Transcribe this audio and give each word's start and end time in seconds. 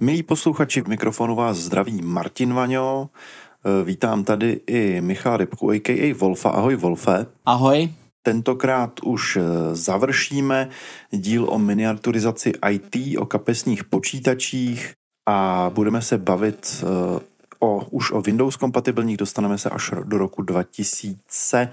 Milí 0.00 0.22
posluchači, 0.22 0.80
v 0.80 0.88
mikrofonu 0.88 1.34
vás 1.34 1.56
zdraví 1.56 2.02
Martin 2.02 2.54
Vaňo. 2.54 3.08
E, 3.64 3.84
vítám 3.84 4.24
tady 4.24 4.60
i 4.66 5.00
Michal 5.00 5.36
Rybku, 5.36 5.70
a.k.a. 5.70 6.14
Wolfa. 6.14 6.50
Ahoj 6.50 6.76
Wolfe. 6.76 7.26
Ahoj. 7.46 7.88
Tentokrát 8.22 9.00
už 9.04 9.36
e, 9.36 9.40
završíme 9.72 10.68
díl 11.10 11.46
o 11.50 11.58
miniaturizaci 11.58 12.52
IT, 12.70 13.18
o 13.18 13.26
kapesních 13.26 13.84
počítačích 13.84 14.92
a 15.28 15.70
budeme 15.74 16.02
se 16.02 16.18
bavit 16.18 16.84
e, 16.84 17.36
o, 17.60 17.86
už 17.90 18.12
o 18.12 18.20
Windows 18.20 18.56
kompatibilních, 18.56 19.16
dostaneme 19.16 19.58
se 19.58 19.70
až 19.70 19.90
do 20.04 20.18
roku 20.18 20.42
2000 20.42 21.68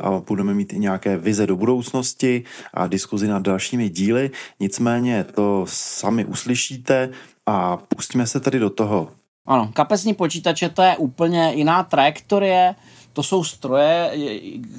a 0.00 0.22
budeme 0.26 0.54
mít 0.54 0.72
i 0.72 0.78
nějaké 0.78 1.16
vize 1.16 1.46
do 1.46 1.56
budoucnosti 1.56 2.44
a 2.74 2.86
diskuzi 2.86 3.28
nad 3.28 3.42
dalšími 3.42 3.88
díly. 3.88 4.30
Nicméně 4.60 5.24
to 5.24 5.64
sami 5.68 6.24
uslyšíte 6.24 7.10
a 7.48 7.76
pustíme 7.76 8.26
se 8.26 8.40
tedy 8.40 8.58
do 8.58 8.70
toho. 8.70 9.08
Ano, 9.46 9.70
kapesní 9.72 10.14
počítače 10.14 10.68
to 10.68 10.82
je 10.82 10.96
úplně 10.96 11.52
jiná 11.54 11.82
trajektorie, 11.82 12.74
to 13.12 13.22
jsou 13.22 13.44
stroje, 13.44 14.12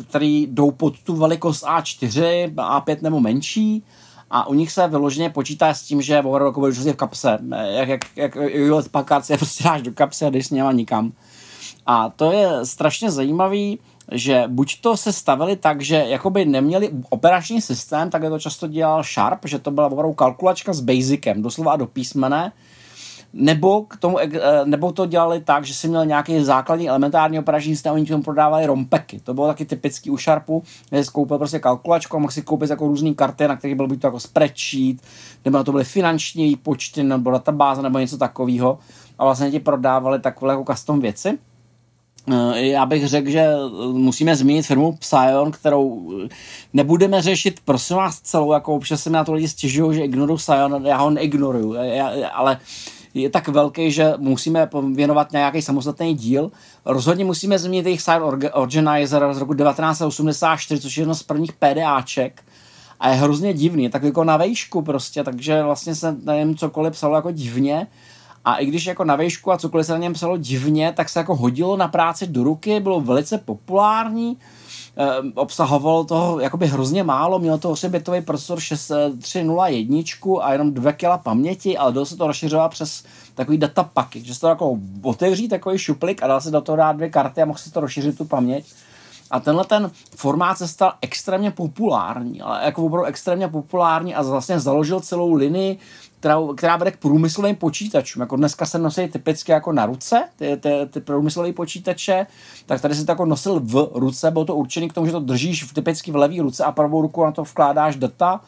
které 0.09 0.25
jdou 0.25 0.71
pod 0.71 0.99
tu 0.99 1.15
velikost 1.15 1.63
A4, 1.63 2.53
A5 2.55 2.97
nebo 3.01 3.19
menší 3.19 3.83
a 4.29 4.47
u 4.47 4.53
nich 4.53 4.71
se 4.71 4.87
vyloženě 4.87 5.29
počítá 5.29 5.73
s 5.73 5.81
tím, 5.81 6.01
že 6.01 6.19
opravdu 6.19 6.45
jako 6.45 6.59
budeš 6.59 6.77
v 6.77 6.93
kapse, 6.93 7.39
jak, 7.69 7.89
jak, 7.89 8.01
jak 8.15 8.35
Hewlett 8.35 8.89
Packard 8.89 9.25
si 9.25 9.33
je 9.33 9.37
prostě 9.37 9.63
dáš 9.63 9.81
do 9.81 9.91
kapse 9.91 10.25
a 10.25 10.29
jdeš 10.29 10.47
s 10.47 10.49
nikam. 10.71 11.11
A 11.85 12.09
to 12.09 12.31
je 12.31 12.65
strašně 12.65 13.11
zajímavý, 13.11 13.79
že 14.11 14.43
buď 14.47 14.81
to 14.81 14.97
se 14.97 15.13
stavili 15.13 15.55
tak, 15.55 15.81
že 15.81 16.05
jakoby 16.07 16.45
neměli 16.45 16.89
operační 17.09 17.61
systém, 17.61 18.09
tak 18.09 18.21
to 18.21 18.39
často 18.39 18.67
dělal 18.67 19.03
Sharp, 19.03 19.39
že 19.45 19.59
to 19.59 19.71
byla 19.71 19.87
opravdu 19.87 20.13
kalkulačka 20.13 20.73
s 20.73 20.81
basicem, 20.81 21.41
doslova 21.41 21.75
do 21.75 21.85
písmene, 21.85 22.51
nebo, 23.33 23.81
k 23.81 23.97
tomu, 23.97 24.19
eh, 24.19 24.29
nebo 24.65 24.91
to 24.91 25.05
dělali 25.05 25.41
tak, 25.41 25.65
že 25.65 25.73
si 25.73 25.87
měl 25.87 26.05
nějaký 26.05 26.43
základní 26.43 26.89
elementární 26.89 27.39
operační 27.39 27.75
systém, 27.75 27.93
oni 27.93 28.05
tomu 28.05 28.23
prodávali 28.23 28.65
rompeky. 28.65 29.19
To 29.19 29.33
bylo 29.33 29.47
taky 29.47 29.65
typický 29.65 30.09
u 30.09 30.17
Sharpu, 30.17 30.63
že 30.91 31.03
jsi 31.03 31.11
koupil 31.11 31.37
prostě 31.37 31.59
kalkulačku 31.59 32.15
a 32.15 32.19
mohl 32.19 32.31
si 32.31 32.41
koupit 32.41 32.69
jako 32.69 32.87
různé 32.87 33.13
karty, 33.13 33.47
na 33.47 33.55
kterých 33.55 33.75
byl 33.75 33.87
buď 33.87 34.01
to 34.01 34.07
jako 34.07 34.19
spreadsheet, 34.19 34.97
nebo 35.45 35.57
na 35.57 35.63
to 35.63 35.71
byly 35.71 35.83
finanční 35.83 36.55
počty, 36.55 37.03
nebo 37.03 37.31
databáze, 37.31 37.81
nebo 37.81 37.99
něco 37.99 38.17
takového. 38.17 38.79
A 39.19 39.23
vlastně 39.23 39.51
ti 39.51 39.59
prodávali 39.59 40.19
takové 40.19 40.53
jako 40.53 40.73
custom 40.73 40.99
věci. 40.99 41.37
Eh, 42.31 42.65
já 42.65 42.85
bych 42.85 43.07
řekl, 43.07 43.29
že 43.29 43.39
eh, 43.39 43.87
musíme 43.91 44.35
zmínit 44.35 44.65
firmu 44.65 44.91
Psion, 44.91 45.51
kterou 45.51 46.11
eh, 46.25 46.29
nebudeme 46.73 47.21
řešit, 47.21 47.59
prosím 47.65 47.97
vás, 47.97 48.21
celou, 48.21 48.53
jako 48.53 48.75
občas 48.75 49.03
se 49.03 49.09
mi 49.09 49.13
na 49.13 49.23
to 49.23 49.33
lidi 49.33 49.47
stěžují, 49.47 49.95
že 49.95 50.03
ignoruju 50.03 50.37
Psion, 50.37 50.85
já 50.85 50.97
ho 50.97 51.09
neignoruju, 51.09 51.73
já, 51.73 52.29
ale 52.33 52.59
je 53.13 53.29
tak 53.29 53.47
velký, 53.47 53.91
že 53.91 54.13
musíme 54.17 54.69
věnovat 54.93 55.31
nějaký 55.31 55.61
samostatný 55.61 56.13
díl. 56.13 56.51
Rozhodně 56.85 57.25
musíme 57.25 57.59
zmínit 57.59 57.85
jejich 57.85 58.01
Site 58.01 58.21
Organizer 58.53 59.33
z 59.33 59.37
roku 59.37 59.53
1984, 59.53 60.81
což 60.81 60.97
je 60.97 61.01
jedno 61.01 61.15
z 61.15 61.23
prvních 61.23 61.53
PDAček 61.53 62.43
a 62.99 63.09
je 63.09 63.15
hrozně 63.15 63.53
divný, 63.53 63.89
tak 63.89 64.03
jako 64.03 64.23
na 64.23 64.37
vejšku 64.37 64.81
prostě, 64.81 65.23
takže 65.23 65.63
vlastně 65.63 65.95
se 65.95 66.15
nevím, 66.23 66.55
cokoliv 66.55 66.93
psalo 66.93 67.15
jako 67.15 67.31
divně, 67.31 67.87
a 68.45 68.55
i 68.55 68.65
když 68.65 68.85
jako 68.85 69.03
na 69.03 69.15
výšku 69.15 69.51
a 69.51 69.57
cokoliv 69.57 69.85
se 69.85 69.91
na 69.91 69.97
něm 69.97 70.13
psalo 70.13 70.37
divně, 70.37 70.93
tak 70.95 71.09
se 71.09 71.19
jako 71.19 71.35
hodilo 71.35 71.77
na 71.77 71.87
práci 71.87 72.27
do 72.27 72.43
ruky, 72.43 72.79
bylo 72.79 73.01
velice 73.01 73.37
populární, 73.37 74.37
eh, 74.97 75.07
obsahovalo 75.35 76.03
toho 76.03 76.39
jakoby 76.39 76.67
hrozně 76.67 77.03
málo, 77.03 77.39
mělo 77.39 77.57
to 77.57 77.71
8-bitový 77.71 78.21
procesor 78.21 78.59
6301 78.59 80.41
a 80.41 80.51
jenom 80.51 80.73
2 80.73 80.91
kg 80.91 81.23
paměti, 81.23 81.77
ale 81.77 81.93
dalo 81.93 82.05
se 82.05 82.17
to 82.17 82.27
rozšiřovat 82.27 82.71
přes 82.71 83.03
takový 83.35 83.57
datapaky, 83.57 84.21
že 84.21 84.35
se 84.35 84.39
to 84.41 84.47
jako 84.47 84.77
otevří 85.01 85.47
takový 85.47 85.77
šuplik 85.77 86.23
a 86.23 86.27
dal 86.27 86.41
se 86.41 86.51
do 86.51 86.61
toho 86.61 86.75
dát 86.75 86.91
dvě 86.91 87.09
karty 87.09 87.41
a 87.41 87.45
mohl 87.45 87.59
si 87.59 87.71
to 87.71 87.79
rozšířit 87.79 88.17
tu 88.17 88.25
paměť. 88.25 88.65
A 89.31 89.39
tenhle 89.39 89.65
ten 89.65 89.91
formát 90.15 90.57
se 90.57 90.67
stal 90.67 90.93
extrémně 91.01 91.51
populární, 91.51 92.41
ale 92.41 92.65
jako 92.65 92.85
opravdu 92.85 93.05
extrémně 93.05 93.47
populární 93.47 94.15
a 94.15 94.21
vlastně 94.21 94.59
založil 94.59 94.99
celou 94.99 95.33
linii 95.33 95.77
která, 96.19 96.37
která 96.55 96.77
vede 96.77 96.91
k 96.91 96.97
průmyslovým 96.97 97.55
počítačům. 97.55 98.21
Jako 98.21 98.35
dneska 98.35 98.65
se 98.65 98.79
nosí 98.79 99.07
typicky 99.07 99.51
jako 99.51 99.71
na 99.71 99.85
ruce, 99.85 100.29
ty, 100.35 100.57
ty, 100.57 100.69
ty 100.89 100.99
průmyslové 101.01 101.53
počítače, 101.53 102.27
tak 102.65 102.81
tady 102.81 102.95
se 102.95 103.05
to 103.05 103.11
jako 103.11 103.25
nosil 103.25 103.59
v 103.59 103.91
ruce, 103.93 104.31
bylo 104.31 104.45
to 104.45 104.55
určené 104.55 104.87
k 104.87 104.93
tomu, 104.93 105.05
že 105.05 105.11
to 105.11 105.19
držíš 105.19 105.63
v, 105.63 105.73
typicky 105.73 106.11
v 106.11 106.15
levé 106.15 106.41
ruce 106.41 106.63
a 106.63 106.71
pravou 106.71 107.01
ruku 107.01 107.23
na 107.23 107.31
to 107.31 107.43
vkládáš 107.43 107.95
data 107.95 108.41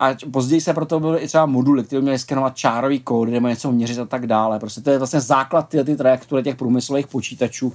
a 0.00 0.08
později 0.30 0.60
se 0.60 0.74
proto 0.74 1.00
byly 1.00 1.18
i 1.18 1.26
třeba 1.26 1.46
moduly, 1.46 1.84
které 1.84 2.02
měly 2.02 2.18
skenovat 2.18 2.56
čárový 2.56 3.00
kódy 3.00 3.32
nebo 3.32 3.48
něco 3.48 3.72
měřit 3.72 3.98
a 3.98 4.04
tak 4.04 4.26
dále. 4.26 4.58
Prostě 4.58 4.80
to 4.80 4.90
je 4.90 4.98
vlastně 4.98 5.20
základ 5.20 5.68
ty, 5.68 5.84
ty 5.84 5.96
trajektory 5.96 6.42
těch 6.42 6.56
průmyslových 6.56 7.06
počítačů, 7.06 7.72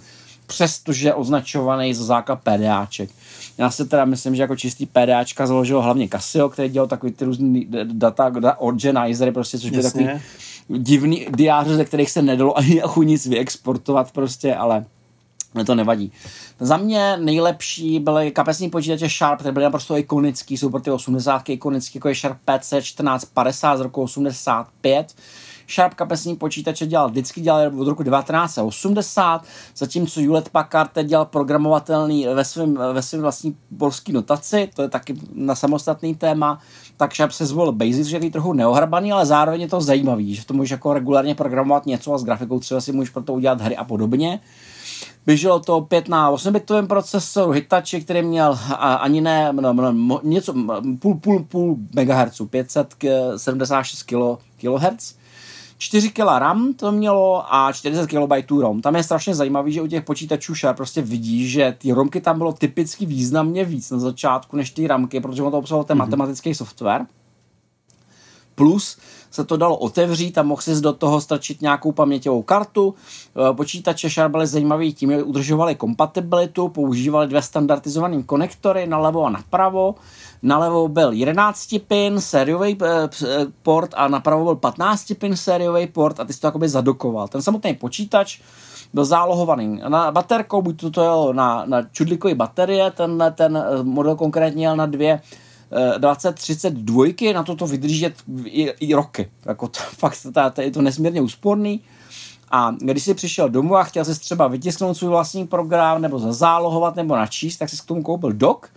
přestože 0.47 1.13
označovaný 1.13 1.94
za 1.94 2.03
základ 2.03 2.39
PDAček. 2.44 3.09
Já 3.57 3.72
si 3.72 3.85
teda 3.85 4.06
myslím, 4.06 4.35
že 4.35 4.41
jako 4.41 4.56
čistý 4.56 4.85
PDAčka 4.85 5.47
založil 5.47 5.81
hlavně 5.81 6.09
Casio, 6.09 6.50
který 6.50 6.69
dělal 6.69 6.88
takový 6.88 7.12
ty 7.12 7.25
různý 7.25 7.67
data, 7.84 8.29
data 8.29 8.59
organizery, 8.59 9.31
prostě, 9.31 9.59
což 9.59 9.69
byl 9.69 9.84
takový 9.84 10.09
divný 10.69 11.28
diáře, 11.35 11.75
ze 11.75 11.85
kterých 11.85 12.12
se 12.12 12.22
nedalo 12.22 12.57
ani 12.57 12.75
jako 12.78 13.03
nic 13.03 13.25
vyexportovat 13.25 14.12
prostě, 14.12 14.56
ale 14.56 14.85
to 15.66 15.75
nevadí. 15.75 16.12
Za 16.59 16.78
mě 16.78 17.17
nejlepší 17.17 18.00
byly 18.00 18.31
kapesní 18.31 18.69
počítače 18.69 19.09
Sharp, 19.09 19.39
které 19.39 19.51
byly 19.51 19.63
naprosto 19.63 19.97
ikonický, 19.97 20.57
jsou 20.57 20.69
pro 20.69 20.79
ty 20.79 20.91
80 20.91 21.50
ikonický, 21.50 21.97
jako 21.97 22.09
je 22.09 22.16
Sharp 22.16 22.38
PC 22.45 22.69
1450 22.69 23.78
z 23.78 23.81
roku 23.81 24.01
85, 24.01 25.16
Sharp 25.72 25.94
kapesní 25.94 26.36
počítače 26.36 26.86
dělal 26.86 27.09
vždycky 27.09 27.42
dělal 27.42 27.72
od 27.80 27.88
roku 27.88 28.04
1980, 28.04 29.44
zatímco 29.76 30.22
Hewlett 30.22 30.50
Packard 30.50 30.92
dělal 31.04 31.26
programovatelný 31.26 32.28
ve 32.34 32.46
svém 32.46 32.80
ve 32.94 33.02
svým 33.02 33.22
vlastní 33.22 33.56
polský 33.78 34.12
notaci, 34.12 34.70
to 34.76 34.81
je 34.81 34.90
taky 34.90 35.16
na 35.36 35.56
samostatný 35.56 36.16
téma, 36.16 36.60
tak 36.98 37.16
Sharp 37.16 37.31
se 37.31 37.46
zvolil 37.46 37.72
Basic, 37.72 38.08
že 38.08 38.18
je 38.18 38.31
trochu 38.31 38.54
neohrabaný, 38.54 39.12
ale 39.12 39.26
zároveň 39.26 39.62
je 39.62 39.68
to 39.68 39.81
zajímavý, 39.81 40.36
že 40.36 40.46
to 40.46 40.54
můžeš 40.54 40.72
jako 40.72 40.94
regulárně 40.94 41.36
programovat 41.36 41.86
něco 41.86 42.14
a 42.14 42.18
s 42.18 42.24
grafikou 42.24 42.60
třeba 42.60 42.81
si 42.81 42.92
můžeš 42.92 43.10
pro 43.10 43.24
to 43.24 43.34
udělat 43.34 43.62
hry 43.62 43.78
a 43.78 43.84
podobně. 43.84 44.40
Běželo 45.26 45.60
to 45.60 45.78
opět 45.78 46.10
na 46.10 46.31
8-bitovém 46.31 46.88
procesoru 46.88 47.52
Hitachi, 47.52 48.02
který 48.02 48.22
měl 48.22 48.60
ani 48.80 49.22
ne, 49.22 49.54
no, 49.54 49.74
no, 49.74 50.20
něco, 50.24 50.54
půl, 51.00 51.16
půl, 51.16 51.44
půl 51.44 51.78
MHz, 51.96 52.42
576 52.50 54.04
kHz. 54.62 55.21
4 55.81 56.09
kg 56.09 56.19
RAM 56.19 56.74
to 56.74 56.92
mělo 56.92 57.53
a 57.56 57.72
40 57.74 58.08
KB 58.08 58.52
ROM. 58.59 58.81
Tam 58.81 58.96
je 58.96 59.03
strašně 59.03 59.36
zajímavý, 59.36 59.72
že 59.72 59.81
u 59.81 59.88
těch 59.88 60.03
počítačů 60.03 60.56
Sharp 60.56 60.78
prostě 60.78 61.02
vidí, 61.02 61.50
že 61.50 61.75
ty 61.78 61.92
ROMky 61.92 62.22
tam 62.22 62.38
bylo 62.38 62.53
typicky 62.53 63.06
významně 63.06 63.66
víc 63.66 63.92
na 63.92 64.00
začátku 64.00 64.58
než 64.58 64.72
ty 64.72 64.88
RAMky, 64.88 65.19
protože 65.19 65.44
on 65.44 65.52
to 65.52 65.58
obsahoval 65.58 65.84
ten 65.84 65.97
mm-hmm. 65.97 66.00
matematický 66.00 66.56
software. 66.56 67.06
Plus 68.56 68.97
se 69.31 69.44
to 69.44 69.58
dalo 69.58 69.78
otevřít 69.78 70.38
a 70.38 70.44
mohl 70.44 70.62
si 70.62 70.81
do 70.81 70.94
toho 70.94 71.22
strčit 71.22 71.62
nějakou 71.62 71.92
paměťovou 71.92 72.42
kartu. 72.42 72.95
E, 73.51 73.54
počítače 73.54 74.10
Sharp 74.10 74.31
byly 74.31 74.48
zajímavý 74.48 74.94
tím, 74.94 75.12
že 75.12 75.24
udržovali 75.24 75.75
kompatibilitu, 75.75 76.68
používali 76.68 77.28
dvě 77.28 77.42
standardizované 77.42 78.24
konektory 78.24 78.88
nalevo 78.88 79.25
a 79.25 79.30
napravo. 79.30 79.95
Nalevo 80.44 80.88
byl 80.88 81.12
11 81.12 81.75
pin 81.88 82.22
sériový 82.22 82.78
port 83.63 83.94
a 83.98 84.07
napravo 84.07 84.44
byl 84.44 84.56
15 84.56 85.12
pin 85.19 85.38
sériový 85.38 85.88
port 85.88 86.19
a 86.19 86.25
ty 86.25 86.33
si 86.33 86.39
to 86.39 86.48
jakoby 86.48 86.69
zadokoval. 86.69 87.28
Ten 87.28 87.42
samotný 87.42 87.74
počítač 87.74 88.39
byl 88.94 89.06
zálohovaný 89.06 89.81
na 89.88 90.12
baterkou, 90.12 90.62
buď 90.62 90.81
to, 90.81 90.92
to 90.92 91.33
na, 91.33 91.63
na 91.66 91.81
čudlíkové 91.92 92.36
baterie, 92.36 92.92
ten, 92.92 93.33
ten 93.36 93.66
model 93.83 94.16
konkrétně 94.16 94.66
jel 94.66 94.75
na 94.75 94.86
dvě 94.86 95.22
2032, 95.97 97.33
na 97.33 97.44
to 97.44 97.56
to 97.56 97.68
vydržet 97.68 98.13
i, 98.45 98.63
i 98.63 98.94
roky. 98.94 99.31
Jako 99.45 99.68
to, 99.68 99.79
fakt 99.97 100.18
to, 100.33 100.51
to, 100.51 100.62
je 100.62 100.71
to 100.71 100.81
nesmírně 100.81 101.21
úsporný. 101.21 101.81
A 102.51 102.71
když 102.79 103.03
jsi 103.03 103.13
přišel 103.13 103.50
domů 103.50 103.75
a 103.75 103.83
chtěl 103.83 104.06
si 104.06 104.19
třeba 104.19 104.47
vytisknout 104.47 104.97
svůj 104.97 105.09
vlastní 105.09 105.47
program 105.47 106.01
nebo 106.01 106.19
zazálohovat 106.19 106.95
nebo 106.95 107.15
načíst, 107.15 107.57
tak 107.57 107.69
jsi 107.69 107.77
k 107.77 107.85
tomu 107.85 108.03
koupil 108.03 108.33
dok. 108.33 108.69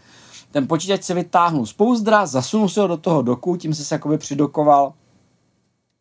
Ten 0.50 0.69
počítač 0.69 1.02
se 1.02 1.14
vytáhnul 1.14 1.67
z 1.67 1.73
pouzdra, 1.73 2.26
zasunul 2.26 2.69
si 2.69 2.81
ho 2.81 2.87
do 2.87 2.96
toho 2.96 3.23
doku, 3.23 3.56
tím 3.56 3.75
se 3.75 3.94
jakoby 3.94 4.19
přidokoval 4.19 4.93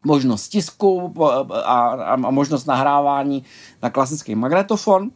možnost 0.06 0.50
tisku 0.50 1.14
a, 1.24 1.30
a, 1.62 2.14
a 2.14 2.16
možnost 2.16 2.66
nahrávání 2.66 3.44
na 3.82 3.90
klasický 3.90 4.36
magnetofon 4.36 5.12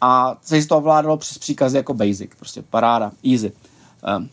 a 0.00 0.36
se 0.42 0.66
to 0.66 0.76
ovládalo 0.76 1.16
přes 1.16 1.38
příkazy 1.38 1.76
jako 1.76 1.94
basic, 1.94 2.30
prostě 2.38 2.62
paráda, 2.62 3.12
easy. 3.32 3.52
Um, 4.18 4.28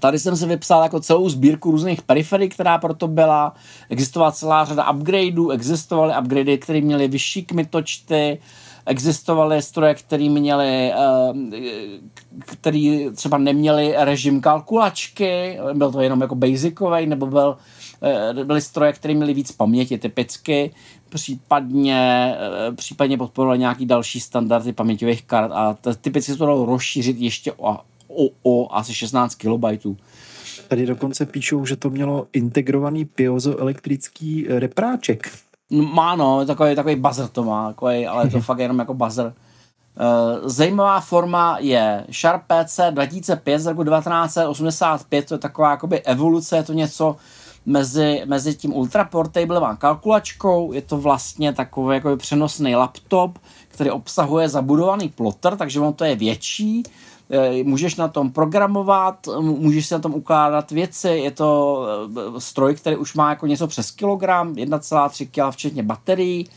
Tady 0.00 0.18
jsem 0.18 0.36
si 0.36 0.46
vypsal 0.46 0.82
jako 0.82 1.00
celou 1.00 1.28
sbírku 1.28 1.70
různých 1.70 2.02
periferií, 2.02 2.48
která 2.48 2.78
proto 2.78 3.08
byla. 3.08 3.54
Existovala 3.90 4.32
celá 4.32 4.64
řada 4.64 4.90
upgradeů, 4.90 5.50
existovaly 5.50 6.14
upgradey, 6.20 6.58
které 6.58 6.80
měly 6.80 7.08
vyšší 7.08 7.44
kmitočty, 7.44 8.38
existovaly 8.86 9.62
stroje, 9.62 9.94
které 9.94 10.28
měly, 10.28 10.92
ehm, 10.92 11.52
který 12.40 13.06
třeba 13.14 13.38
neměli 13.38 13.94
režim 13.98 14.40
kalkulačky, 14.40 15.58
byl 15.74 15.92
to 15.92 16.00
jenom 16.00 16.20
jako 16.20 16.34
basicový, 16.34 17.06
nebo 17.06 17.26
byl, 17.26 17.56
eh, 18.02 18.44
byly 18.44 18.60
stroje, 18.60 18.92
které 18.92 19.14
měly 19.14 19.34
víc 19.34 19.52
paměti 19.52 19.98
typicky, 19.98 20.74
případně, 21.08 22.34
eh, 22.38 22.72
případně 22.72 23.18
podporovaly 23.18 23.58
nějaký 23.58 23.86
další 23.86 24.20
standardy 24.20 24.72
paměťových 24.72 25.22
kart 25.22 25.52
a 25.52 25.76
typicky 26.00 26.32
se 26.32 26.38
to 26.38 26.46
dalo 26.46 26.66
rozšířit 26.66 27.16
ještě 27.20 27.52
o, 27.52 27.78
o, 28.16 28.28
o 28.42 28.74
asi 28.74 28.94
16 28.94 29.34
kilobajtů. 29.34 29.96
Tady 30.68 30.86
dokonce 30.86 31.26
píšou, 31.26 31.66
že 31.66 31.76
to 31.76 31.90
mělo 31.90 32.26
integrovaný 32.32 33.04
piezoelektrický 33.04 34.46
repráček. 34.48 35.30
Má 35.70 36.16
no, 36.16 36.46
takový, 36.46 36.74
takový 36.74 36.96
buzzer 36.96 37.28
to 37.28 37.44
má, 37.44 37.68
takový, 37.68 38.06
ale 38.06 38.28
to 38.28 38.40
fakt 38.50 38.58
jenom 38.58 38.78
jako 38.78 38.94
buzzer. 38.94 39.26
Uh, 40.00 40.48
zajímavá 40.48 41.00
forma 41.00 41.56
je 41.60 42.04
Sharp 42.12 42.42
PC 42.46 42.80
2005 42.90 43.58
z 43.58 43.66
roku 43.66 43.84
1985, 43.84 45.28
to 45.28 45.34
je 45.34 45.38
taková 45.38 45.70
jakoby 45.70 46.00
evoluce, 46.00 46.56
je 46.56 46.62
to 46.62 46.72
něco 46.72 47.16
mezi, 47.66 48.22
mezi 48.24 48.54
tím 48.54 48.74
ultra 48.74 49.04
portable 49.04 49.60
a 49.60 49.76
kalkulačkou, 49.76 50.72
je 50.72 50.82
to 50.82 50.98
vlastně 50.98 51.52
takový 51.52 51.94
jako 51.94 52.16
přenosný 52.16 52.76
laptop, 52.76 53.38
který 53.68 53.90
obsahuje 53.90 54.48
zabudovaný 54.48 55.08
plotter, 55.08 55.56
takže 55.56 55.80
on 55.80 55.92
to 55.92 56.04
je 56.04 56.16
větší, 56.16 56.82
Eh, 56.82 57.15
můžeš 57.62 57.96
na 57.96 58.08
tom 58.08 58.30
programovat, 58.30 59.28
můžeš 59.40 59.86
si 59.86 59.94
na 59.94 60.00
tom 60.00 60.14
ukládat 60.14 60.70
věci, 60.70 61.08
je 61.08 61.30
to 61.30 61.82
eh, 62.36 62.40
stroj, 62.40 62.74
který 62.74 62.96
už 62.96 63.14
má 63.14 63.30
jako 63.30 63.46
něco 63.46 63.66
přes 63.66 63.90
kilogram, 63.90 64.52
1,3 64.52 65.26
kg 65.26 65.54
včetně 65.54 65.82
baterií 65.82 66.48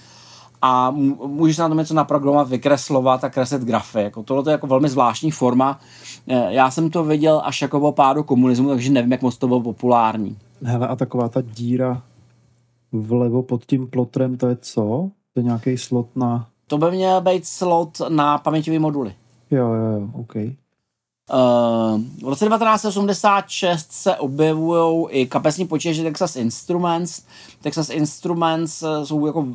a 0.62 0.92
můžeš 1.26 1.58
na 1.58 1.68
tom 1.68 1.78
něco 1.78 1.94
naprogramovat, 1.94 2.50
vykreslovat 2.50 3.24
a 3.24 3.30
kreslit 3.30 3.62
grafy. 3.62 4.02
Jako 4.02 4.24
tohle 4.24 4.44
je 4.48 4.52
jako 4.52 4.68
velmi 4.68 4.90
zvláštní 4.90 5.32
forma. 5.32 5.80
Eh, 6.28 6.54
já 6.54 6.72
jsem 6.72 6.90
to 6.90 7.04
viděl 7.04 7.42
až 7.46 7.62
jako 7.62 7.80
po 7.80 7.92
pádu 7.92 8.24
komunismu, 8.24 8.70
takže 8.70 8.92
nevím, 8.92 9.12
jak 9.12 9.22
moc 9.22 9.38
to 9.38 9.48
bylo 9.48 9.62
populární. 9.62 10.38
Hele, 10.64 10.88
a 10.88 10.96
taková 10.96 11.30
ta 11.30 11.42
díra 11.42 12.02
vlevo 12.92 13.44
pod 13.44 13.66
tím 13.66 13.88
plotrem, 13.88 14.38
to 14.38 14.48
je 14.48 14.58
co? 14.62 15.10
To 15.34 15.40
je 15.40 15.44
nějaký 15.44 15.78
slot 15.78 16.16
na... 16.16 16.48
To 16.68 16.78
by 16.78 16.92
měl 16.92 17.22
být 17.22 17.46
slot 17.46 18.02
na 18.10 18.38
paměťové 18.38 18.80
moduly. 18.80 19.14
Jo, 19.52 19.74
jo, 19.74 20.00
jo, 20.00 20.10
OK. 20.14 20.36
Uh, 20.36 22.02
v 22.24 22.30
roce 22.30 22.46
1986 22.46 23.92
se 23.92 24.16
objevují 24.16 25.08
i 25.10 25.26
kapesní 25.26 25.68
počítače 25.68 26.04
Texas 26.04 26.36
Instruments. 26.36 27.22
Texas 27.62 27.90
Instruments 27.90 28.84
eh, 28.84 29.06
jsou 29.06 29.26
jako 29.26 29.48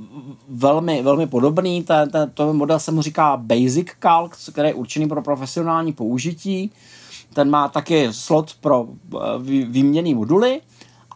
velmi, 0.49 1.02
velmi 1.02 1.26
podobný. 1.26 1.82
Ten, 1.82 2.11
ten, 2.11 2.31
to 2.31 2.52
model 2.52 2.79
se 2.79 2.93
mu 2.93 3.02
říká 3.02 3.37
Basic 3.37 3.88
Calc, 3.99 4.50
který 4.52 4.69
je 4.69 4.75
určený 4.75 5.08
pro 5.08 5.23
profesionální 5.23 5.93
použití. 5.93 6.70
Ten 7.32 7.50
má 7.50 7.69
taky 7.69 8.08
slot 8.11 8.55
pro 8.61 8.87
eh, 9.14 9.19
výměný 9.67 10.14
moduly. 10.14 10.61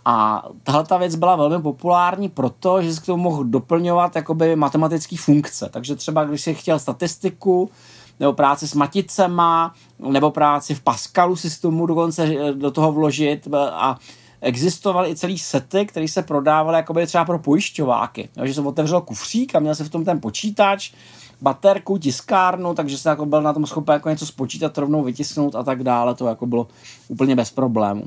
A 0.04 0.48
tahle 0.62 0.84
ta 0.84 0.96
věc 0.96 1.14
byla 1.14 1.36
velmi 1.36 1.62
populární 1.62 2.28
proto, 2.28 2.82
že 2.82 2.94
se 2.94 3.00
k 3.00 3.06
tomu 3.06 3.22
mohl 3.22 3.44
doplňovat 3.44 4.16
jakoby 4.16 4.56
matematické 4.56 5.16
funkce. 5.16 5.68
Takže 5.72 5.96
třeba, 5.96 6.24
když 6.24 6.40
si 6.40 6.54
chtěl 6.54 6.78
statistiku, 6.78 7.70
nebo 8.20 8.32
práci 8.32 8.68
s 8.68 8.74
maticema, 8.74 9.74
nebo 9.98 10.30
práci 10.30 10.74
v 10.74 10.80
Pascalu 10.80 11.36
si 11.36 11.50
s 11.50 11.58
tomu 11.58 11.86
dokonce 11.86 12.24
eh, 12.24 12.52
do 12.52 12.70
toho 12.70 12.92
vložit 12.92 13.48
a 13.54 13.98
existovaly 14.40 15.10
i 15.10 15.16
celý 15.16 15.38
sety, 15.38 15.86
které 15.86 16.08
se 16.08 16.22
prodávaly 16.22 16.76
jakoby 16.76 17.06
třeba 17.06 17.24
pro 17.24 17.38
pojišťováky. 17.38 18.28
Jo, 18.36 18.46
že 18.46 18.54
jsem 18.54 18.66
otevřel 18.66 19.00
kufřík 19.00 19.54
a 19.54 19.58
měl 19.58 19.74
se 19.74 19.84
v 19.84 19.90
tom 19.90 20.04
ten 20.04 20.20
počítač, 20.20 20.92
baterku, 21.40 21.98
tiskárnu, 21.98 22.74
takže 22.74 22.98
jsem 22.98 23.10
jako 23.10 23.26
byl 23.26 23.42
na 23.42 23.52
tom 23.52 23.66
schopen 23.66 23.92
jako 23.92 24.08
něco 24.08 24.26
spočítat, 24.26 24.78
rovnou 24.78 25.02
vytisknout 25.02 25.54
a 25.54 25.62
tak 25.62 25.82
dále. 25.82 26.14
To 26.14 26.26
jako 26.26 26.46
bylo 26.46 26.66
úplně 27.08 27.36
bez 27.36 27.50
problému. 27.50 28.04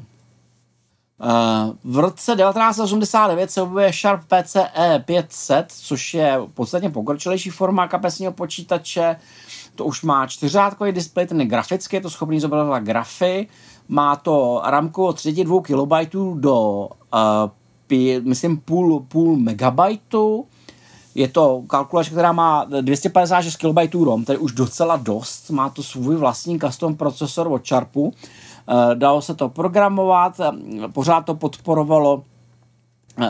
Uh, 1.24 1.94
v 1.94 2.00
roce 2.00 2.36
1989 2.36 3.52
se 3.52 3.62
objevuje 3.62 3.94
Sharp 3.94 4.22
PCE 4.26 5.04
500, 5.06 5.66
což 5.72 6.14
je 6.14 6.40
podstatně 6.54 6.90
pokročilejší 6.90 7.50
forma 7.50 7.88
kapesního 7.88 8.32
počítače. 8.32 9.16
To 9.76 9.86
už 9.86 10.04
má 10.04 10.28
čtyřádkový 10.28 10.92
displej, 10.92 11.28
ten 11.28 11.40
je 11.40 11.46
grafický, 11.46 11.96
je 11.96 12.02
to 12.02 12.10
schopný 12.10 12.40
zobrazovat 12.40 12.84
grafy. 12.84 13.48
Má 13.88 14.16
to 14.16 14.62
ramku 14.66 15.14
32 15.14 15.62
KB 15.62 16.16
do, 16.36 16.90
uh, 17.14 17.20
pí, 17.88 18.20
myslím, 18.20 18.58
půl, 18.58 19.00
půl 19.00 19.38
megabajtu. 19.38 20.46
Je 21.16 21.28
to 21.28 21.64
kalkulačka, 21.68 22.16
která 22.16 22.32
má 22.32 22.66
256 22.82 23.56
KB 23.56 23.94
ROM, 23.94 24.26
tedy 24.26 24.40
už 24.40 24.52
docela 24.52 24.98
dost. 24.98 25.50
Má 25.50 25.70
to 25.70 25.84
svůj 25.84 26.16
vlastní 26.16 26.60
custom 26.60 26.96
procesor 26.96 27.48
od 27.48 27.68
Sharpu. 27.68 28.04
Uh, 28.04 28.14
dalo 28.96 29.22
se 29.22 29.36
to 29.36 29.50
programovat, 29.50 30.42
pořád 30.94 31.26
to 31.26 31.36
podporovalo 31.36 32.24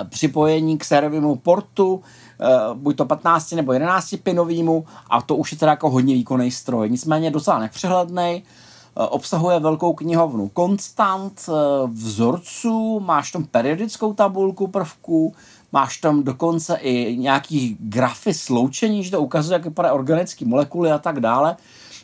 připojení 0.09 0.77
k 0.77 0.85
servému 0.85 1.35
portu, 1.35 2.03
Eh, 2.41 2.73
buď 2.73 2.97
to 2.97 3.05
15 3.05 3.55
nebo 3.55 3.73
11 3.73 4.17
pinovýmu 4.17 4.85
a 5.09 5.21
to 5.21 5.35
už 5.35 5.51
je 5.51 5.57
teda 5.57 5.71
jako 5.71 5.89
hodně 5.89 6.13
výkonný 6.13 6.51
stroj. 6.51 6.89
Nicméně 6.89 7.31
docela 7.31 7.59
nepřehledný, 7.59 8.43
eh, 8.43 9.03
obsahuje 9.03 9.59
velkou 9.59 9.93
knihovnu 9.93 10.49
konstant, 10.49 11.49
eh, 11.49 11.51
vzorců, 11.87 12.99
máš 12.99 13.31
tam 13.31 13.45
periodickou 13.45 14.13
tabulku 14.13 14.67
prvků, 14.67 15.33
máš 15.71 15.97
tam 15.97 16.23
dokonce 16.23 16.75
i 16.75 17.17
nějaký 17.17 17.77
grafy 17.79 18.33
sloučení, 18.33 19.03
že 19.03 19.11
to 19.11 19.21
ukazuje, 19.21 19.55
jak 19.55 19.65
vypadá 19.65 19.93
organické 19.93 20.45
molekuly 20.45 20.91
a 20.91 20.97
tak 20.97 21.19
dále. 21.19 21.57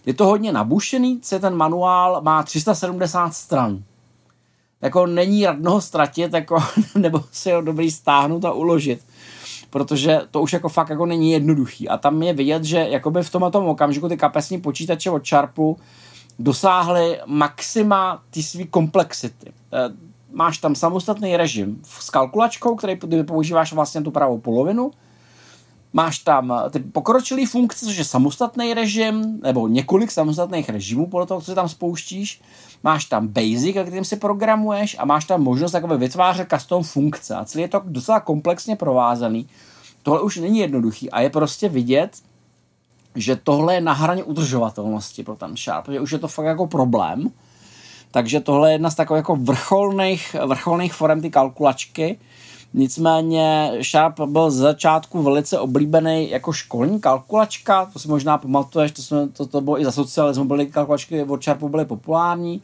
Je 0.06 0.14
to 0.14 0.26
hodně 0.26 0.52
nabušený, 0.52 1.22
ten 1.40 1.56
manuál 1.56 2.22
má 2.22 2.44
370 2.44 3.34
stran. 3.34 3.84
Jako 4.82 5.06
není 5.06 5.46
radno 5.46 5.72
ho 5.72 5.82
ztratit, 5.82 6.34
jako, 6.34 6.64
nebo 6.96 7.24
si 7.32 7.52
ho 7.52 7.62
dobrý 7.62 7.92
stáhnout 7.92 8.46
a 8.46 8.54
uložit 8.54 9.00
protože 9.70 10.22
to 10.32 10.42
už 10.42 10.54
jako 10.54 10.70
fakt 10.70 10.90
jako 10.90 11.06
není 11.06 11.32
jednoduchý. 11.32 11.90
A 11.90 11.98
tam 11.98 12.24
je 12.24 12.34
vidět, 12.34 12.64
že 12.64 12.78
jakoby 12.90 13.24
v 13.24 13.30
tom 13.30 13.52
tom 13.52 13.66
okamžiku 13.66 14.10
ty 14.10 14.18
kapesní 14.18 14.62
počítače 14.62 15.12
od 15.12 15.28
Sharpu 15.28 15.78
dosáhly 16.40 17.20
maxima 17.26 18.24
ty 18.30 18.44
své 18.44 18.64
komplexity. 18.64 19.52
Eh, 19.74 19.90
máš 20.32 20.58
tam 20.58 20.76
samostatný 20.76 21.38
režim 21.38 21.82
s 21.84 22.10
kalkulačkou, 22.10 22.76
který 22.76 23.00
používáš 23.28 23.74
vlastně 23.74 24.02
tu 24.02 24.12
pravou 24.12 24.38
polovinu, 24.38 24.92
Máš 25.94 26.20
tam 26.20 26.54
eh, 26.66 26.70
ty 26.70 26.80
pokročilý 26.80 27.46
funkce, 27.46 27.86
což 27.86 27.98
je 27.98 28.04
samostatný 28.04 28.74
režim, 28.74 29.40
nebo 29.44 29.68
několik 29.68 30.12
samostatných 30.12 30.70
režimů 30.70 31.08
podle 31.08 31.28
toho, 31.28 31.42
co 31.42 31.52
si 31.52 31.56
tam 31.56 31.70
spouštíš. 31.70 32.42
Máš 32.84 33.06
tam 33.06 33.28
basic, 33.28 33.76
kterým 33.82 34.06
si 34.06 34.16
programuješ 34.16 34.96
a 35.00 35.06
máš 35.06 35.26
tam 35.26 35.44
možnost 35.44 35.74
jakoby 35.74 35.98
vytvářet 35.98 36.50
custom 36.54 36.84
funkce. 36.84 37.36
A 37.36 37.46
celý 37.46 37.62
je 37.62 37.68
to 37.68 37.82
docela 37.86 38.20
komplexně 38.20 38.76
provázaný. 38.76 39.50
Tohle 40.04 40.22
už 40.22 40.38
není 40.38 40.60
jednoduchý 40.60 41.12
a 41.12 41.22
je 41.22 41.30
prostě 41.30 41.70
vidět, 41.70 42.18
že 43.16 43.36
tohle 43.36 43.74
je 43.74 43.82
na 43.82 43.94
hraně 43.94 44.24
udržovatelnosti 44.24 45.24
pro 45.24 45.36
ten 45.36 45.58
Sharp, 45.58 45.90
že 45.90 46.00
už 46.00 46.12
je 46.12 46.20
to 46.20 46.28
fakt 46.28 46.46
jako 46.46 46.68
problém. 46.68 47.32
Takže 48.12 48.40
tohle 48.40 48.70
je 48.70 48.74
jedna 48.74 48.90
z 48.90 48.96
takových 48.96 49.20
jako 49.20 49.36
vrcholných, 49.36 50.36
vrcholných 50.46 50.94
forem 50.94 51.22
ty 51.22 51.30
kalkulačky, 51.30 52.20
Nicméně 52.74 53.72
Sharp 53.92 54.20
byl 54.20 54.52
z 54.52 54.56
začátku 54.56 55.24
velice 55.24 55.60
oblíbený 55.60 56.30
jako 56.30 56.54
školní 56.54 57.00
kalkulačka, 57.00 57.86
to 57.86 58.00
si 58.00 58.08
možná 58.08 58.38
pamatuješ, 58.38 58.92
to, 58.92 59.02
jsme, 59.02 59.28
to, 59.28 59.46
to 59.46 59.62
bylo 59.62 59.82
i 59.82 59.86
za 59.86 59.92
socialismu, 59.92 60.46
byly 60.46 60.66
kalkulačky 60.66 61.24
od 61.24 61.44
Sharpu 61.44 61.70
byly 61.70 61.86
populární, 61.86 62.62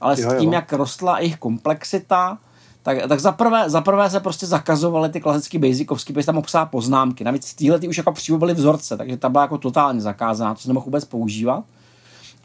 ale 0.00 0.20
jo, 0.20 0.30
s 0.30 0.38
tím, 0.38 0.52
jo. 0.52 0.54
jak 0.54 0.72
rostla 0.72 1.18
jejich 1.18 1.38
komplexita, 1.38 2.38
tak, 2.82 2.98
tak 3.08 3.20
zaprvé, 3.20 3.70
zaprvé 3.70 4.10
se 4.10 4.20
prostě 4.20 4.46
zakazovaly 4.46 5.08
ty 5.08 5.20
klasické 5.20 5.58
basicovské, 5.58 6.12
protože 6.12 6.26
tam 6.26 6.38
obsahá 6.38 6.66
poznámky. 6.66 7.24
Navíc 7.24 7.54
tyhle 7.54 7.78
ty 7.78 7.88
už 7.88 7.96
jako 7.96 8.12
přímo 8.12 8.38
byly 8.38 8.54
vzorce, 8.54 8.96
takže 8.96 9.16
ta 9.16 9.28
byla 9.28 9.42
jako 9.42 9.58
totálně 9.58 10.00
zakázaná, 10.00 10.54
to 10.54 10.60
se 10.60 10.68
nemohl 10.68 10.84
vůbec 10.84 11.04
používat 11.04 11.64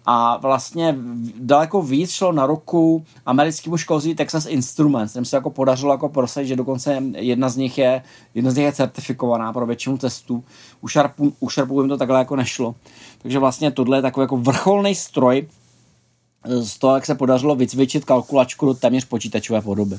a 0.05 0.37
vlastně 0.37 0.95
daleko 1.39 1.81
víc 1.81 2.11
šlo 2.11 2.31
na 2.31 2.45
ruku 2.45 3.05
americkému 3.25 3.77
školství 3.77 4.15
Texas 4.15 4.45
Instruments, 4.45 5.11
kterým 5.11 5.25
se 5.25 5.35
jako 5.35 5.49
podařilo 5.49 5.93
jako 5.93 6.09
prosadit, 6.09 6.47
že 6.47 6.55
dokonce 6.55 7.03
jedna 7.15 7.49
z 7.49 7.57
nich 7.57 7.77
je, 7.77 8.01
jedna 8.33 8.51
z 8.51 8.55
nich 8.55 8.65
je 8.65 8.71
certifikovaná 8.71 9.53
pro 9.53 9.65
většinu 9.65 9.97
testů. 9.97 10.43
U 10.81 10.87
Sharpu, 10.87 11.33
u 11.39 11.49
Sharpu 11.49 11.81
jim 11.81 11.89
to 11.89 11.97
takhle 11.97 12.19
jako 12.19 12.35
nešlo. 12.35 12.75
Takže 13.21 13.39
vlastně 13.39 13.71
tohle 13.71 13.97
je 13.97 14.01
takový 14.01 14.23
jako 14.23 14.37
vrcholný 14.37 14.95
stroj 14.95 15.47
z 16.61 16.77
toho, 16.77 16.95
jak 16.95 17.05
se 17.05 17.15
podařilo 17.15 17.55
vycvičit 17.55 18.05
kalkulačku 18.05 18.65
do 18.65 18.73
téměř 18.73 19.05
počítačové 19.05 19.61
podoby. 19.61 19.97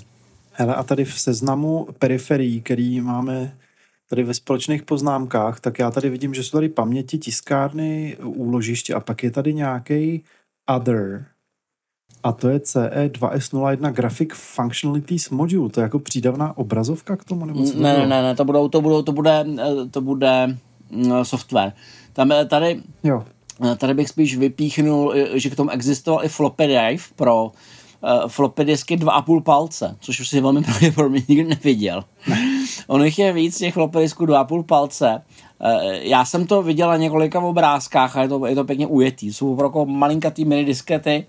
Hele, 0.52 0.75
a 0.75 0.82
tady 0.82 1.04
v 1.04 1.20
seznamu 1.20 1.86
periferií, 1.98 2.62
který 2.62 3.00
máme 3.00 3.56
tady 4.10 4.22
ve 4.22 4.34
společných 4.34 4.82
poznámkách, 4.82 5.60
tak 5.60 5.78
já 5.78 5.90
tady 5.90 6.10
vidím, 6.10 6.34
že 6.34 6.42
jsou 6.44 6.56
tady 6.56 6.68
paměti, 6.68 7.18
tiskárny, 7.18 8.16
úložiště 8.25 8.94
a 8.94 9.00
pak 9.00 9.22
je 9.22 9.30
tady 9.30 9.54
nějaký 9.54 10.25
other. 10.76 11.26
A 12.22 12.32
to 12.32 12.48
je 12.48 12.58
CE2S01 12.58 13.92
Graphic 13.92 14.28
Functionalities 14.34 15.30
Module. 15.30 15.70
To 15.70 15.80
je 15.80 15.82
jako 15.82 15.98
přídavná 15.98 16.58
obrazovka 16.58 17.16
k 17.16 17.25
tomu? 17.25 17.44
Nebo 17.44 17.64
co 17.64 17.78
Ne, 17.78 17.98
ne, 17.98 18.06
ne, 18.06 18.22
ne, 18.22 18.34
to, 18.36 18.44
budou, 18.44 18.68
to, 18.68 18.80
budou, 18.80 19.02
to 19.02 19.12
bude, 19.12 19.44
to 19.90 20.00
bude 20.00 20.56
mm, 20.90 21.25
software. 21.25 21.72
Tam 22.12 22.32
eh, 22.32 22.44
tady, 22.44 22.82
Jo. 23.04 23.25
eh, 23.72 23.76
tady 23.76 23.94
bych 23.94 24.08
spíš 24.08 24.36
vypíchnul, 24.36 25.12
eh, 25.16 25.38
že 25.40 25.50
k 25.50 25.56
tomu 25.56 25.70
existoval 25.70 26.25
i 26.25 26.28
floppy 26.28 26.64
drive 26.66 27.02
pro 27.16 27.44
uh, 27.44 28.28
floppy 28.28 28.64
disky 28.64 28.96
2,5 28.96 29.42
palce, 29.42 29.96
což 30.00 30.20
už 30.20 30.28
si 30.28 30.40
velmi 30.40 30.62
pravděpodobně 30.64 31.22
nikdy 31.28 31.44
neviděl. 31.44 32.04
Ono 32.87 33.04
jich 33.04 33.18
je 33.18 33.32
víc 33.32 33.58
těch 33.58 33.75
floppy 33.75 33.99
disků 33.99 34.26
2,5 34.26 34.62
palce. 34.62 35.23
Eh, 35.61 35.99
Já 36.08 36.25
jsem 36.25 36.46
to 36.46 36.62
viděl 36.62 36.88
na 36.88 36.96
několika 36.96 37.40
obrázkách 37.40 38.16
a 38.16 38.23
je 38.23 38.28
to, 38.28 38.46
je 38.46 38.54
to 38.54 38.64
pěkně 38.64 38.87
ujetý. 38.87 39.32
Jsou 39.32 39.52
opravdu 39.52 39.78
jako 39.78 39.87
malinkatý 39.87 40.44
mini 40.44 40.64
diskety 40.64 41.26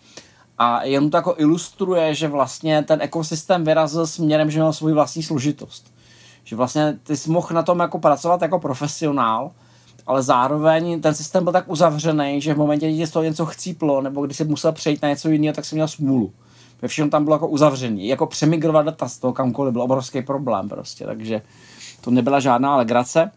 a 0.58 0.84
jen 0.84 1.10
to 1.10 1.18
jako 1.18 1.36
ilustruje, 1.38 2.16
že 2.16 2.28
vlastně 2.28 2.84
ten 2.84 3.02
ekosystém 3.02 3.64
vyrazil 3.64 4.08
směrem, 4.08 4.52
že 4.52 4.60
měl 4.60 4.74
svou 4.74 4.94
vlastní 4.94 5.24
složitost. 5.24 5.94
Že 6.44 6.56
vlastně 6.56 6.98
ty 7.04 7.18
jsi 7.18 7.30
mohl 7.30 7.48
na 7.52 7.64
tom 7.64 7.80
jako 7.80 8.00
pracovat 8.00 8.42
jako 8.42 8.60
profesionál, 8.60 9.52
ale 10.08 10.24
zároveň 10.24 11.02
ten 11.02 11.16
systém 11.16 11.44
byl 11.44 11.54
tak 11.54 11.70
uzavřený, 11.70 12.42
že 12.42 12.54
v 12.54 12.58
momentě, 12.58 12.92
kdy 12.92 13.08
z 13.08 13.12
toho 13.12 13.24
něco 13.24 13.46
chcíplo, 13.46 14.02
nebo 14.02 14.26
když 14.26 14.38
jsi 14.38 14.44
musel 14.44 14.72
přejít 14.72 15.02
na 15.02 15.10
něco 15.10 15.30
jiného, 15.30 15.56
tak 15.56 15.66
jsi 15.66 15.76
měl 15.76 15.88
smůlu. 15.88 16.32
Ve 16.82 16.88
všem 16.88 17.10
tam 17.10 17.24
bylo 17.24 17.36
jako 17.36 17.48
uzavřený. 17.48 18.08
Jako 18.08 18.26
přemigrovat 18.28 18.86
data 18.86 19.10
z 19.10 19.18
toho 19.18 19.34
kamkoliv 19.34 19.74
byl 19.74 19.82
obrovský 19.82 20.22
problém 20.22 20.70
prostě, 20.70 21.06
takže 21.06 21.42
to 22.02 22.12
nebyla 22.12 22.40
žádná 22.40 22.76
legrace. 22.76 23.32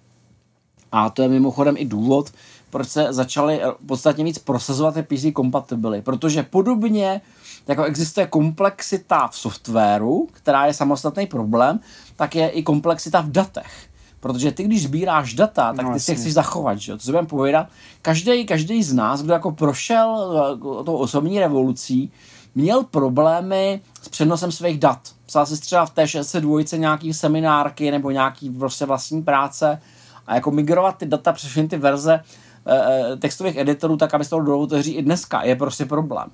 A 0.93 1.11
to 1.11 1.23
je 1.23 1.29
mimochodem 1.29 1.75
i 1.79 1.85
důvod, 1.85 2.31
proč 2.71 2.89
se 2.89 3.07
začaly 3.11 3.61
podstatně 3.87 4.25
víc 4.25 4.39
prosazovat 4.39 4.95
ty 4.95 5.03
PC 5.03 5.25
compatibly, 5.37 6.03
protože 6.03 6.43
podobně 6.43 7.21
jako 7.69 7.85
existuje 7.85 8.27
komplexita 8.27 9.29
v 9.29 9.39
softwaru, 9.39 10.29
která 10.33 10.67
je 10.67 10.75
samostatný 10.75 11.27
problém, 11.27 11.81
tak 12.17 12.35
je 12.35 12.49
i 12.49 12.63
komplexita 12.63 13.21
v 13.21 13.31
datech. 13.31 13.87
Protože 14.21 14.53
ty, 14.53 14.63
když 14.63 14.83
sbíráš 14.83 15.35
data, 15.35 15.73
tak 15.73 15.87
No, 15.87 15.93
ty 15.95 16.01
si 16.01 16.11
je 16.11 16.15
chceš 16.15 16.33
zachovat, 16.33 16.79
že 16.79 16.93
jo? 16.93 16.99
To 16.99 17.05
si 17.05 17.11
budeme 17.11 17.29
povědat. 17.29 17.67
Každý, 18.03 18.47
každý 18.47 18.83
z 18.83 18.93
nás, 18.93 19.23
kdo 19.23 19.33
jako 19.33 19.53
prošel 19.53 20.33
eh, 20.81 20.85
tou 20.85 20.97
osobní 20.97 21.41
revolucí, 21.41 22.13
měl 22.55 22.85
problémy 22.85 23.81
s 24.03 24.09
přenosem 24.09 24.53
svých 24.53 24.79
dat. 24.79 24.99
Psal 25.27 25.47
si 25.47 25.61
třeba 25.61 25.87
v 25.87 25.91
té 25.91 26.09
602 26.09 26.61
nějaký 26.77 27.15
seminárky 27.15 27.91
nebo 27.91 28.11
nějaký 28.11 28.51
prostě 28.51 28.87
vlastní 28.87 29.23
práce 29.23 29.83
a 30.27 30.35
jako 30.35 30.51
migrovat 30.51 30.97
ty 30.97 31.07
data 31.07 31.33
přes 31.33 31.51
všechny 31.51 31.69
ty 31.69 31.77
verze 31.77 32.25
eh, 32.67 33.13
eh, 33.13 33.17
textových 33.17 33.57
editorů, 33.57 33.97
tak 33.97 34.15
aby 34.15 34.25
se 34.25 34.31
to 34.31 34.59
otevřít 34.59 34.95
i 34.95 35.03
dneska, 35.03 35.43
je 35.43 35.57
prostě 35.57 35.87
problém. 35.87 36.31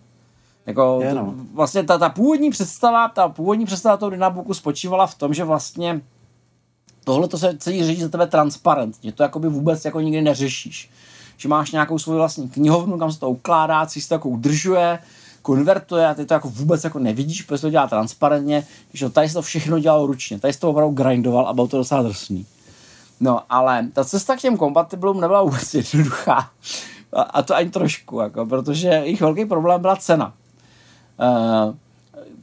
Jako, 0.66 0.98
Je, 1.02 1.14
no. 1.14 1.34
vlastně 1.54 1.82
ta, 1.82 1.98
ta 1.98 2.08
původní 2.08 2.50
představa, 2.50 3.08
ta 3.08 3.28
původní 3.28 3.66
představa 3.66 3.96
toho 3.96 4.10
Dynabooku 4.10 4.54
spočívala 4.54 5.06
v 5.06 5.14
tom, 5.14 5.34
že 5.34 5.44
vlastně 5.44 6.00
tohle 7.04 7.28
to 7.28 7.38
se 7.38 7.56
celý 7.58 7.84
řeší 7.84 8.02
za 8.02 8.08
tebe 8.08 8.26
transparentně, 8.26 9.12
to 9.12 9.22
jakoby 9.22 9.48
vůbec 9.48 9.84
jako 9.84 10.00
nikdy 10.00 10.22
neřešíš. 10.22 10.90
Že 11.36 11.48
máš 11.48 11.72
nějakou 11.72 11.98
svou 11.98 12.14
vlastní 12.14 12.48
knihovnu, 12.48 12.98
kam 12.98 13.12
se 13.12 13.20
to 13.20 13.30
ukládá, 13.30 13.86
co 13.86 14.00
se 14.00 14.08
to 14.08 14.14
jako 14.14 14.28
udržuje, 14.28 14.98
konvertuje 15.46 16.06
a 16.06 16.14
ty 16.14 16.26
to 16.26 16.34
jako 16.34 16.48
vůbec 16.48 16.84
jako 16.84 16.98
nevidíš, 16.98 17.42
protože 17.42 17.60
to 17.60 17.70
dělá 17.70 17.86
transparentně, 17.86 18.66
když 18.90 19.00
to 19.00 19.10
tady 19.10 19.28
se 19.28 19.34
to 19.34 19.42
všechno 19.42 19.78
dělalo 19.78 20.06
ručně, 20.06 20.40
tady 20.40 20.52
se 20.52 20.60
to 20.60 20.70
opravdu 20.70 20.94
grindoval 20.94 21.46
a 21.46 21.52
bylo 21.52 21.68
to 21.68 21.76
docela 21.76 22.02
drsný. 22.02 22.46
No, 23.20 23.40
ale 23.50 23.88
ta 23.92 24.04
cesta 24.04 24.36
k 24.36 24.40
těm 24.40 24.56
kompatibilům 24.56 25.20
nebyla 25.20 25.42
vůbec 25.42 25.74
jednoduchá. 25.94 26.50
A, 27.12 27.22
a 27.22 27.42
to 27.42 27.54
ani 27.54 27.70
trošku, 27.70 28.20
jako, 28.20 28.46
protože 28.46 28.88
jejich 28.88 29.20
velký 29.20 29.44
problém 29.44 29.80
byla 29.80 29.96
cena. 29.96 30.34
Uh, 31.20 31.74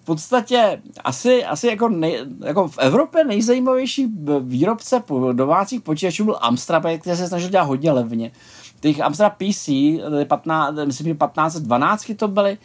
v 0.02 0.06
podstatě 0.06 0.82
asi, 1.04 1.46
asi 1.46 1.68
jako, 1.68 1.90
nej, 1.90 2.20
jako 2.46 2.68
v 2.68 2.78
Evropě 2.78 3.24
nejzajímavější 3.24 4.08
výrobce 4.40 5.04
domácích 5.32 5.82
počítačů 5.82 6.26
byl 6.26 6.38
Amstrad, 6.42 6.84
který 7.00 7.18
se 7.18 7.28
snažil 7.28 7.50
dělat 7.50 7.64
hodně 7.64 7.92
levně. 7.92 8.32
Těch 8.80 9.02
Amstrad 9.02 9.34
PC, 9.34 9.66
tedy 10.10 10.26
15, 10.28 10.76
myslím, 10.86 11.08
že 11.08 11.14
1512 11.14 12.12
to 12.16 12.28
byly, 12.28 12.58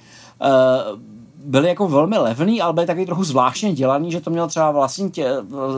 byly 1.45 1.69
jako 1.69 1.89
velmi 1.89 2.19
levný, 2.19 2.61
ale 2.61 2.73
byly 2.73 2.87
taky 2.87 3.07
trochu 3.07 3.25
zvláštně 3.25 3.73
dělaný, 3.73 4.13
že 4.13 4.21
to 4.21 4.31
mělo 4.31 4.49
třeba 4.49 4.71
vlastní 4.71 5.11
tě, 5.11 5.33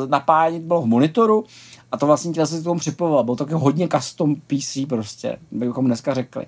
napájení 0.09 0.61
bylo 0.61 0.83
v 0.83 0.87
monitoru 0.87 1.45
a 1.93 1.97
to 1.97 2.07
vlastní 2.07 2.33
tělo 2.33 2.47
se 2.47 2.61
k 2.61 2.65
tomu 2.65 2.81
připojoval. 2.81 3.25
Bylo 3.25 3.37
to 3.37 3.45
jako 3.45 3.59
hodně 3.59 3.89
custom 3.89 4.37
PC 4.37 4.79
prostě, 4.89 5.37
bychom 5.51 5.87
dneska 5.87 6.15
řekli. 6.15 6.47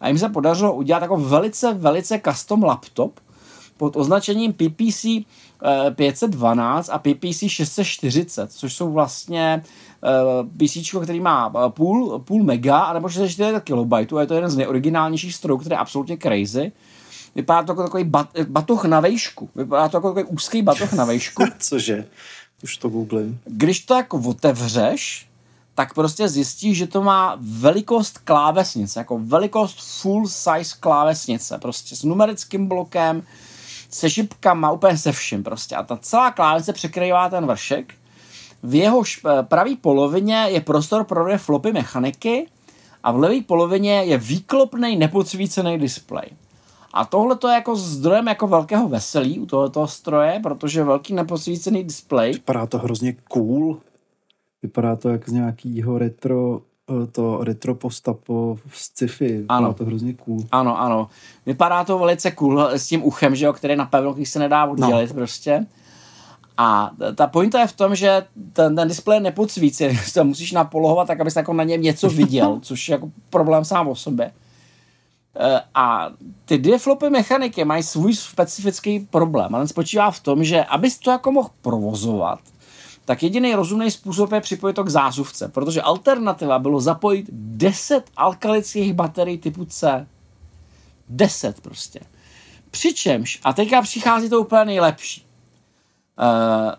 A 0.00 0.08
jim 0.08 0.18
se 0.18 0.28
podařilo 0.28 0.74
udělat 0.74 1.02
jako 1.02 1.16
velice, 1.16 1.74
velice 1.74 2.20
custom 2.28 2.62
laptop 2.62 3.20
pod 3.76 3.96
označením 3.96 4.52
PPC 4.52 5.04
eh, 5.04 5.24
512 5.90 6.90
a 6.92 6.98
PPC 6.98 7.44
640, 7.46 8.52
což 8.52 8.74
jsou 8.74 8.92
vlastně 8.92 9.62
eh, 10.04 10.66
PC, 10.66 10.94
který 11.02 11.20
má 11.20 11.52
eh, 11.56 11.70
půl, 11.70 12.18
půl 12.18 12.42
mega, 12.42 12.92
nebo 12.92 13.08
64 13.08 13.60
kilobajtů, 13.60 14.18
a 14.18 14.20
je 14.20 14.26
to 14.26 14.34
jeden 14.34 14.50
z 14.50 14.56
nejoriginálnějších 14.56 15.34
strojů, 15.34 15.58
který 15.58 15.72
je 15.72 15.78
absolutně 15.78 16.18
crazy. 16.18 16.72
Vypadá 17.34 17.62
to 17.62 17.72
jako 17.72 17.82
takový 17.82 18.04
bat, 18.04 18.28
batoh 18.48 18.84
na 18.84 19.00
vejšku. 19.00 19.50
Vypadá 19.54 19.88
to 19.88 19.96
jako 19.96 20.08
takový 20.14 20.34
úzký 20.34 20.62
batoh 20.62 20.92
na 20.92 21.04
vejšku. 21.04 21.44
Cože? 21.58 22.06
Už 22.62 22.76
to 22.76 22.88
googlím. 22.88 23.40
Když 23.44 23.80
to 23.80 23.94
jako 23.94 24.18
otevřeš, 24.26 25.28
tak 25.74 25.94
prostě 25.94 26.28
zjistíš, 26.28 26.78
že 26.78 26.86
to 26.86 27.02
má 27.02 27.36
velikost 27.40 28.18
klávesnice, 28.18 29.00
jako 29.00 29.18
velikost 29.18 30.00
full 30.00 30.28
size 30.28 30.76
klávesnice, 30.80 31.58
prostě 31.58 31.96
s 31.96 32.04
numerickým 32.04 32.66
blokem, 32.66 33.22
se 33.90 34.10
šipkama, 34.10 34.70
úplně 34.70 34.98
se 34.98 35.12
vším 35.12 35.42
prostě. 35.44 35.76
A 35.76 35.82
ta 35.82 35.96
celá 35.96 36.30
klávesnice 36.30 36.72
překrývá 36.72 37.28
ten 37.28 37.46
vršek. 37.46 37.94
V 38.62 38.74
jeho 38.74 39.00
š- 39.04 39.20
pravý 39.42 39.76
polovině 39.76 40.46
je 40.48 40.60
prostor 40.60 41.04
pro 41.04 41.24
dvě 41.24 41.38
flopy 41.38 41.72
mechaniky 41.72 42.46
a 43.02 43.12
v 43.12 43.18
levé 43.18 43.40
polovině 43.42 43.92
je 44.04 44.18
výklopný 44.18 44.96
nepodsvícený 44.96 45.78
displej. 45.78 46.26
A 46.94 47.04
tohle 47.04 47.36
to 47.36 47.48
je 47.48 47.54
jako 47.54 47.76
zdrojem 47.76 48.26
jako 48.26 48.46
velkého 48.46 48.88
veselí 48.88 49.38
u 49.38 49.46
tohoto 49.46 49.86
stroje, 49.86 50.40
protože 50.42 50.84
velký 50.84 51.14
nepodsvícený 51.14 51.84
displej 51.84 52.32
Vypadá 52.32 52.66
to 52.66 52.78
hrozně 52.78 53.16
cool. 53.28 53.78
Vypadá 54.62 54.96
to 54.96 55.08
jak 55.08 55.28
z 55.28 55.32
nějakého 55.32 55.98
retro, 55.98 56.60
eh, 56.90 57.06
to 57.06 57.44
retro 57.44 57.74
postapo 57.74 58.58
z 58.72 58.84
sci-fi. 58.84 59.44
Ano. 59.48 59.74
to 59.74 59.84
hrozně 59.84 60.14
cool. 60.14 60.38
Ano, 60.52 60.80
ano. 60.80 61.08
Vypadá 61.46 61.84
to 61.84 61.98
velice 61.98 62.30
cool 62.30 62.68
s 62.70 62.86
tím 62.86 63.04
uchem, 63.04 63.36
že 63.36 63.44
jo, 63.44 63.52
který 63.52 63.76
na 63.76 63.86
pevnokých 63.86 64.28
se 64.28 64.38
nedá 64.38 64.64
oddělit 64.64 65.10
no. 65.10 65.14
prostě. 65.14 65.66
A 66.56 66.90
ta 67.14 67.26
pointa 67.26 67.60
je 67.60 67.66
v 67.66 67.76
tom, 67.76 67.94
že 67.94 68.26
ten, 68.52 68.76
ten 68.76 68.88
displej 68.88 69.22
je 69.80 69.94
to 70.14 70.24
musíš 70.24 70.52
napolohovat 70.52 71.06
tak, 71.06 71.20
abys 71.20 71.36
jako 71.36 71.52
na 71.52 71.64
něm 71.64 71.82
něco 71.82 72.08
viděl, 72.08 72.58
což 72.62 72.88
je 72.88 72.92
jako 72.92 73.10
problém 73.30 73.64
sám 73.64 73.88
o 73.88 73.94
sobě. 73.94 74.30
E, 75.36 75.60
A 75.74 76.10
ty 76.44 76.58
dvě 76.58 76.78
flopy 76.78 77.10
mechaniky 77.10 77.64
mají 77.64 77.82
svůj 77.82 78.14
specifický 78.14 79.00
problém. 79.00 79.54
A 79.54 79.58
ten 79.58 79.68
spočívá 79.68 80.10
v 80.10 80.20
tom, 80.20 80.44
že 80.44 80.64
abys 80.64 80.98
to 80.98 81.10
jako 81.10 81.32
mohl 81.32 81.50
provozovat, 81.62 82.40
tak 83.04 83.22
jediný 83.22 83.54
rozumný 83.54 83.90
způsob 83.90 84.32
je 84.32 84.40
připojit 84.40 84.74
to 84.74 84.84
k 84.84 84.88
zásuvce, 84.88 85.48
protože 85.48 85.82
alternativa 85.82 86.58
bylo 86.58 86.80
zapojit 86.80 87.26
10 87.32 88.04
alkalických 88.16 88.94
baterií 88.94 89.38
typu 89.38 89.64
C. 89.64 90.06
10 91.08 91.60
prostě. 91.60 92.00
Přičemž, 92.70 93.40
a 93.44 93.52
teďka 93.52 93.82
přichází 93.82 94.28
to 94.28 94.40
úplně 94.40 94.64
nejlepší. 94.64 95.24
Uh, 96.18 96.72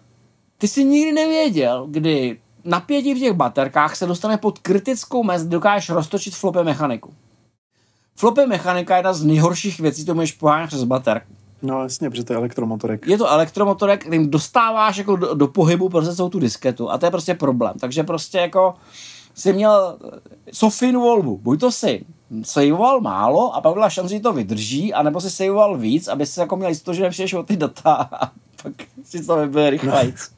ty 0.57 0.67
jsi 0.67 0.83
nikdy 0.83 1.11
nevěděl, 1.11 1.87
kdy 1.89 2.39
napětí 2.63 3.13
v 3.13 3.19
těch 3.19 3.33
baterkách 3.33 3.95
se 3.95 4.05
dostane 4.05 4.37
pod 4.37 4.59
kritickou 4.59 5.23
mez, 5.23 5.43
dokážeš 5.45 5.89
roztočit 5.89 6.35
flopy 6.35 6.63
mechaniku. 6.63 7.13
Flopy 8.15 8.45
mechanika 8.45 8.95
je 8.95 8.99
jedna 8.99 9.13
z 9.13 9.23
nejhorších 9.23 9.79
věcí, 9.79 10.05
to 10.05 10.15
můžeš 10.15 10.31
pohánět 10.31 10.67
přes 10.67 10.83
baterku. 10.83 11.33
No 11.61 11.83
jasně, 11.83 12.09
protože 12.09 12.23
to 12.23 12.33
je 12.33 12.37
elektromotorek. 12.37 13.07
Je 13.07 13.17
to 13.17 13.29
elektromotorek, 13.29 14.01
kterým 14.01 14.29
dostáváš 14.29 14.97
jako 14.97 15.15
do, 15.15 15.33
do 15.33 15.47
pohybu 15.47 15.89
prostě 15.89 16.15
celou 16.15 16.29
tu 16.29 16.39
disketu 16.39 16.91
a 16.91 16.97
to 16.97 17.05
je 17.05 17.11
prostě 17.11 17.33
problém. 17.33 17.73
Takže 17.79 18.03
prostě 18.03 18.37
jako 18.37 18.75
si 19.35 19.53
měl 19.53 19.97
Sofinu 20.53 21.01
volbu. 21.01 21.37
Buď 21.37 21.59
to 21.59 21.71
si 21.71 22.05
saveoval 22.43 23.01
málo 23.01 23.55
a 23.55 23.61
pak 23.61 23.73
byla 23.73 23.89
šance, 23.89 24.13
že 24.13 24.19
to 24.19 24.33
vydrží, 24.33 24.93
anebo 24.93 25.21
si 25.21 25.29
saveoval 25.29 25.77
víc, 25.77 26.07
aby 26.07 26.25
si 26.25 26.39
jako 26.39 26.55
měl 26.55 26.69
jistotu, 26.69 26.95
že 26.95 27.03
nepřijdeš 27.03 27.33
o 27.33 27.43
ty 27.43 27.57
data 27.57 27.93
a 27.93 28.31
pak 28.63 28.73
si 29.03 29.25
to 29.25 29.37
vybyl 29.37 29.69
rychlejc. 29.69 30.34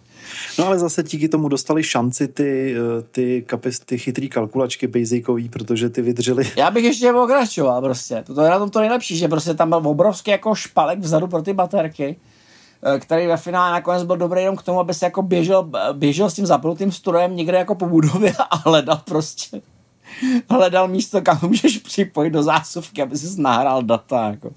No 0.59 0.65
ale 0.67 0.79
zase 0.79 1.03
díky 1.03 1.29
tomu 1.29 1.47
dostali 1.49 1.83
šanci 1.83 2.27
ty, 2.27 2.75
eh, 2.75 3.01
ty, 3.11 3.43
kapis, 3.47 3.79
ty 3.79 3.97
chytrý 3.97 4.29
kalkulačky 4.29 4.87
basicový, 4.87 5.49
protože 5.49 5.89
ty 5.89 6.01
vydržely. 6.01 6.51
Já 6.57 6.71
bych 6.71 6.83
ještě 6.83 7.13
pokračoval 7.13 7.81
prostě. 7.81 8.23
To 8.35 8.41
je 8.41 8.49
na 8.49 8.59
tom 8.59 8.69
to 8.69 8.79
nejlepší, 8.79 9.17
že 9.17 9.27
prostě 9.27 9.53
tam 9.53 9.69
byl 9.69 9.81
obrovský 9.85 10.31
jako 10.31 10.55
špalek 10.55 10.99
vzadu 10.99 11.27
pro 11.27 11.41
ty 11.41 11.53
baterky. 11.53 12.15
eh, 12.95 12.99
který 12.99 13.27
ve 13.27 13.37
finále 13.37 13.71
nakonec 13.71 14.03
byl 14.03 14.17
dobrý 14.17 14.41
jenom 14.41 14.55
k 14.55 14.63
tomu, 14.63 14.79
aby 14.79 14.93
se 14.93 15.05
jako 15.05 15.21
běžel, 15.21 15.71
běžel 15.93 16.29
s 16.29 16.33
tím 16.33 16.45
zapnutým 16.45 16.91
strojem 16.91 17.35
někde 17.35 17.57
jako 17.57 17.75
po 17.75 17.85
budově 17.85 18.33
a 18.49 18.69
hledal 18.69 19.01
prostě 19.05 19.61
hledal 20.49 20.87
místo, 20.87 21.21
kam 21.21 21.39
můžeš 21.41 21.77
připojit 21.77 22.29
do 22.29 22.43
zásuvky, 22.43 23.01
aby 23.01 23.17
si 23.17 23.41
nahrál 23.41 23.83
data. 23.83 24.29
Jako. 24.29 24.51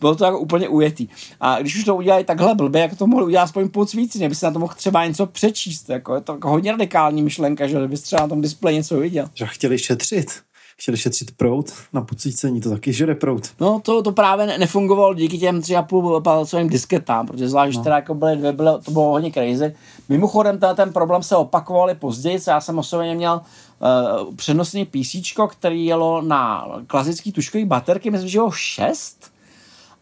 Bylo 0.00 0.14
to 0.14 0.24
jako 0.24 0.38
úplně 0.38 0.68
ujetý. 0.68 1.08
A 1.40 1.60
když 1.60 1.76
už 1.76 1.84
to 1.84 1.96
udělali 1.96 2.24
takhle 2.24 2.54
blbě, 2.54 2.82
jak 2.82 2.96
to 2.96 3.06
mohli 3.06 3.26
udělat 3.26 3.42
aspoň 3.42 3.68
víc, 3.94 4.16
aby 4.16 4.34
si 4.34 4.44
na 4.44 4.50
to 4.50 4.58
mohl 4.58 4.74
třeba 4.76 5.06
něco 5.06 5.26
přečíst. 5.26 5.88
Jako. 5.88 6.14
Je 6.14 6.20
to 6.20 6.32
jako 6.32 6.50
hodně 6.50 6.72
radikální 6.72 7.22
myšlenka, 7.22 7.66
že 7.66 7.88
bys 7.88 8.02
třeba 8.02 8.22
na 8.22 8.28
tom 8.28 8.40
displeji 8.40 8.76
něco 8.76 8.96
viděl. 8.98 9.28
Že 9.34 9.46
chtěli 9.46 9.78
šetřit 9.78 10.47
chtěli 10.80 10.96
šetřit 10.96 11.30
prout, 11.36 11.72
na 11.92 12.00
pocícení 12.00 12.60
to 12.60 12.70
taky 12.70 12.92
žere 12.92 13.14
prout. 13.14 13.50
No 13.60 13.80
to, 13.84 14.02
to 14.02 14.12
právě 14.12 14.46
ne, 14.46 14.58
nefungovalo 14.58 15.14
díky 15.14 15.38
těm 15.38 15.62
tři 15.62 15.76
a 15.76 15.82
půl 15.82 16.20
palcovým 16.20 16.68
disketám, 16.68 17.26
protože 17.26 17.48
zvlášť 17.48 17.76
no. 17.76 17.84
teda 17.84 17.96
jako 17.96 18.14
byly 18.14 18.36
dvě, 18.36 18.52
bylo, 18.52 18.78
to 18.78 18.90
bylo 18.90 19.10
hodně 19.10 19.32
crazy. 19.32 19.74
Mimochodem 20.08 20.58
ten, 20.58 20.76
ten 20.76 20.92
problém 20.92 21.22
se 21.22 21.36
opakoval 21.36 21.90
i 21.90 21.94
později, 21.94 22.38
já 22.46 22.60
jsem 22.60 22.78
osobně 22.78 23.14
měl 23.14 23.40
uh, 24.24 24.34
přenosný 24.34 24.84
PC, 24.84 25.16
který 25.48 25.86
jelo 25.86 26.22
na 26.22 26.68
klasický 26.86 27.32
tuškový 27.32 27.64
baterky, 27.64 28.10
myslím, 28.10 28.28
že 28.28 28.40
ho 28.40 28.50
6, 28.50 29.30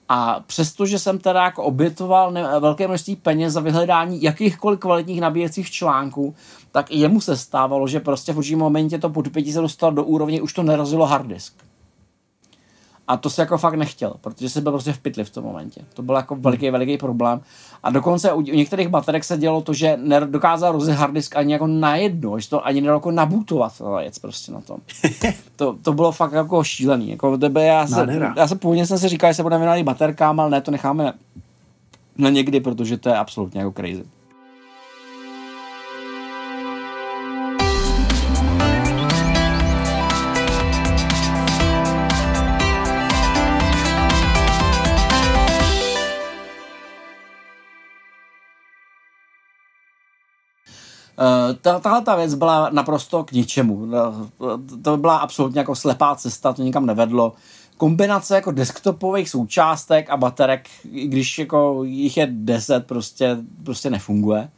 a 0.08 0.40
přestože 0.46 0.98
jsem 0.98 1.18
teda 1.18 1.44
jako 1.44 1.62
obětoval 1.62 2.32
velké 2.60 2.88
množství 2.88 3.16
peněz 3.16 3.52
za 3.52 3.60
vyhledání 3.60 4.22
jakýchkoliv 4.22 4.80
kvalitních 4.80 5.20
nabíjecích 5.20 5.70
článků, 5.70 6.34
tak 6.72 6.90
jemu 6.90 7.20
se 7.20 7.36
stávalo, 7.36 7.88
že 7.88 8.00
prostě 8.00 8.32
v 8.32 8.38
určitém 8.38 8.58
momentě 8.58 8.98
to 8.98 9.10
pod 9.10 9.26
se 9.52 9.60
dostal 9.60 9.92
do 9.92 10.04
úrovně, 10.04 10.42
už 10.42 10.52
to 10.52 10.62
nerozilo 10.62 11.06
hard 11.06 11.26
disk. 11.26 11.65
A 13.08 13.16
to 13.16 13.30
se 13.30 13.42
jako 13.42 13.58
fakt 13.58 13.74
nechtěl, 13.74 14.14
protože 14.20 14.50
se 14.50 14.60
byl 14.60 14.72
prostě 14.72 14.92
v 14.92 14.98
pytli 14.98 15.24
v 15.24 15.30
tom 15.30 15.44
momentě. 15.44 15.80
To 15.94 16.02
byl 16.02 16.14
jako 16.14 16.36
veliký, 16.36 16.70
veliký 16.70 16.98
problém. 16.98 17.40
A 17.82 17.90
dokonce 17.90 18.32
u, 18.32 18.36
u 18.36 18.40
některých 18.40 18.88
baterek 18.88 19.24
se 19.24 19.38
dělo 19.38 19.60
to, 19.60 19.72
že 19.72 19.98
nedokázal 20.02 20.72
rozjet 20.72 20.98
hard 20.98 21.14
disk 21.14 21.36
ani 21.36 21.52
jako 21.52 21.66
najednou, 21.66 22.38
že 22.38 22.48
to 22.48 22.66
ani 22.66 22.80
nedalo 22.80 22.96
jako 22.96 23.10
nabutovat 23.10 23.78
ta 23.78 23.98
věc 23.98 24.18
prostě 24.18 24.52
na 24.52 24.60
tom. 24.60 24.78
to, 25.56 25.76
to 25.82 25.92
bylo 25.92 26.12
fakt 26.12 26.32
jako 26.32 26.64
šílený. 26.64 27.10
Jako 27.10 27.38
tebe, 27.38 27.64
já, 27.64 27.86
se, 27.86 28.06
já 28.36 28.48
se 28.48 28.56
původně 28.56 28.86
jsem 28.86 28.98
si 28.98 29.08
říkal, 29.08 29.30
že 29.30 29.34
se 29.34 29.42
budeme 29.42 29.58
věnovat 29.58 29.82
baterkám, 29.82 30.40
ale 30.40 30.50
ne, 30.50 30.60
to 30.60 30.70
necháme 30.70 31.12
na 32.18 32.30
někdy, 32.30 32.60
protože 32.60 32.96
to 32.96 33.08
je 33.08 33.16
absolutně 33.16 33.60
jako 33.60 33.72
crazy. 33.72 34.04
Ta, 51.60 51.78
tahle 51.78 52.02
ta 52.02 52.16
věc 52.16 52.34
byla 52.34 52.70
naprosto 52.72 53.24
k 53.24 53.32
ničemu. 53.32 53.88
Eh, 53.94 54.78
to 54.82 54.96
byla 54.96 55.16
absolutně 55.16 55.58
jako 55.58 55.74
slepá 55.74 56.14
cesta, 56.14 56.52
to 56.52 56.62
nikam 56.62 56.86
nevedlo. 56.86 57.32
Kombinace 57.76 58.34
jako 58.34 58.50
desktopových 58.50 59.30
součástek 59.30 60.10
a 60.10 60.16
baterek, 60.16 60.68
když 60.84 61.38
jako 61.38 61.84
jich 61.84 62.16
je 62.16 62.28
10, 62.30 62.86
prostě, 62.86 63.36
prostě 63.64 63.90
nefunguje. 63.90 64.48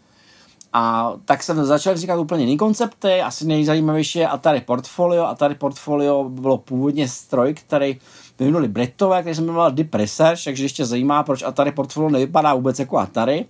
A 0.72 1.12
tak 1.24 1.42
jsem 1.42 1.64
začal 1.64 1.96
říkat 1.96 2.18
úplně 2.18 2.44
jiný 2.44 2.56
koncepty. 2.56 3.22
Asi 3.22 3.46
nejzajímavější 3.46 4.18
je 4.18 4.28
Atari 4.28 4.60
Portfolio. 4.60 5.24
Atari 5.24 5.54
Portfolio 5.54 6.28
bylo 6.28 6.58
původně 6.58 7.08
stroj, 7.08 7.54
který 7.54 7.98
vyvinuli 8.38 8.68
Britové, 8.68 9.20
který 9.20 9.34
se 9.34 9.42
jmenoval 9.42 9.70
Deep 9.70 9.94
Research, 9.94 10.44
takže 10.44 10.64
ještě 10.64 10.84
zajímá, 10.84 11.22
proč 11.22 11.42
Atari 11.42 11.72
Portfolio 11.72 12.10
nevypadá 12.10 12.54
vůbec 12.54 12.78
jako 12.78 12.98
Atari 12.98 13.46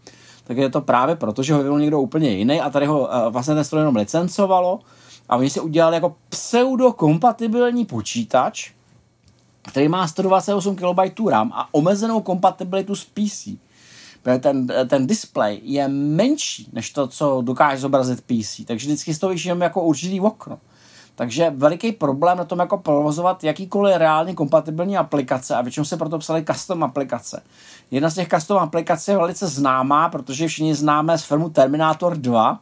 tak 0.49 0.57
je 0.57 0.71
to 0.71 0.81
právě 0.81 1.17
proto, 1.17 1.43
že 1.43 1.53
ho 1.53 1.59
vyvinul 1.59 1.81
někdo 1.81 2.01
úplně 2.01 2.31
jiný 2.31 2.61
a 2.61 2.71
tady 2.71 2.87
ho 2.87 3.01
uh, 3.01 3.09
vlastně 3.29 3.55
ten 3.55 3.65
stroj 3.65 3.81
jenom 3.81 3.97
licencovalo 3.97 4.81
a 5.29 5.37
oni 5.37 5.51
si 5.51 5.61
udělali 5.61 5.97
jako 5.97 6.17
pseudokompatibilní 6.29 7.85
počítač, 7.85 8.71
který 9.63 9.89
má 9.89 10.09
128 10.09 10.77
KB 10.77 11.19
RAM 11.31 11.53
a 11.55 11.69
omezenou 11.73 12.21
kompatibilitu 12.21 12.95
s 12.95 13.05
PC. 13.05 13.49
Ten, 14.41 14.67
ten 14.89 15.07
display 15.07 15.61
je 15.63 15.89
menší 15.89 16.69
než 16.73 16.91
to, 16.91 17.07
co 17.07 17.43
dokáže 17.43 17.81
zobrazit 17.81 18.21
PC, 18.21 18.65
takže 18.65 18.87
vždycky 18.87 19.15
z 19.15 19.19
toho 19.19 19.35
jako 19.59 19.83
určitý 19.83 20.21
okno. 20.21 20.59
Takže 21.19 21.51
veliký 21.51 21.93
problém 21.93 22.39
na 22.39 22.45
tom 22.45 22.59
jako 22.59 22.79
provozovat 22.79 23.45
jakýkoliv 23.45 23.97
reálně 23.97 24.35
kompatibilní 24.35 24.97
aplikace 24.97 25.55
a 25.55 25.63
většinou 25.63 25.85
se 25.85 25.97
proto 25.97 26.19
psali 26.19 26.45
custom 26.45 26.83
aplikace. 26.83 27.43
Jedna 27.91 28.11
z 28.11 28.15
těch 28.15 28.29
custom 28.29 28.59
aplikací 28.59 29.11
je 29.11 29.17
velice 29.17 29.47
známá, 29.47 30.09
protože 30.09 30.49
všichni 30.49 30.75
známe 30.75 31.19
z 31.19 31.25
filmu 31.25 31.51
Terminator 31.51 32.17
2, 32.17 32.61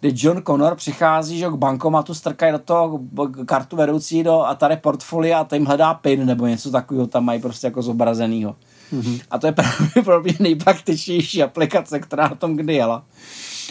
kdy 0.00 0.12
John 0.16 0.42
Connor 0.42 0.74
přichází 0.74 1.38
že 1.38 1.46
k 1.46 1.52
bankomatu, 1.52 2.14
strkají 2.14 2.52
do 2.52 2.58
toho 2.58 3.00
kartu 3.46 3.76
vedoucí 3.76 4.22
do 4.22 4.42
Atari 4.42 4.76
portfolia 4.76 5.40
a 5.40 5.44
tím 5.44 5.66
hledá 5.66 5.94
PIN 5.94 6.26
nebo 6.26 6.46
něco 6.46 6.70
takového 6.70 7.06
tam 7.06 7.24
mají 7.24 7.40
prostě 7.40 7.66
jako 7.66 7.82
zobrazenýho. 7.82 8.56
Mm-hmm. 8.92 9.20
A 9.30 9.38
to 9.38 9.46
je 9.46 9.52
pravděpodobně 9.92 10.34
nejpraktičnější 10.40 11.42
aplikace, 11.42 11.98
která 12.00 12.28
na 12.28 12.34
tom 12.34 12.56
kdy 12.56 12.74
jela. 12.74 13.04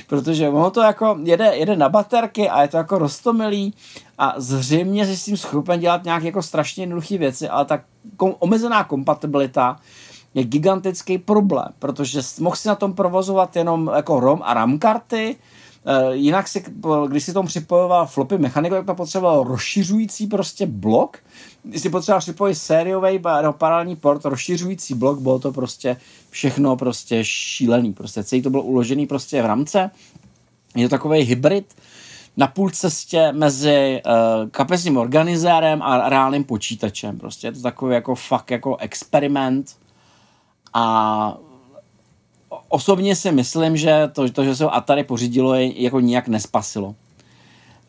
Protože 0.08 0.50
ono 0.50 0.72
to 0.72 0.82
jako 0.82 1.18
jede, 1.24 1.56
jede 1.56 1.76
na 1.76 1.90
baterky 1.90 2.50
a 2.50 2.62
je 2.62 2.68
to 2.68 2.78
jako 2.78 2.98
rostomilý 2.98 3.74
a 4.18 4.34
zřejmě 4.38 5.06
si 5.06 5.18
s 5.18 5.26
tím 5.26 5.38
schopen 5.38 5.80
dělat 5.80 6.04
nějaké 6.04 6.26
jako 6.26 6.42
strašně 6.44 6.84
jednoduché 6.84 7.18
věci, 7.18 7.50
ale 7.50 7.66
ta 7.66 7.80
kom, 8.18 8.36
omezená 8.40 8.84
kompatibilita 8.84 9.80
je 10.34 10.44
gigantický 10.44 11.18
problém, 11.18 11.68
protože 11.80 12.22
mohl 12.40 12.56
si 12.56 12.68
na 12.68 12.76
tom 12.76 12.94
provozovat 12.94 13.56
jenom 13.56 13.92
jako 13.96 14.20
ROM 14.20 14.42
a 14.44 14.54
RAM 14.54 14.80
karty, 14.80 15.36
jinak 16.12 16.48
si, 16.48 16.64
když 17.08 17.24
si 17.24 17.34
tomu 17.34 17.48
připojoval 17.48 18.08
flopy 18.08 18.38
mechaniku, 18.38 18.76
tak 18.76 18.86
to 18.86 18.96
potřeboval 18.96 19.44
rozšiřující 19.44 20.28
prostě 20.28 20.66
blok. 20.66 21.18
Když 21.64 21.82
si 21.82 21.90
potřeboval 21.90 22.22
připojit 22.22 22.56
sériový 22.56 23.20
nebo 23.42 23.54
paralelní 23.54 23.96
port, 23.96 24.26
rozšiřující 24.26 24.94
blok, 24.94 25.20
bylo 25.20 25.40
to 25.40 25.52
prostě 25.52 25.98
všechno 26.30 26.76
prostě 26.76 27.20
šílený. 27.24 27.94
Prostě 27.94 28.24
celý 28.24 28.42
to 28.42 28.50
bylo 28.50 28.64
uložený 28.64 29.08
prostě 29.08 29.42
v 29.42 29.46
rámce. 29.46 29.92
Je 30.76 30.90
to 30.90 30.96
takový 30.96 31.22
hybrid 31.22 31.76
na 32.38 32.48
půl 32.48 32.70
cestě 32.70 33.32
mezi 33.32 34.02
uh, 34.06 34.50
kapesním 34.50 34.98
organizérem 34.98 35.82
a 35.82 36.10
reálným 36.10 36.44
počítačem. 36.44 37.18
Prostě 37.18 37.48
je 37.48 37.52
to 37.52 37.62
takový 37.62 37.94
jako 37.94 38.16
fakt 38.16 38.52
jako 38.52 38.78
experiment 38.78 39.76
a 40.74 41.38
osobně 42.70 43.16
si 43.16 43.32
myslím, 43.32 43.78
že 43.78 44.10
to, 44.14 44.30
to 44.30 44.44
že 44.44 44.56
se 44.56 44.64
ho 44.64 44.76
Atari 44.76 45.04
pořídilo, 45.04 45.54
je 45.54 45.84
jako 45.84 46.00
nijak 46.00 46.28
nespasilo. 46.28 46.96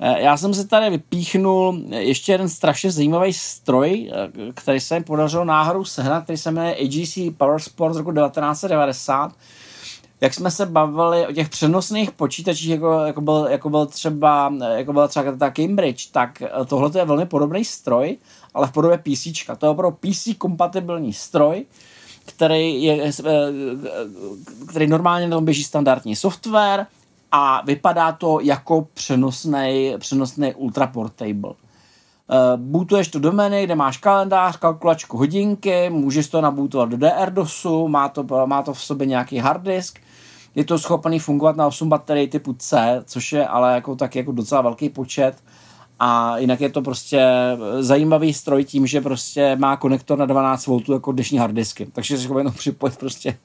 Eh, 0.01 0.23
já 0.23 0.37
jsem 0.37 0.55
si 0.55 0.67
tady 0.67 0.91
vypíchnul 0.91 1.83
ještě 1.89 2.33
jeden 2.33 2.49
strašně 2.49 2.91
zajímavý 2.91 3.33
stroj, 3.33 4.11
eh, 4.13 4.53
který 4.55 4.81
se 4.81 4.99
mi 4.99 5.05
podařilo 5.05 5.45
náhodou 5.45 5.85
sehnat, 5.85 6.25
který 6.25 6.37
se 6.37 6.51
jmenuje 6.51 6.77
AGC 6.77 7.31
Power 7.37 7.61
Sport 7.61 7.95
z 7.95 7.97
roku 7.97 8.13
1990. 8.13 9.33
Jak 10.21 10.35
jsme 10.35 10.51
se 10.51 10.67
bavili 10.67 11.27
o 11.27 11.33
těch 11.33 11.49
přenosných 11.49 12.11
počítačích, 12.11 12.71
jako, 12.71 12.93
jako, 12.93 13.21
byl, 13.21 13.47
jako, 13.51 13.71
byl 13.71 13.87
třeba, 13.87 14.55
jako 14.77 14.93
byla 14.93 15.09
třeba 15.09 15.37
ta 15.37 15.51
Cambridge, 15.51 16.07
tak 16.13 16.43
eh, 16.43 16.51
tohle 16.67 16.91
je 16.95 17.05
velmi 17.05 17.27
podobný 17.27 17.65
stroj, 17.65 18.17
ale 18.55 18.67
v 18.67 18.73
podobě 18.73 18.99
PC. 18.99 19.27
To 19.59 19.67
je 19.67 19.71
opravdu 19.71 19.97
PC 20.01 20.29
kompatibilní 20.39 21.13
stroj, 21.13 21.65
který, 22.33 22.83
je, 22.83 23.05
eh, 23.05 23.13
který 24.69 24.87
normálně 24.87 25.29
na 25.29 25.37
tom 25.37 25.45
běží 25.45 25.65
standardní 25.65 26.17
software 26.17 26.87
a 27.33 27.63
vypadá 27.65 28.13
to 28.13 28.41
jako 28.41 28.89
přenosný, 28.95 29.95
přenosný. 29.99 30.55
Uh, 30.55 30.71
bootuješ 32.57 33.09
to 33.09 33.19
domény, 33.19 33.65
kde 33.65 33.75
máš 33.75 33.97
kalendář, 33.97 34.57
kalkulačku, 34.57 35.17
hodinky, 35.17 35.91
můžeš 35.91 36.29
to 36.29 36.41
nabootovat 36.41 36.89
do 36.89 36.97
DR-DOSu, 36.97 37.89
má 37.89 38.09
to, 38.09 38.47
má 38.47 38.63
to 38.63 38.75
v 38.75 38.83
sobě 38.83 39.07
nějaký 39.07 39.39
hard 39.39 39.63
disk, 39.63 40.01
je 40.55 40.65
to 40.65 40.79
schopný 40.79 41.19
fungovat 41.19 41.57
na 41.57 41.67
8 41.67 41.89
baterií 41.89 42.29
typu 42.29 42.53
C, 42.53 43.03
což 43.05 43.33
je 43.33 43.47
ale 43.47 43.75
jako 43.75 43.97
tak 43.97 44.17
jako 44.17 44.33
docela 44.33 44.61
velký 44.61 44.89
počet 44.89 45.35
a 46.01 46.39
jinak 46.39 46.61
je 46.61 46.69
to 46.69 46.83
prostě 46.83 47.27
zajímavý 47.81 48.35
stroj 48.35 48.65
tím, 48.65 48.87
že 48.87 49.01
prostě 49.01 49.57
má 49.57 49.77
konektor 49.77 50.19
na 50.19 50.27
12 50.27 50.67
V 50.67 50.93
jako 50.93 51.13
dnešní 51.13 51.39
harddisky. 51.39 51.87
Takže 51.93 52.19
si 52.19 52.29
jenom 52.39 52.53
připojit 52.53 52.99
prostě 52.99 53.39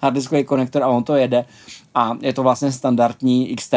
harddiskový 0.00 0.44
konektor 0.44 0.82
a 0.82 0.88
on 0.88 1.04
to 1.04 1.14
jede. 1.14 1.44
A 1.94 2.18
je 2.20 2.32
to 2.32 2.42
vlastně 2.42 2.72
standardní 2.72 3.56
XT 3.56 3.74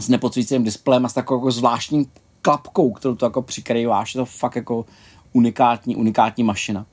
s 0.00 0.08
nepocvícím 0.08 0.64
displejem 0.64 1.04
a 1.04 1.08
s 1.08 1.14
takovou 1.14 1.40
jako 1.40 1.50
zvláštní 1.50 2.06
klapkou, 2.42 2.92
kterou 2.92 3.14
to 3.14 3.26
jako 3.26 3.42
přikrýváš. 3.42 4.14
Je 4.14 4.18
to 4.18 4.24
fakt 4.24 4.56
jako 4.56 4.84
unikátní, 5.32 5.96
unikátní 5.96 6.44
mašina. 6.44 6.86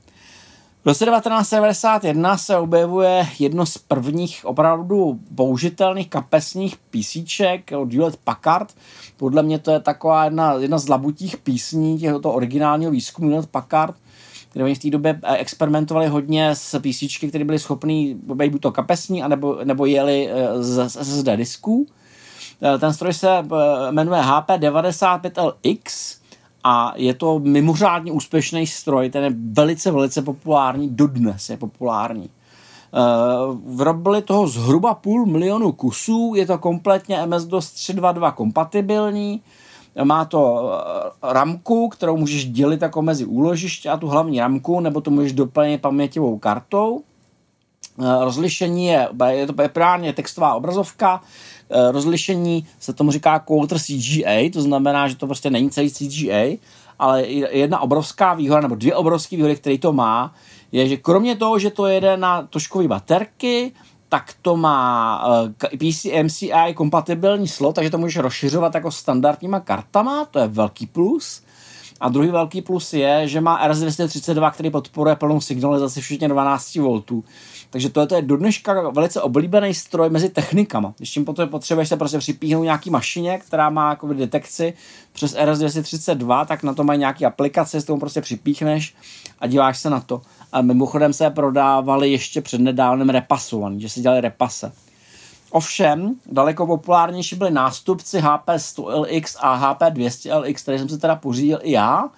V 0.84 0.86
roce 0.86 1.06
1991 1.06 2.38
se 2.38 2.56
objevuje 2.56 3.26
jedno 3.38 3.66
z 3.66 3.78
prvních 3.78 4.44
opravdu 4.44 5.20
použitelných 5.34 6.08
kapesních 6.08 6.76
písíček 6.76 7.72
od 7.76 7.92
Hewlett 7.92 8.16
Packard. 8.24 8.74
Podle 9.16 9.42
mě 9.42 9.58
to 9.58 9.70
je 9.70 9.80
taková 9.80 10.24
jedna, 10.24 10.52
jedna 10.52 10.78
z 10.78 10.88
labutích 10.88 11.36
písní 11.36 11.98
těchto 11.98 12.32
originálního 12.32 12.90
výzkumu 12.90 13.28
Hewlett 13.28 13.50
Packard, 13.50 13.94
které 14.50 14.64
oni 14.64 14.74
v 14.74 14.78
té 14.78 14.90
době 14.90 15.20
eh, 15.22 15.36
experimentovali 15.36 16.06
hodně 16.06 16.50
s 16.54 16.80
PC, 16.80 17.28
které 17.28 17.44
byly 17.44 17.58
schopné 17.58 18.14
být 18.14 18.52
buď 18.52 18.60
to 18.60 18.72
kapesní, 18.72 19.22
anebo, 19.22 19.58
nebo 19.64 19.86
jeli 19.86 20.30
z, 20.58 20.88
z 20.88 21.04
SSD 21.04 21.28
disků. 21.36 21.86
Ten 22.78 22.92
stroj 22.92 23.12
se 23.12 23.28
jmenuje 23.90 24.20
HP95LX 24.20 26.18
a 26.64 26.92
je 26.96 27.14
to 27.14 27.38
mimořádně 27.38 28.12
úspěšný 28.12 28.66
stroj, 28.66 29.10
ten 29.10 29.24
je 29.24 29.32
velice, 29.52 29.90
velice 29.90 30.22
populární, 30.22 30.88
dodnes 30.90 31.50
je 31.50 31.56
populární. 31.56 32.30
Uh, 33.78 34.20
toho 34.24 34.46
zhruba 34.46 34.94
půl 34.94 35.26
milionu 35.26 35.72
kusů, 35.72 36.32
je 36.36 36.46
to 36.46 36.58
kompletně 36.58 37.26
MS-DOS 37.26 37.74
3.2.2 37.74 38.32
kompatibilní, 38.32 39.42
má 40.02 40.24
to 40.24 40.70
eh, 40.72 41.32
ramku, 41.32 41.88
kterou 41.88 42.16
můžeš 42.16 42.46
dělit 42.46 42.82
jako 42.82 43.02
mezi 43.02 43.24
úložiště 43.24 43.90
a 43.90 43.96
tu 43.96 44.08
hlavní 44.08 44.40
ramku, 44.40 44.80
nebo 44.80 45.00
to 45.00 45.10
můžeš 45.10 45.32
doplnit 45.32 45.80
paměťovou 45.80 46.38
kartou. 46.38 47.02
Eh, 47.98 48.24
rozlišení 48.24 48.86
je, 48.86 49.08
je 49.28 49.46
to 49.46 49.54
právě 49.68 50.12
textová 50.12 50.54
obrazovka, 50.54 51.20
rozlišení 51.90 52.66
se 52.80 52.92
tomu 52.92 53.10
říká 53.10 53.38
quarter 53.38 53.78
CGA, 53.78 54.50
to 54.52 54.62
znamená, 54.62 55.08
že 55.08 55.16
to 55.16 55.26
prostě 55.26 55.50
není 55.50 55.70
celý 55.70 55.90
CGA, 55.90 56.58
ale 56.98 57.26
jedna 57.50 57.80
obrovská 57.80 58.34
výhoda, 58.34 58.60
nebo 58.60 58.74
dvě 58.74 58.94
obrovské 58.94 59.36
výhody, 59.36 59.56
které 59.56 59.78
to 59.78 59.92
má, 59.92 60.34
je, 60.72 60.88
že 60.88 60.96
kromě 60.96 61.36
toho, 61.36 61.58
že 61.58 61.70
to 61.70 61.86
jede 61.86 62.16
na 62.16 62.42
toškové 62.42 62.88
baterky, 62.88 63.72
tak 64.08 64.34
to 64.42 64.56
má 64.56 65.26
uh, 65.26 65.48
PC 65.78 66.06
MCI 66.22 66.74
kompatibilní 66.74 67.48
slot, 67.48 67.74
takže 67.74 67.90
to 67.90 67.98
můžeš 67.98 68.16
rozšiřovat 68.16 68.74
jako 68.74 68.90
standardníma 68.90 69.60
kartama, 69.60 70.24
to 70.24 70.38
je 70.38 70.48
velký 70.48 70.86
plus. 70.86 71.42
A 72.00 72.08
druhý 72.08 72.28
velký 72.28 72.62
plus 72.62 72.92
je, 72.92 73.28
že 73.28 73.40
má 73.40 73.68
RS232, 73.68 74.52
který 74.52 74.70
podporuje 74.70 75.16
plnou 75.16 75.40
signalizaci 75.40 76.00
včetně 76.00 76.28
12 76.28 76.74
V. 76.74 77.02
Takže 77.74 77.90
to 77.90 78.06
je, 78.14 78.22
do 78.22 78.36
dneška 78.36 78.90
velice 78.90 79.22
oblíbený 79.22 79.74
stroj 79.74 80.10
mezi 80.10 80.28
technikama. 80.28 80.94
Když 80.96 81.10
tím 81.10 81.24
potom 81.24 81.48
potřebuješ 81.48 81.88
se 81.88 81.96
prostě 81.96 82.18
připíhnout 82.18 82.62
nějaký 82.62 82.90
mašině, 82.90 83.38
která 83.38 83.70
má 83.70 83.90
jako 83.90 84.12
detekci 84.12 84.74
přes 85.12 85.36
RS232, 85.36 86.46
tak 86.46 86.62
na 86.62 86.74
to 86.74 86.84
mají 86.84 86.98
nějaký 86.98 87.26
aplikace, 87.26 87.80
s 87.80 87.84
tomu 87.84 88.00
prostě 88.00 88.20
připíchneš 88.20 88.94
a 89.38 89.46
díváš 89.46 89.78
se 89.78 89.90
na 89.90 90.00
to. 90.00 90.22
A 90.52 90.62
mimochodem 90.62 91.12
se 91.12 91.30
prodávali 91.30 92.10
ještě 92.10 92.40
před 92.40 92.60
nedávným 92.60 93.08
repasovaný, 93.08 93.80
že 93.80 93.88
si 93.88 94.00
dělali 94.00 94.20
repase. 94.20 94.72
Ovšem, 95.50 96.14
daleko 96.26 96.66
populárnější 96.66 97.36
byly 97.36 97.50
nástupci 97.50 98.20
HP 98.20 98.48
100LX 98.48 99.36
a 99.40 99.54
HP 99.54 99.80
200LX, 99.80 100.54
který 100.62 100.78
jsem 100.78 100.88
si 100.88 100.98
teda 100.98 101.16
pořídil 101.16 101.58
i 101.62 101.72
já. 101.72 102.10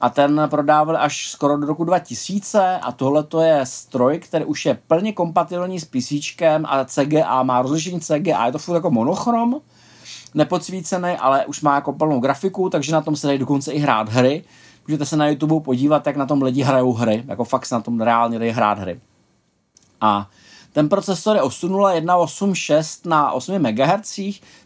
A 0.00 0.08
ten 0.08 0.42
prodával 0.50 0.96
až 0.96 1.30
skoro 1.30 1.56
do 1.56 1.66
roku 1.66 1.84
2000 1.84 2.78
a 2.82 2.92
tohle 2.92 3.22
to 3.22 3.40
je 3.40 3.60
stroj, 3.64 4.18
který 4.18 4.44
už 4.44 4.66
je 4.66 4.78
plně 4.86 5.12
kompatibilní 5.12 5.80
s 5.80 5.84
PC 5.84 6.12
a 6.64 6.84
CGA, 6.84 7.42
má 7.42 7.62
rozlišení 7.62 8.00
CGA, 8.00 8.46
je 8.46 8.52
to 8.52 8.58
furt 8.58 8.74
jako 8.74 8.90
monochrom, 8.90 9.60
nepodsvícený, 10.34 11.16
ale 11.16 11.46
už 11.46 11.60
má 11.60 11.74
jako 11.74 11.92
plnou 11.92 12.20
grafiku, 12.20 12.70
takže 12.70 12.92
na 12.92 13.00
tom 13.00 13.16
se 13.16 13.26
dají 13.26 13.38
dokonce 13.38 13.72
i 13.72 13.78
hrát 13.78 14.08
hry. 14.08 14.44
Můžete 14.88 15.06
se 15.06 15.16
na 15.16 15.28
YouTube 15.28 15.60
podívat, 15.60 16.06
jak 16.06 16.16
na 16.16 16.26
tom 16.26 16.42
lidi 16.42 16.62
hrajou 16.62 16.92
hry, 16.92 17.24
jako 17.26 17.44
fakt 17.44 17.66
se 17.66 17.74
na 17.74 17.80
tom 17.80 18.00
reálně 18.00 18.38
dají 18.38 18.50
hrát 18.50 18.78
hry. 18.78 19.00
A 20.00 20.28
ten 20.72 20.88
procesor 20.88 21.36
je 21.36 21.42
80186 21.42 23.06
na 23.06 23.32
8 23.32 23.58
MHz, 23.58 24.18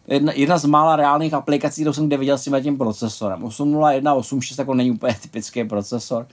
jedna, 0.08 0.32
jedna 0.32 0.58
z 0.58 0.64
mála 0.64 0.96
reálných 0.96 1.34
aplikací, 1.34 1.82
kterou 1.82 1.92
jsem 1.92 2.06
kde 2.06 2.16
viděl 2.16 2.38
s 2.38 2.44
tím, 2.44 2.62
tím 2.62 2.78
procesorem. 2.78 3.44
80186 3.44 4.58
jako 4.58 4.74
není 4.74 4.90
úplně 4.90 5.16
typický 5.22 5.64
procesor. 5.64 6.26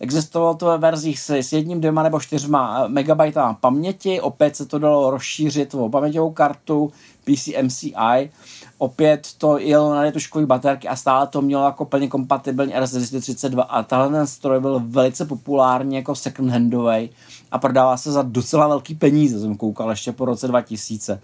Existovalo 0.00 0.54
to 0.54 0.66
ve 0.66 0.78
verzích 0.78 1.20
s, 1.20 1.30
s 1.30 1.52
jedním, 1.52 1.80
dvěma 1.80 2.02
nebo 2.02 2.20
čtyřma 2.20 2.88
megabajtama 2.88 3.54
paměti, 3.54 4.20
opět 4.20 4.56
se 4.56 4.66
to 4.66 4.78
dalo 4.78 5.10
rozšířit 5.10 5.74
o 5.74 5.88
paměťovou 5.88 6.30
kartu, 6.30 6.92
PC 7.24 7.48
MCI, 7.62 8.30
opět 8.78 9.28
to 9.38 9.58
jelo 9.58 9.94
na 9.94 10.00
letuškové 10.00 10.46
baterky 10.46 10.88
a 10.88 10.96
stále 10.96 11.26
to 11.26 11.42
mělo 11.42 11.64
jako 11.64 11.84
plně 11.84 12.08
kompatibilní 12.08 12.74
RS232 12.74 13.66
a 13.68 13.82
tahle 13.82 14.08
ten 14.08 14.26
stroj 14.26 14.60
byl 14.60 14.82
velice 14.84 15.24
populární 15.24 15.96
jako 15.96 16.14
second 16.14 16.50
handový 16.50 17.10
a 17.50 17.58
prodává 17.58 17.96
se 17.96 18.12
za 18.12 18.22
docela 18.22 18.68
velký 18.68 18.94
peníze, 18.94 19.40
jsem 19.40 19.56
koukal 19.56 19.90
ještě 19.90 20.12
po 20.12 20.24
roce 20.24 20.48
2000 20.48 21.20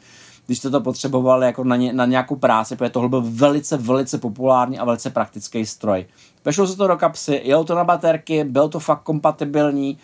když 0.47 0.59
jste 0.59 0.71
to 0.71 0.81
potřebovali 0.81 1.47
jako 1.47 1.65
na, 1.65 1.77
ně, 1.77 1.93
na 1.93 2.07
nějakou 2.07 2.37
práci, 2.37 2.77
protože 2.77 2.91
tohle 2.91 3.09
byl 3.09 3.23
velice, 3.27 3.77
velice 3.77 4.19
populární 4.19 4.79
a 4.79 4.85
velice 4.85 5.11
praktický 5.11 5.67
stroj. 5.67 6.07
Vešlo 6.45 6.67
se 6.67 6.77
to 6.77 6.87
do 6.87 6.97
kapsy, 6.97 7.41
jelo 7.45 7.65
to 7.65 7.75
na 7.75 7.85
baterky, 7.85 8.45
byl 8.45 8.69
to 8.69 8.81
fakt 8.81 9.03
kompatibilní, 9.03 9.99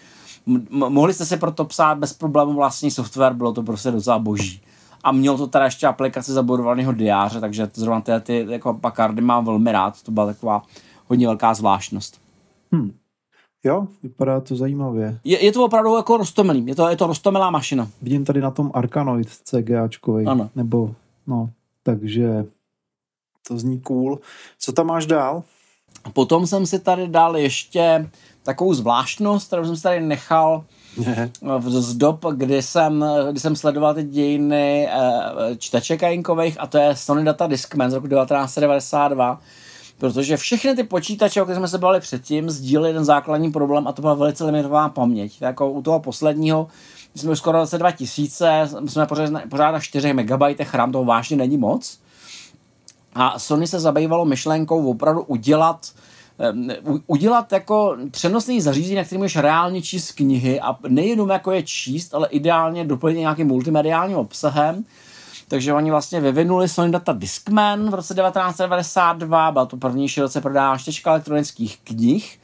mohli 0.70 1.14
jste 1.14 1.26
si 1.26 1.36
proto 1.36 1.64
psát 1.64 1.98
bez 1.98 2.12
problémů 2.12 2.52
vlastní 2.52 2.90
software, 2.90 3.32
bylo 3.32 3.52
to 3.52 3.62
prostě 3.62 3.90
docela 3.90 4.18
boží. 4.18 4.60
A 5.04 5.12
mělo 5.12 5.38
to 5.38 5.46
teda 5.46 5.64
ještě 5.64 5.86
aplikaci 5.86 6.32
zabudovaného 6.32 6.92
diáře, 6.92 7.40
takže 7.40 7.68
zrovna 7.74 8.00
ty, 8.00 8.12
ty 8.22 8.46
jako 8.48 8.74
Pacardy 8.74 9.22
mám 9.22 9.44
velmi 9.44 9.72
rád, 9.72 10.02
to 10.02 10.12
byla 10.12 10.26
taková 10.26 10.62
hodně 11.06 11.26
velká 11.26 11.54
zvláštnost. 11.54 12.20
Hmm. 12.72 12.92
Jo, 13.64 13.86
vypadá 14.02 14.40
to 14.40 14.56
zajímavě. 14.56 15.18
Je, 15.24 15.44
je 15.44 15.52
to 15.52 15.64
opravdu 15.64 15.96
jako 15.96 16.16
roztomilý, 16.16 16.66
je 16.66 16.74
to, 16.74 16.88
je 16.88 16.96
to 16.96 17.06
roztomilá 17.06 17.50
mašina. 17.50 17.88
Vidím 18.02 18.24
tady 18.24 18.40
na 18.40 18.50
tom 18.50 18.70
Arkanoid 18.74 19.28
CGAčkový. 19.44 20.26
Ano. 20.26 20.50
Nebo, 20.54 20.94
no, 21.26 21.50
takže 21.82 22.44
to 23.48 23.58
zní 23.58 23.80
cool. 23.80 24.18
Co 24.58 24.72
tam 24.72 24.86
máš 24.86 25.06
dál? 25.06 25.42
Potom 26.12 26.46
jsem 26.46 26.66
si 26.66 26.78
tady 26.78 27.08
dal 27.08 27.36
ještě 27.36 28.10
takovou 28.42 28.74
zvláštnost, 28.74 29.46
kterou 29.46 29.64
jsem 29.64 29.76
si 29.76 29.82
tady 29.82 30.00
nechal 30.00 30.64
z 31.68 31.94
dob, 31.94 32.24
kdy 32.32 32.62
jsem, 32.62 33.04
kdy 33.30 33.40
jsem 33.40 33.56
sledoval 33.56 33.94
ty 33.94 34.02
dějiny 34.02 34.88
eh, 34.90 35.56
čteček 35.56 36.02
Ainkových 36.02 36.60
a 36.60 36.66
to 36.66 36.78
je 36.78 36.96
Sony 36.96 37.24
Data 37.24 37.46
Discman 37.46 37.90
z 37.90 37.94
roku 37.94 38.08
1992 38.08 39.40
protože 40.02 40.36
všechny 40.36 40.74
ty 40.74 40.82
počítače, 40.82 41.42
o 41.42 41.44
kterých 41.44 41.58
jsme 41.58 41.68
se 41.68 41.78
bavili 41.78 42.00
předtím, 42.00 42.50
sdíleli 42.50 42.90
jeden 42.90 43.04
základní 43.04 43.52
problém 43.52 43.88
a 43.88 43.92
to 43.92 44.02
byla 44.02 44.14
velice 44.14 44.44
limitovaná 44.44 44.88
paměť. 44.88 45.42
Jako 45.42 45.70
u 45.70 45.82
toho 45.82 46.00
posledního, 46.00 46.68
když 47.12 47.22
jsme 47.22 47.32
už 47.32 47.38
skoro 47.38 47.58
roce 47.58 47.78
2000, 47.78 48.68
jsme 48.86 49.06
pořád, 49.06 49.30
pořád 49.50 49.70
na 49.70 49.80
4 49.80 50.12
MB 50.12 50.30
RAM, 50.72 50.92
toho 50.92 51.04
vážně 51.04 51.36
není 51.36 51.56
moc. 51.56 51.98
A 53.14 53.38
Sony 53.38 53.66
se 53.66 53.80
zabývalo 53.80 54.24
myšlenkou 54.24 54.90
opravdu 54.90 55.22
udělat 55.22 55.92
udělat 57.06 57.52
jako 57.52 57.96
přenosný 58.10 58.60
zařízení, 58.60 58.96
na 58.96 59.04
kterým 59.04 59.20
můžeš 59.20 59.36
reálně 59.36 59.82
číst 59.82 60.12
knihy 60.12 60.60
a 60.60 60.76
nejenom 60.88 61.30
jako 61.30 61.50
je 61.52 61.62
číst, 61.62 62.14
ale 62.14 62.28
ideálně 62.28 62.84
doplnit 62.84 63.18
nějakým 63.18 63.46
multimediálním 63.46 64.16
obsahem. 64.16 64.84
Takže 65.52 65.72
oni 65.72 65.90
vlastně 65.90 66.20
vyvinuli 66.20 66.68
Sony 66.68 66.90
Data 66.90 67.12
Discman 67.12 67.90
v 67.90 67.94
roce 67.94 68.14
1992, 68.14 69.52
byla 69.52 69.66
to 69.66 69.76
první 69.76 70.08
široce 70.08 70.40
prodávaná 70.40 70.78
čtečka 70.78 71.10
elektronických 71.10 71.80
knih. 71.84 72.40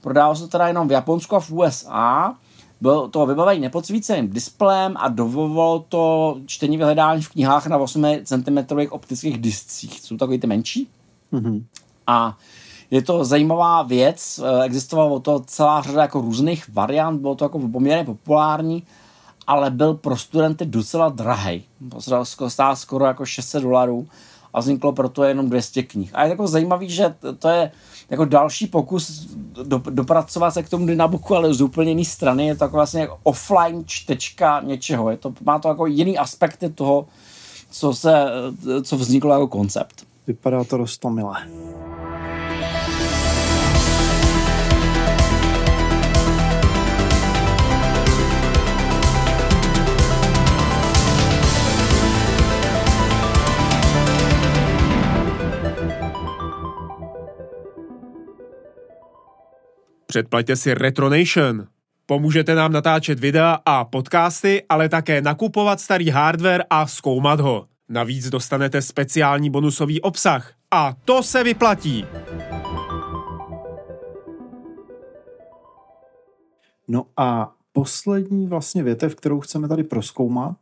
Prodávalo 0.00 0.36
se 0.36 0.42
to 0.42 0.48
teda 0.48 0.68
jenom 0.68 0.88
v 0.88 0.92
Japonsku 0.92 1.36
a 1.36 1.40
v 1.40 1.50
USA. 1.50 2.34
Byl 2.80 3.08
to 3.08 3.26
vybavení 3.26 3.60
nepodsvíceným 3.60 4.30
displejem 4.30 4.94
a 4.96 5.08
dovolovalo 5.08 5.84
to 5.88 6.36
čtení 6.46 6.76
vyhledání 6.76 7.22
v 7.22 7.28
knihách 7.28 7.66
na 7.66 7.78
8 7.78 8.06
cm 8.24 8.58
optických 8.90 9.38
discích. 9.38 10.00
Jsou 10.00 10.16
takový 10.16 10.38
ty 10.38 10.46
menší. 10.46 10.88
Mm-hmm. 11.32 11.64
A 12.06 12.38
je 12.90 13.02
to 13.02 13.24
zajímavá 13.24 13.82
věc, 13.82 14.40
eh, 14.44 14.64
existovalo 14.64 15.20
to 15.20 15.40
celá 15.46 15.82
řada 15.82 16.02
jako 16.02 16.20
různých 16.20 16.68
variant, 16.68 17.20
bylo 17.20 17.34
to 17.34 17.44
jako 17.44 17.58
poměrně 17.58 18.04
populární, 18.04 18.82
ale 19.46 19.70
byl 19.70 19.94
pro 19.94 20.16
studenty 20.16 20.66
docela 20.66 21.08
drahý. 21.08 21.64
Stál 22.48 22.76
skoro 22.76 23.04
jako 23.04 23.26
600 23.26 23.62
dolarů 23.62 24.06
a 24.54 24.60
vzniklo 24.60 24.92
proto 24.92 25.24
jenom 25.24 25.48
200 25.48 25.82
knih. 25.82 26.10
A 26.14 26.24
je 26.24 26.30
jako 26.30 26.46
zajímavý, 26.46 26.90
že 26.90 27.14
to 27.38 27.48
je 27.48 27.72
jako 28.10 28.24
další 28.24 28.66
pokus 28.66 29.26
do, 29.62 29.82
dopracovat 29.90 30.50
se 30.54 30.62
k 30.62 30.68
tomu 30.68 30.86
Dynaboku, 30.86 31.34
ale 31.34 31.54
z 31.54 31.60
úplně 31.60 31.90
jiné 31.90 32.04
strany. 32.04 32.46
Je 32.46 32.56
to 32.56 32.64
jako 32.64 32.76
vlastně 32.76 33.00
jako 33.00 33.18
offline 33.22 33.84
čtečka 33.86 34.60
něčeho. 34.60 35.10
Je 35.10 35.16
to, 35.16 35.34
má 35.44 35.58
to 35.58 35.68
jako 35.68 35.86
jiný 35.86 36.18
aspekty 36.18 36.70
toho, 36.70 37.06
co, 37.70 37.94
se, 37.94 38.26
co 38.82 38.96
vzniklo 38.96 39.32
jako 39.32 39.48
koncept. 39.48 40.06
Vypadá 40.26 40.64
to 40.64 40.76
rostomilé. 40.76 41.48
Předplaťte 60.06 60.56
si 60.56 60.74
Retronation. 60.74 61.66
Pomůžete 62.06 62.54
nám 62.54 62.72
natáčet 62.72 63.20
videa 63.20 63.58
a 63.66 63.84
podcasty, 63.84 64.62
ale 64.68 64.88
také 64.88 65.22
nakupovat 65.22 65.80
starý 65.80 66.10
hardware 66.10 66.64
a 66.70 66.86
zkoumat 66.86 67.40
ho. 67.40 67.66
Navíc 67.88 68.30
dostanete 68.30 68.82
speciální 68.82 69.50
bonusový 69.50 70.00
obsah. 70.00 70.52
A 70.70 70.94
to 71.04 71.22
se 71.22 71.44
vyplatí! 71.44 72.06
No 76.88 77.06
a 77.16 77.54
poslední 77.72 78.46
vlastně 78.46 78.82
větev, 78.82 79.14
kterou 79.14 79.40
chceme 79.40 79.68
tady 79.68 79.84
proskoumat, 79.84 80.56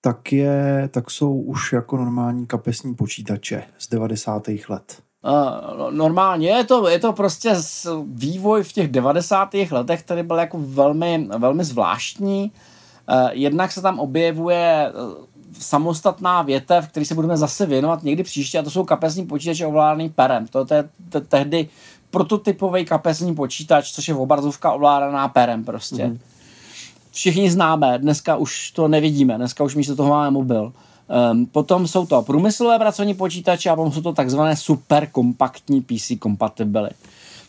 tak, 0.00 0.32
je, 0.32 0.88
tak 0.92 1.10
jsou 1.10 1.40
už 1.40 1.72
jako 1.72 1.96
normální 1.96 2.46
kapesní 2.46 2.94
počítače 2.94 3.62
z 3.78 3.88
90. 3.88 4.48
let. 4.68 5.02
Uh, 5.22 5.90
normálně 5.90 6.48
je 6.48 6.64
to, 6.64 6.88
je 6.88 6.98
to 6.98 7.12
prostě 7.12 7.54
vývoj 8.06 8.62
v 8.62 8.72
těch 8.72 8.88
90. 8.88 9.54
letech, 9.70 10.02
který 10.02 10.22
byl 10.22 10.36
jako 10.36 10.58
velmi, 10.60 11.28
velmi 11.38 11.64
zvláštní. 11.64 12.52
Uh, 13.12 13.28
jednak 13.32 13.72
se 13.72 13.82
tam 13.82 13.98
objevuje 13.98 14.92
uh, 14.94 15.24
samostatná 15.58 16.42
větev, 16.42 16.88
který 16.88 17.06
se 17.06 17.14
budeme 17.14 17.36
zase 17.36 17.66
věnovat 17.66 18.02
někdy 18.02 18.22
příště, 18.22 18.58
a 18.58 18.62
to 18.62 18.70
jsou 18.70 18.84
kapesní 18.84 19.26
počítače 19.26 19.66
ovládaný 19.66 20.08
perem. 20.08 20.46
To 20.46 20.66
je 20.74 20.84
tehdy 21.28 21.68
prototypový 22.10 22.84
kapesní 22.84 23.34
počítač, 23.34 23.92
což 23.92 24.08
je 24.08 24.14
obrazovka 24.14 24.72
ovládaná 24.72 25.28
perem 25.28 25.64
prostě. 25.64 26.06
Mm-hmm. 26.06 26.18
Všichni 27.10 27.50
známe, 27.50 27.98
dneska 27.98 28.36
už 28.36 28.70
to 28.70 28.88
nevidíme, 28.88 29.36
dneska 29.36 29.64
už 29.64 29.74
místo 29.74 29.96
toho 29.96 30.10
máme 30.10 30.30
mobil. 30.30 30.72
Um, 31.32 31.46
potom 31.46 31.88
jsou 31.88 32.06
to 32.06 32.22
průmyslové 32.22 32.78
pracovní 32.78 33.14
počítače 33.14 33.70
a 33.70 33.76
potom 33.76 33.92
jsou 33.92 34.00
to 34.00 34.12
takzvané 34.12 34.56
superkompaktní 34.56 35.80
PC 35.80 36.12
compatibility. 36.22 36.94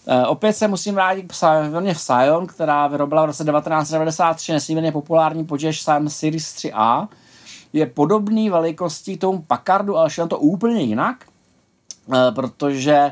Uh, 0.05 0.23
opět 0.27 0.53
se 0.53 0.67
musím 0.67 0.95
vrátit 0.95 1.23
k 1.23 1.33
firmě 1.33 1.93
Psion, 1.93 2.47
která 2.47 2.87
vyrobila 2.87 3.23
v 3.23 3.25
roce 3.25 3.43
1993 3.43 4.51
nesmírně 4.51 4.91
populární 4.91 5.45
počítač 5.45 5.79
Psion 5.79 6.09
Series 6.09 6.55
3A. 6.55 7.07
Je 7.73 7.85
podobný 7.85 8.49
velikostí 8.49 9.17
tomu 9.17 9.41
Packardu, 9.41 9.97
ale 9.97 10.09
šel 10.09 10.27
to 10.27 10.39
úplně 10.39 10.81
jinak, 10.81 11.25
uh, 12.07 12.15
protože 12.35 13.11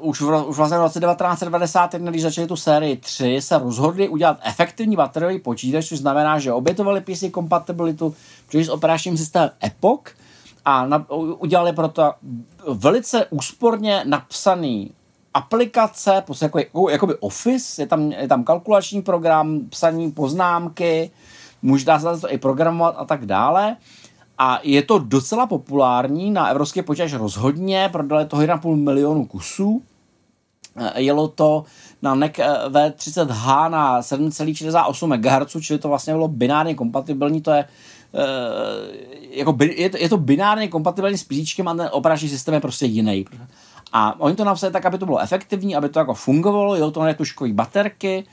Uh, 0.00 0.08
už, 0.08 0.20
v, 0.20 0.44
už 0.46 0.56
vlastně 0.56 0.78
v 0.78 0.80
roce 0.80 1.00
1991, 1.00 2.10
když 2.10 2.22
začali 2.22 2.46
tu 2.46 2.56
sérii 2.56 2.96
3, 2.96 3.40
se 3.40 3.58
rozhodli 3.58 4.08
udělat 4.08 4.40
efektivní 4.42 4.96
bateriový 4.96 5.38
počítač, 5.38 5.88
což 5.88 5.98
znamená, 5.98 6.38
že 6.38 6.52
obětovali 6.52 7.00
PC 7.00 7.24
kompatibilitu 7.30 8.14
přes 8.48 8.68
operačním 8.68 9.16
systémem 9.16 9.50
Epoch 9.64 10.02
a 10.64 10.86
na, 10.86 11.10
udělali 11.38 11.72
proto 11.72 12.12
velice 12.68 13.26
úsporně 13.30 14.02
napsaný 14.06 14.90
aplikace, 15.34 16.22
prostě 16.26 16.44
jako, 16.44 16.58
jako, 16.58 16.90
jakoby 16.90 17.14
Office, 17.14 17.82
je 17.82 17.86
tam, 17.86 18.12
je 18.12 18.28
tam 18.28 18.44
kalkulační 18.44 19.02
program, 19.02 19.60
psaní 19.70 20.12
poznámky, 20.12 21.10
může 21.62 21.84
se 21.98 22.20
to 22.20 22.32
i 22.32 22.38
programovat 22.38 22.94
a 22.98 23.04
tak 23.04 23.26
dále. 23.26 23.76
A 24.38 24.60
je 24.62 24.82
to 24.82 24.98
docela 24.98 25.46
populární, 25.46 26.30
na 26.30 26.48
evropský 26.48 26.82
počítač 26.82 27.12
rozhodně, 27.12 27.88
prodali 27.92 28.26
to 28.26 28.36
1,5 28.36 28.76
milionu 28.76 29.26
kusů. 29.26 29.82
Eh, 30.76 31.02
jelo 31.02 31.28
to 31.28 31.64
na 32.02 32.14
NEC 32.14 32.38
eh, 32.38 32.44
V30H 32.68 33.70
na 33.70 34.00
7,68 34.00 35.06
MHz, 35.06 35.64
čili 35.64 35.78
to 35.78 35.88
vlastně 35.88 36.12
bylo 36.12 36.28
binárně 36.28 36.74
kompatibilní, 36.74 37.40
to 37.40 37.50
je 37.50 37.64
eh, 38.14 38.18
jako, 39.30 39.56
je, 39.60 39.90
to, 39.90 39.96
je 39.96 40.08
to 40.08 40.16
binárně 40.16 40.68
kompatibilní 40.68 41.18
s 41.18 41.24
PC 41.24 41.60
a 41.66 41.74
ten 41.74 41.88
operační 41.92 42.28
systém 42.28 42.54
je 42.54 42.60
prostě 42.60 42.86
jiný. 42.86 43.24
A 43.92 44.20
oni 44.20 44.36
to 44.36 44.44
napsali 44.44 44.72
tak, 44.72 44.86
aby 44.86 44.98
to 44.98 45.06
bylo 45.06 45.18
efektivní, 45.18 45.76
aby 45.76 45.88
to 45.88 45.98
jako 45.98 46.14
fungovalo, 46.14 46.76
jelo 46.76 46.90
to 46.90 47.02
na 47.02 47.14
tuškový 47.14 47.52
baterky, 47.52 48.24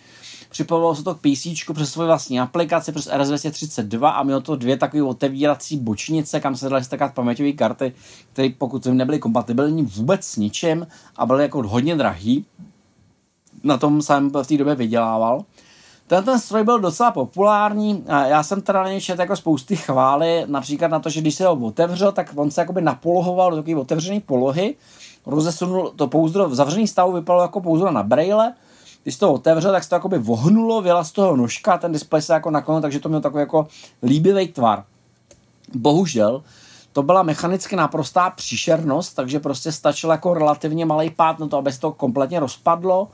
připojilo 0.61 0.95
se 0.95 1.03
to 1.03 1.15
k 1.15 1.17
PC 1.17 1.73
přes 1.73 1.91
svoji 1.91 2.07
vlastní 2.07 2.39
aplikaci, 2.39 2.91
přes 2.91 3.07
RS232 3.07 4.05
a 4.05 4.23
mělo 4.23 4.41
to 4.41 4.55
dvě 4.55 4.77
takové 4.77 5.03
otevírací 5.03 5.77
bočnice, 5.77 6.39
kam 6.39 6.55
se 6.55 6.69
daly 6.69 6.83
stakat 6.83 7.13
paměťové 7.13 7.51
karty, 7.51 7.93
které 8.33 8.49
pokud 8.57 8.85
nebyly 8.85 9.19
kompatibilní 9.19 9.83
vůbec 9.83 10.25
s 10.25 10.37
ničím 10.37 10.87
a 11.15 11.25
byly 11.25 11.43
jako 11.43 11.67
hodně 11.67 11.95
drahý. 11.95 12.45
Na 13.63 13.77
tom 13.77 14.01
jsem 14.01 14.29
v 14.29 14.47
té 14.47 14.57
době 14.57 14.75
vydělával. 14.75 15.45
Ten, 16.07 16.23
ten 16.23 16.39
stroj 16.39 16.63
byl 16.63 16.79
docela 16.79 17.11
populární. 17.11 18.03
Já 18.07 18.43
jsem 18.43 18.61
teda 18.61 18.83
na 18.83 18.89
něj 18.89 19.01
jako 19.19 19.35
spousty 19.35 19.75
chvály, 19.75 20.43
například 20.47 20.87
na 20.87 20.99
to, 20.99 21.09
že 21.09 21.21
když 21.21 21.35
se 21.35 21.47
ho 21.47 21.53
otevřel, 21.53 22.11
tak 22.11 22.31
on 22.35 22.51
se 22.51 22.61
jakoby 22.61 22.81
napolohoval 22.81 23.51
do 23.51 23.57
takové 23.57 23.75
otevřené 23.75 24.19
polohy, 24.19 24.75
rozesunul 25.25 25.89
to 25.95 26.07
pouzdro 26.07 26.49
v 26.49 26.55
zavřený 26.55 26.87
stavu, 26.87 27.11
vypadalo 27.11 27.41
jako 27.41 27.61
pouzdro 27.61 27.91
na 27.91 28.03
braille, 28.03 28.53
když 29.03 29.17
to 29.17 29.33
otevřel, 29.33 29.71
tak 29.71 29.83
se 29.83 29.89
to 29.89 29.95
jakoby 29.95 30.17
vohnulo, 30.17 30.81
vyla 30.81 31.03
z 31.03 31.11
toho 31.11 31.35
nožka, 31.35 31.77
ten 31.77 31.91
displej 31.91 32.21
se 32.21 32.33
jako 32.33 32.51
nakonec, 32.51 32.81
takže 32.81 32.99
to 32.99 33.09
mělo 33.09 33.21
takový 33.21 33.41
jako 33.41 33.67
líbivý 34.03 34.47
tvar. 34.47 34.83
Bohužel, 35.73 36.43
to 36.93 37.03
byla 37.03 37.23
mechanicky 37.23 37.75
naprostá 37.75 38.29
příšernost, 38.29 39.15
takže 39.15 39.39
prostě 39.39 39.71
stačil 39.71 40.09
jako 40.09 40.33
relativně 40.33 40.85
malý 40.85 41.09
pád 41.09 41.39
na 41.39 41.47
to, 41.47 41.57
aby 41.57 41.73
se 41.73 41.79
to 41.79 41.91
kompletně 41.91 42.39
rozpadlo, 42.39 43.07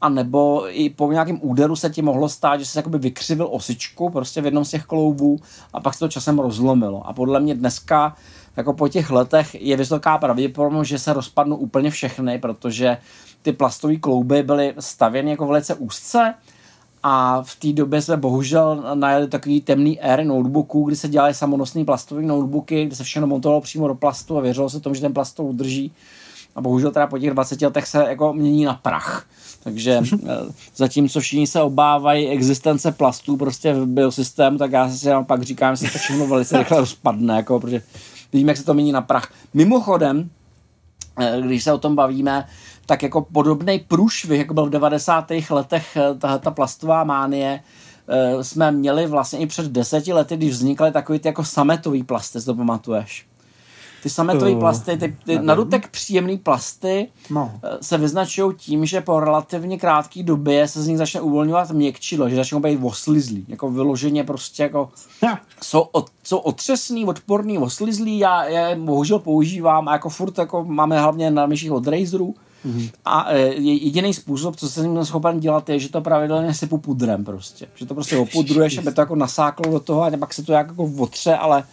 a 0.00 0.08
nebo 0.08 0.64
i 0.68 0.90
po 0.90 1.12
nějakém 1.12 1.38
úderu 1.42 1.76
se 1.76 1.90
ti 1.90 2.02
mohlo 2.02 2.28
stát, 2.28 2.60
že 2.60 2.66
se 2.66 2.78
jakoby 2.78 2.98
vykřivil 2.98 3.48
osičku 3.50 4.10
prostě 4.10 4.40
v 4.40 4.44
jednom 4.44 4.64
z 4.64 4.70
těch 4.70 4.84
kloubů 4.84 5.40
a 5.72 5.80
pak 5.80 5.94
se 5.94 6.00
to 6.00 6.08
časem 6.08 6.38
rozlomilo. 6.38 7.06
A 7.08 7.12
podle 7.12 7.40
mě 7.40 7.54
dneska 7.54 8.16
jako 8.56 8.72
po 8.72 8.88
těch 8.88 9.10
letech 9.10 9.62
je 9.62 9.76
vysoká 9.76 10.18
pravděpodobnost, 10.18 10.88
že 10.88 10.98
se 10.98 11.12
rozpadnou 11.12 11.56
úplně 11.56 11.90
všechny, 11.90 12.38
protože 12.38 12.96
ty 13.42 13.52
plastové 13.52 13.96
klouby 13.96 14.42
byly 14.42 14.74
stavěny 14.78 15.30
jako 15.30 15.46
velice 15.46 15.74
úzce 15.74 16.34
a 17.02 17.42
v 17.42 17.56
té 17.56 17.72
době 17.72 18.02
jsme 18.02 18.16
bohužel 18.16 18.84
najeli 18.94 19.28
takový 19.28 19.60
temný 19.60 20.00
éry 20.00 20.24
notebooků, 20.24 20.84
kdy 20.84 20.96
se 20.96 21.08
dělaly 21.08 21.34
samonosné 21.34 21.84
plastové 21.84 22.22
notebooky, 22.22 22.86
kde 22.86 22.96
se 22.96 23.04
všechno 23.04 23.26
montovalo 23.26 23.60
přímo 23.60 23.88
do 23.88 23.94
plastu 23.94 24.38
a 24.38 24.40
věřilo 24.40 24.70
se 24.70 24.80
tomu, 24.80 24.94
že 24.94 25.00
ten 25.00 25.14
plast 25.14 25.32
to 25.32 25.44
udrží. 25.44 25.92
A 26.56 26.60
bohužel 26.60 26.90
teda 26.90 27.06
po 27.06 27.18
těch 27.18 27.30
20 27.30 27.62
letech 27.62 27.86
se 27.86 28.04
jako 28.08 28.32
mění 28.32 28.64
na 28.64 28.74
prach. 28.74 29.26
Takže 29.62 30.00
eh, 30.26 30.28
zatímco 30.76 31.20
všichni 31.20 31.46
se 31.46 31.62
obávají 31.62 32.28
existence 32.28 32.92
plastů 32.92 33.36
prostě 33.36 33.74
v 33.74 33.86
biosystému, 33.86 34.58
tak 34.58 34.72
já 34.72 34.88
si 34.90 35.08
pak 35.26 35.42
říkám, 35.42 35.76
že 35.76 35.86
se 35.86 35.92
to 35.92 35.98
všechno 35.98 36.26
velice 36.26 36.58
rychle 36.58 36.80
rozpadne, 36.80 37.36
jako, 37.36 37.60
protože 37.60 37.82
vidíme, 38.32 38.50
jak 38.50 38.56
se 38.56 38.64
to 38.64 38.74
mění 38.74 38.92
na 38.92 39.00
prach. 39.00 39.32
Mimochodem, 39.54 40.30
eh, 41.20 41.40
když 41.40 41.64
se 41.64 41.72
o 41.72 41.78
tom 41.78 41.96
bavíme, 41.96 42.46
tak 42.86 43.02
jako 43.02 43.20
podobný 43.20 43.78
průšvih, 43.78 44.38
jako 44.38 44.54
byl 44.54 44.66
v 44.66 44.70
90. 44.70 45.32
letech 45.50 45.96
eh, 45.96 46.14
ta, 46.14 46.38
ta 46.38 46.50
plastová 46.50 47.04
mánie, 47.04 47.60
eh, 48.08 48.44
jsme 48.44 48.70
měli 48.72 49.06
vlastně 49.06 49.38
i 49.38 49.46
před 49.46 49.66
deseti 49.66 50.12
lety, 50.12 50.36
když 50.36 50.50
vznikaly 50.50 50.92
takový 50.92 51.18
ty 51.18 51.28
jako 51.28 51.44
sametový 51.44 52.02
plasty, 52.02 52.40
to 52.40 52.54
pamatuješ? 52.54 53.30
Ty 54.02 54.10
sametové 54.10 54.50
uh, 54.50 54.58
plasty, 54.58 54.96
ty, 54.96 55.16
ty 55.24 55.38
nadutek 55.38 55.88
příjemný 55.88 56.38
plasty 56.38 57.08
no. 57.30 57.52
Eh, 57.62 57.78
se 57.80 57.98
vyznačují 57.98 58.54
tím, 58.56 58.86
že 58.86 59.00
po 59.00 59.20
relativně 59.20 59.78
krátké 59.78 60.22
době 60.22 60.68
se 60.68 60.82
z 60.82 60.86
nich 60.86 60.98
začne 60.98 61.20
uvolňovat 61.20 61.70
měkčidlo, 61.70 62.28
že 62.28 62.36
začnou 62.36 62.60
být 62.60 62.78
oslizlí, 62.82 63.44
jako 63.48 63.70
vyloženě 63.70 64.24
prostě 64.24 64.62
jako 64.62 64.88
ja. 65.22 65.40
jsou, 65.62 65.80
od, 65.80 66.10
jsou 66.24 66.38
otřesný, 66.38 67.04
odporný, 67.04 67.58
oslizlí, 67.58 68.18
já 68.18 68.44
je 68.44 68.76
bohužel 68.76 69.18
používám 69.18 69.88
a 69.88 69.92
jako 69.92 70.08
furt 70.08 70.38
jako 70.38 70.64
máme 70.64 71.00
hlavně 71.00 71.30
na 71.30 71.46
myších 71.46 71.72
od 71.72 71.86
Razerů, 71.86 72.34
Mm-hmm. 72.66 72.90
A 73.04 73.32
e, 73.32 73.38
jediný 73.60 74.14
způsob, 74.14 74.56
co 74.56 74.68
se 74.68 74.80
s 74.80 74.84
ním 74.84 75.04
schopen 75.04 75.40
dělat, 75.40 75.68
je, 75.68 75.78
že 75.78 75.88
to 75.88 76.00
pravidelně 76.00 76.54
sypu 76.54 76.78
pudrem 76.78 77.24
prostě. 77.24 77.66
Že 77.74 77.86
to 77.86 77.94
prostě 77.94 78.16
opudruješ, 78.16 78.78
aby 78.78 78.92
to 78.92 79.00
jako 79.00 79.16
nasáklo 79.16 79.72
do 79.72 79.80
toho 79.80 80.02
a 80.02 80.10
pak 80.18 80.34
se 80.34 80.42
to 80.42 80.52
jako 80.52 80.90
otře, 80.98 81.36
ale 81.36 81.64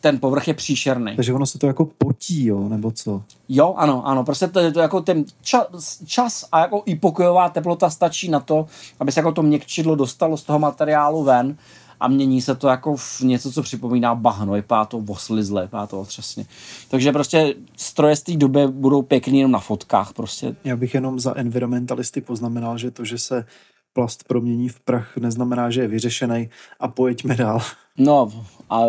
ten 0.00 0.18
povrch 0.18 0.48
je 0.48 0.54
příšerný. 0.54 1.16
Takže 1.16 1.32
ono 1.32 1.46
se 1.46 1.58
to 1.58 1.66
jako 1.66 1.84
potí, 1.84 2.46
jo, 2.46 2.68
nebo 2.68 2.90
co? 2.90 3.22
Jo, 3.48 3.74
ano, 3.76 4.06
ano, 4.06 4.24
prostě 4.24 4.48
to 4.48 4.60
je 4.60 4.72
to 4.72 4.80
jako 4.80 5.00
ten 5.00 5.24
čas, 5.42 5.66
čas 6.06 6.44
a 6.52 6.60
jako 6.60 6.82
i 6.86 6.94
pokojová 6.94 7.48
teplota 7.48 7.90
stačí 7.90 8.28
na 8.28 8.40
to, 8.40 8.66
aby 9.00 9.12
se 9.12 9.20
jako 9.20 9.32
to 9.32 9.42
měkčidlo 9.42 9.94
dostalo 9.94 10.36
z 10.36 10.42
toho 10.42 10.58
materiálu 10.58 11.24
ven 11.24 11.56
a 12.00 12.08
mění 12.08 12.42
se 12.42 12.54
to 12.54 12.68
jako 12.68 12.96
v 12.96 13.20
něco, 13.20 13.52
co 13.52 13.62
připomíná 13.62 14.14
bahno, 14.14 14.52
vypadá 14.52 14.84
to 14.84 14.98
oslizle, 15.08 15.62
vypadá 15.62 15.86
to 15.86 16.00
otřesně. 16.00 16.46
Takže 16.88 17.12
prostě 17.12 17.54
stroje 17.76 18.16
z 18.16 18.22
té 18.22 18.36
doby 18.36 18.68
budou 18.68 19.02
pěkný 19.02 19.38
jenom 19.38 19.52
na 19.52 19.58
fotkách 19.58 20.12
prostě. 20.12 20.56
Já 20.64 20.76
bych 20.76 20.94
jenom 20.94 21.20
za 21.20 21.36
environmentalisty 21.36 22.20
poznamenal, 22.20 22.78
že 22.78 22.90
to, 22.90 23.04
že 23.04 23.18
se 23.18 23.44
plast 23.92 24.24
promění 24.28 24.68
v 24.68 24.80
prach, 24.80 25.16
neznamená, 25.16 25.70
že 25.70 25.80
je 25.80 25.88
vyřešený 25.88 26.50
a 26.80 26.88
pojďme 26.88 27.36
dál. 27.36 27.60
No, 27.98 28.28
a 28.70 28.82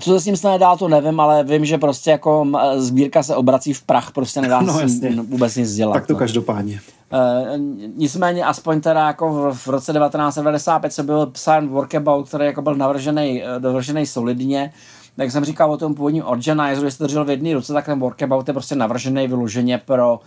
co 0.00 0.10
se 0.10 0.20
s 0.20 0.24
tím 0.24 0.36
stane 0.36 0.58
dál, 0.58 0.76
to 0.76 0.88
nevím, 0.88 1.20
ale 1.20 1.44
vím, 1.44 1.64
že 1.64 1.78
prostě 1.78 2.10
jako 2.10 2.46
sbírka 2.76 3.22
se 3.22 3.36
obrací 3.36 3.72
v 3.72 3.82
prach, 3.82 4.12
prostě 4.12 4.40
nedá 4.40 4.60
no, 4.60 4.72
se 4.72 5.10
vůbec 5.10 5.56
nic 5.56 5.74
dělat. 5.74 5.92
Tak 5.92 6.06
to 6.06 6.12
no. 6.12 6.18
každopádně. 6.18 6.80
E, 7.12 7.58
nicméně 7.96 8.44
aspoň 8.44 8.80
teda 8.80 9.06
jako 9.06 9.32
v, 9.32 9.58
v 9.58 9.66
roce 9.66 9.92
1995 9.92 10.92
se 10.92 11.02
byl 11.02 11.26
psán 11.26 11.68
Workabout, 11.68 12.28
který 12.28 12.44
jako 12.44 12.62
byl 12.62 12.74
navržený, 12.74 13.42
navržený 13.58 14.06
solidně, 14.06 14.72
jak 15.16 15.30
jsem 15.30 15.44
říkal 15.44 15.72
o 15.72 15.76
tom 15.76 15.94
původním 15.94 16.24
Organizeru, 16.24 16.86
jestli 16.86 16.98
to 16.98 17.04
držel 17.04 17.24
v 17.24 17.30
jedné 17.30 17.54
ruce, 17.54 17.72
tak 17.72 17.86
ten 17.86 17.98
Workabout 17.98 18.48
je 18.48 18.54
prostě 18.54 18.74
navržený 18.74 19.28
vyloženě 19.28 19.78
pro 19.78 20.14
uh, 20.14 20.20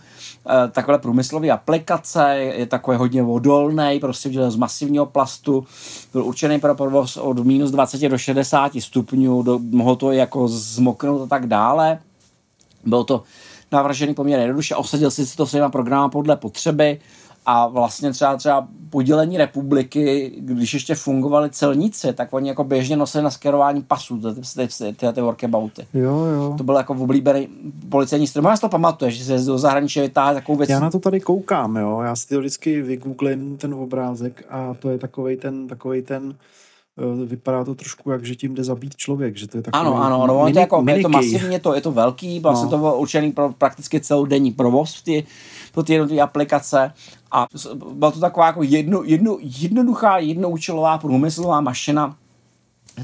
takové 0.70 0.98
průmyslové 0.98 1.50
aplikace, 1.50 2.36
je 2.36 2.66
takový 2.66 2.96
hodně 2.96 3.22
odolný, 3.22 3.98
prostě 4.00 4.28
udělal 4.28 4.50
z 4.50 4.56
masivního 4.56 5.06
plastu, 5.06 5.66
byl 6.12 6.24
určený 6.24 6.60
pro 6.60 6.74
provoz 6.74 7.16
od 7.16 7.38
minus 7.38 7.70
20 7.70 8.08
do 8.08 8.18
60 8.18 8.72
stupňů, 8.78 9.42
do, 9.42 9.58
mohlo 9.70 9.96
to 9.96 10.12
jako 10.12 10.48
zmoknout 10.48 11.22
a 11.22 11.26
tak 11.26 11.46
dále. 11.46 11.98
Bylo 12.86 13.04
to 13.04 13.22
navržený 13.72 14.14
poměrně 14.14 14.44
jednoduše, 14.44 14.76
osadil 14.76 15.10
si 15.10 15.36
to 15.36 15.46
svýma 15.46 15.68
programa 15.68 16.08
podle 16.08 16.36
potřeby 16.36 17.00
a 17.46 17.66
vlastně 17.66 18.12
třeba, 18.12 18.36
třeba 18.36 18.68
podělení 18.90 19.38
republiky, 19.38 20.32
když 20.38 20.74
ještě 20.74 20.94
fungovaly 20.94 21.50
celníci, 21.50 22.12
tak 22.12 22.32
oni 22.32 22.48
jako 22.48 22.64
běžně 22.64 22.96
nosili 22.96 23.24
na 23.24 23.30
skerování 23.30 23.82
pasů 23.82 24.34
ty, 24.34 24.40
ty, 24.56 24.92
ty, 24.92 25.12
ty 25.12 25.20
workabouty. 25.20 25.86
Jo, 25.94 26.24
jo. 26.24 26.54
To 26.58 26.64
byl 26.64 26.74
jako 26.74 26.92
oblíbený 26.94 27.48
policejní 27.88 28.26
stroj. 28.26 28.46
Já 28.46 28.56
si 28.56 28.60
to 28.60 28.68
pamatuješ, 28.68 29.18
že 29.18 29.24
se 29.24 29.46
do 29.46 29.58
zahraničí 29.58 30.00
vytáhá 30.00 30.34
takovou 30.34 30.58
věc. 30.58 30.70
Já 30.70 30.80
na 30.80 30.90
to 30.90 30.98
tady 30.98 31.20
koukám, 31.20 31.76
jo. 31.76 32.00
Já 32.00 32.16
si 32.16 32.28
to 32.28 32.38
vždycky 32.38 32.82
vygooglím, 32.82 33.56
ten 33.56 33.74
obrázek 33.74 34.44
a 34.50 34.74
to 34.78 34.90
je 34.90 34.98
takový 34.98 35.36
ten, 35.36 35.68
takovej 35.68 36.02
ten 36.02 36.34
vypadá 37.26 37.64
to 37.64 37.74
trošku 37.74 38.10
jak, 38.10 38.24
že 38.24 38.34
tím 38.34 38.54
jde 38.54 38.64
zabít 38.64 38.96
člověk, 38.96 39.36
že 39.36 39.48
to 39.48 39.56
je 39.56 39.62
takový 39.62 39.80
Ano, 39.80 40.02
ano, 40.02 40.22
ano, 40.22 40.44
mini, 40.44 40.52
to, 40.52 40.58
jako, 40.60 40.84
je 40.88 41.02
to 41.02 41.08
masivně, 41.08 41.60
to, 41.60 41.74
je 41.74 41.80
to 41.80 41.92
velký, 41.92 42.40
vlastně 42.40 42.64
no. 42.64 42.70
to 42.70 42.78
bylo 42.78 42.98
určený 42.98 43.32
pro 43.32 43.52
prakticky 43.52 44.00
celodenní 44.00 44.52
provoz 44.52 44.94
v 44.94 45.04
ty, 45.04 45.26
pro 45.72 45.82
ty 45.82 45.92
jednotlivé 45.92 46.22
aplikace. 46.22 46.92
A 47.32 47.46
byla 47.94 48.10
to 48.10 48.20
taková 48.20 48.46
jako 48.46 48.62
jedno, 48.62 49.02
jedno, 49.04 49.38
jednoduchá, 49.40 50.18
jednoučelová 50.18 50.98
průmyslová 50.98 51.60
mašina, 51.60 52.16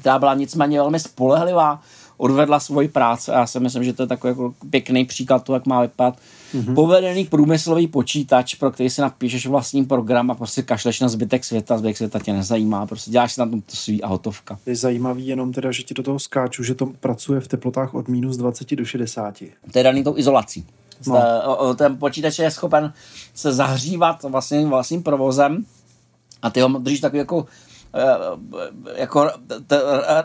která 0.00 0.18
byla 0.18 0.34
nicméně 0.34 0.78
velmi 0.78 1.00
spolehlivá, 1.00 1.80
odvedla 2.20 2.60
svoji 2.60 2.88
práci 2.88 3.30
a 3.30 3.38
já 3.38 3.46
si 3.46 3.60
myslím, 3.60 3.84
že 3.84 3.92
to 3.92 4.02
je 4.02 4.06
takový 4.06 4.30
jako 4.30 4.54
pěkný 4.70 5.04
příklad 5.04 5.44
toho, 5.44 5.56
jak 5.56 5.66
má 5.66 5.80
vypadat 5.80 6.18
mm-hmm. 6.54 6.74
povedený 6.74 7.24
průmyslový 7.24 7.86
počítač, 7.86 8.54
pro 8.54 8.70
který 8.70 8.90
si 8.90 9.00
napíšeš 9.00 9.46
vlastní 9.46 9.84
program 9.84 10.30
a 10.30 10.34
prostě 10.34 10.62
kašleš 10.62 11.00
na 11.00 11.08
zbytek 11.08 11.44
světa, 11.44 11.78
zbytek 11.78 11.96
světa 11.96 12.18
tě 12.18 12.32
nezajímá, 12.32 12.86
prostě 12.86 13.10
děláš 13.10 13.32
si 13.32 13.40
na 13.40 13.46
tom 13.46 13.60
to 13.60 13.76
svý 13.76 14.02
a 14.02 14.06
hotovka. 14.06 14.58
Je 14.66 14.76
zajímavý 14.76 15.26
jenom 15.26 15.52
teda, 15.52 15.72
že 15.72 15.82
ti 15.82 15.94
do 15.94 16.02
toho 16.02 16.18
skáču, 16.18 16.62
že 16.62 16.74
to 16.74 16.86
pracuje 16.86 17.40
v 17.40 17.48
teplotách 17.48 17.94
od 17.94 18.08
minus 18.08 18.36
20 18.36 18.74
do 18.74 18.84
60. 18.84 19.38
To 19.72 19.78
je 19.78 19.84
daný 19.84 20.04
tou 20.04 20.16
izolací. 20.16 20.66
No. 21.06 21.74
Ten 21.76 21.96
počítač 21.96 22.38
je 22.38 22.50
schopen 22.50 22.92
se 23.34 23.52
zahřívat 23.52 24.22
vlastně 24.22 24.66
vlastním 24.66 25.02
provozem 25.02 25.64
a 26.42 26.50
ty 26.50 26.60
ho 26.60 26.68
držíš 26.68 27.00
takový 27.00 27.18
jako 27.18 27.46
jako 28.96 29.30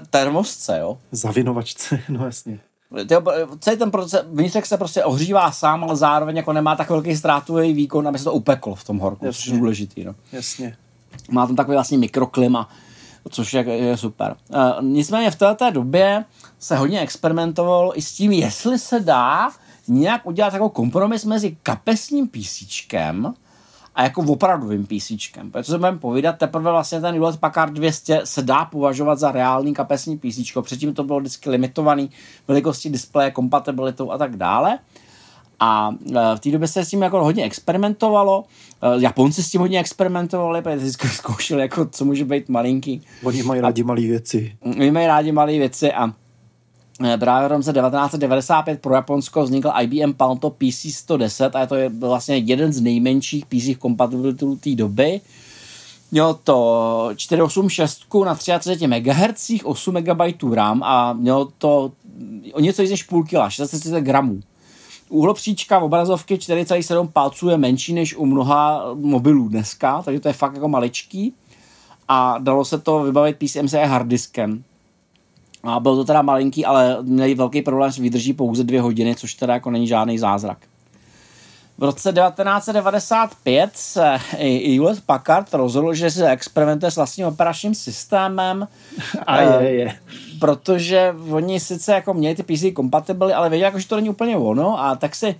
termosce, 0.10 0.78
jo. 0.80 0.97
Zavinovačce, 1.12 1.99
no 2.10 2.25
jasně. 2.25 2.60
Celý 3.60 3.78
ten 3.78 3.91
proces, 3.91 4.25
vnitřek 4.32 4.65
se 4.65 4.78
prostě 4.78 5.04
ohřívá 5.04 5.51
sám, 5.51 5.84
ale 5.84 5.95
zároveň 5.95 6.38
jako 6.38 6.54
nemá 6.54 6.75
tak 6.75 6.89
velký 6.89 7.15
ztrátový 7.15 7.73
výkon, 7.73 8.08
aby 8.08 8.17
se 8.17 8.23
to 8.23 8.34
upeklo 8.34 8.75
v 8.75 8.84
tom 8.84 8.99
horku, 8.99 9.25
což 9.25 9.47
je 9.47 9.58
důležitý. 9.58 10.04
No. 10.04 10.15
Jasně. 10.32 10.78
Má 11.30 11.47
tam 11.47 11.56
takový 11.56 11.75
vlastně 11.75 11.97
mikroklima, 11.97 12.69
což 13.30 13.54
je, 13.54 13.63
je 13.63 13.97
super. 13.97 14.36
Uh, 14.49 14.84
nicméně 14.84 15.32
v 15.32 15.36
této 15.36 15.71
době 15.71 16.25
se 16.60 16.75
hodně 16.75 16.99
experimentovalo 16.99 17.99
i 17.99 18.01
s 18.01 18.13
tím, 18.13 18.32
jestli 18.32 18.80
se 18.80 18.99
dá 18.99 19.49
nějak 19.88 20.25
udělat 20.25 20.54
jako 20.54 20.69
kompromis 20.69 21.25
mezi 21.25 21.58
kapesním 21.63 22.28
písíčkem 22.28 23.34
a 23.95 24.03
jako 24.03 24.21
opravdovým 24.21 24.86
PC. 24.86 25.12
Protože 25.51 25.71
se 25.71 25.77
budeme 25.77 25.97
povídat, 25.97 26.38
teprve 26.38 26.71
vlastně 26.71 27.01
ten 27.01 27.13
Hewlett 27.13 27.39
Packard 27.39 27.73
200 27.73 28.21
se 28.23 28.41
dá 28.41 28.65
považovat 28.65 29.19
za 29.19 29.31
reálný 29.31 29.73
kapesní 29.73 30.17
PC. 30.17 30.38
Předtím 30.62 30.93
to 30.93 31.03
bylo 31.03 31.19
vždycky 31.19 31.49
limitovaný 31.49 32.10
velikostí 32.47 32.89
displeje, 32.89 33.31
kompatibilitou 33.31 34.12
a 34.12 34.17
tak 34.17 34.36
dále. 34.36 34.79
A 35.60 35.95
e, 36.10 36.36
v 36.36 36.39
té 36.39 36.51
době 36.51 36.67
se 36.67 36.86
s 36.86 36.89
tím 36.89 37.01
jako 37.01 37.23
hodně 37.23 37.43
experimentovalo. 37.43 38.43
E, 38.81 39.01
Japonci 39.01 39.43
s 39.43 39.51
tím 39.51 39.62
hodně 39.62 39.79
experimentovali, 39.79 40.62
protože 40.62 40.91
zkoušeli, 40.91 41.62
jako, 41.62 41.86
co 41.86 42.05
může 42.05 42.25
být 42.25 42.49
malinký. 42.49 43.01
Oni 43.23 43.43
mají 43.43 43.62
rádi 43.62 43.84
malé 43.84 44.01
věci. 44.01 44.58
Oni 44.62 44.91
mají 44.91 45.08
rádi 45.08 45.31
malé 45.31 45.51
věci 45.51 45.93
a 45.93 46.13
právě 47.19 47.49
v 47.49 47.51
roce 47.51 47.73
1995 47.73 48.81
pro 48.81 48.95
Japonsko 48.95 49.43
vznikl 49.43 49.71
IBM 49.81 50.13
Palto 50.13 50.49
PC 50.49 50.86
110 50.93 51.55
a 51.55 51.65
to 51.65 51.75
je 51.75 51.89
vlastně 51.89 52.38
jeden 52.38 52.73
z 52.73 52.81
nejmenších 52.81 53.45
PC 53.45 53.79
kompatibilitů 53.79 54.55
té 54.55 54.75
doby. 54.75 55.21
Mělo 56.12 56.34
to 56.34 57.10
486 57.15 58.05
na 58.25 58.36
33 58.36 58.88
MHz, 58.88 59.51
8 59.63 59.95
MB 59.95 60.53
RAM 60.53 60.84
a 60.84 61.13
mělo 61.13 61.45
to 61.58 61.91
o 62.53 62.60
něco 62.60 62.81
víc 62.81 62.91
než 62.91 63.03
půl 63.03 63.23
kila, 63.23 63.49
630 63.49 64.01
gramů. 64.01 64.39
Úhlopříčka 65.10 65.79
v 65.79 65.84
obrazovky 65.84 66.36
4,7 66.36 67.08
palců 67.08 67.49
je 67.49 67.58
menší 67.58 67.93
než 67.93 68.15
u 68.15 68.25
mnoha 68.25 68.86
mobilů 68.93 69.49
dneska, 69.49 70.01
takže 70.01 70.19
to 70.19 70.27
je 70.27 70.34
fakt 70.34 70.53
jako 70.53 70.67
maličký. 70.67 71.34
A 72.08 72.38
dalo 72.38 72.65
se 72.65 72.77
to 72.79 73.03
vybavit 73.03 73.38
PCMC 73.38 73.73
harddiskem. 73.73 74.63
A 75.65 75.80
byl 75.80 75.95
to 75.95 76.04
teda 76.06 76.21
malinký, 76.21 76.65
ale 76.65 76.97
měli 77.01 77.36
velký 77.36 77.62
problém 77.62 77.91
s 77.91 77.97
výdrží 77.97 78.34
pouze 78.34 78.63
dvě 78.63 78.82
hodiny, 78.82 79.15
což 79.15 79.34
teda 79.34 79.54
jako 79.54 79.71
není 79.71 79.88
žádný 79.88 80.17
zázrak. 80.17 80.58
V 81.78 81.84
roce 81.84 82.13
1995 82.13 83.69
se 83.73 84.17
i 84.38 84.75
Hewlett 84.75 85.06
Packard 85.06 85.54
rozhodl, 85.54 85.93
že 85.93 86.12
se 86.12 86.30
experimentuje 86.30 86.91
s 86.91 86.95
vlastním 86.95 87.28
operačním 87.28 87.75
systémem. 87.75 88.67
A 89.28 89.41
je, 89.41 89.69
je. 89.69 89.99
Protože 90.39 91.15
oni 91.32 91.60
sice 91.60 91.93
jako 91.93 92.13
měli 92.13 92.36
ty 92.36 92.43
PC 92.43 92.63
kompatibly, 92.73 93.34
ale 93.34 93.49
věděli, 93.49 93.65
jako, 93.65 93.80
že 93.80 93.88
to 93.88 93.95
není 93.95 94.10
úplně 94.10 94.38
ono 94.38 94.82
a 94.82 94.95
tak 94.95 95.15
si 95.15 95.36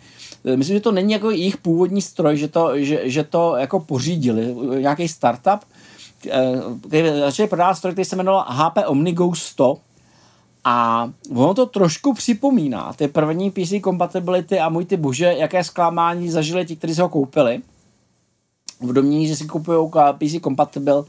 myslím, 0.56 0.78
že 0.78 0.82
to 0.82 0.92
není 0.92 1.14
jako 1.14 1.32
jejich 1.32 1.58
původní 1.58 2.02
stroj, 2.02 2.38
že 2.38 2.48
to, 2.48 2.80
že, 2.80 3.02
že 3.04 3.24
to 3.24 3.56
jako 3.56 3.80
pořídili, 3.80 4.56
nějaký 4.80 5.08
startup, 5.08 5.60
který 6.88 7.10
začali 7.20 7.50
prodávat 7.50 7.76
stroj, 7.76 7.94
který 7.94 8.06
se 8.06 8.16
jmenoval 8.16 8.46
HP 8.50 8.78
OmniGo 8.88 9.36
100 9.36 9.78
a 10.66 11.10
ono 11.36 11.54
to 11.54 11.66
trošku 11.66 12.14
připomíná, 12.14 12.94
ty 12.94 13.08
první 13.08 13.52
PC 13.52 13.74
compatibility 13.84 14.60
a 14.60 14.70
můj 14.70 14.86
ty 14.86 14.98
bože, 14.98 15.36
jaké 15.38 15.64
zklamání 15.64 16.30
zažili 16.30 16.66
ti, 16.66 16.76
kteří 16.76 16.96
se 16.96 17.02
ho 17.02 17.10
koupili. 17.10 17.62
V 18.82 18.94
domění, 18.94 19.28
že 19.28 19.36
si 19.36 19.46
kupují 19.46 19.90
PC 20.18 20.44
compatible, 20.44 21.04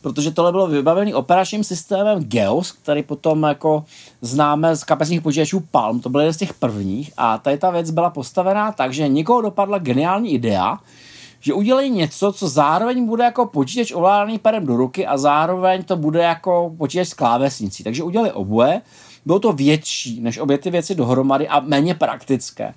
protože 0.00 0.30
tohle 0.30 0.52
bylo 0.52 0.66
vybavené 0.66 1.14
operačním 1.14 1.64
systémem 1.64 2.24
GEOS, 2.24 2.72
který 2.72 3.02
potom 3.02 3.42
jako 3.42 3.84
známe 4.22 4.76
z 4.76 4.84
kapesních 4.84 5.20
počítačů 5.20 5.60
Palm, 5.70 6.00
to 6.00 6.08
byl 6.08 6.20
jeden 6.20 6.34
z 6.34 6.36
těch 6.36 6.54
prvních 6.54 7.12
a 7.16 7.38
tady 7.38 7.58
ta 7.58 7.70
věc 7.70 7.90
byla 7.90 8.10
postavená 8.10 8.72
tak, 8.72 8.92
že 8.92 9.08
někoho 9.08 9.40
dopadla 9.40 9.78
geniální 9.78 10.32
idea, 10.32 10.78
že 11.40 11.54
udělají 11.54 11.90
něco, 11.90 12.32
co 12.32 12.48
zároveň 12.48 13.06
bude 13.06 13.24
jako 13.24 13.46
počítač 13.46 13.92
ovládaný 13.92 14.38
perem 14.38 14.66
do 14.66 14.76
ruky 14.76 15.06
a 15.06 15.18
zároveň 15.18 15.82
to 15.82 15.96
bude 15.96 16.22
jako 16.22 16.74
počítač 16.78 17.08
s 17.08 17.14
klávesnicí. 17.14 17.84
Takže 17.84 18.02
udělali 18.02 18.32
oboje. 18.32 18.80
Bylo 19.26 19.38
to 19.38 19.52
větší 19.52 20.20
než 20.20 20.38
obě 20.38 20.58
ty 20.58 20.70
věci 20.70 20.94
dohromady 20.94 21.48
a 21.48 21.60
méně 21.60 21.94
praktické. 21.94 22.74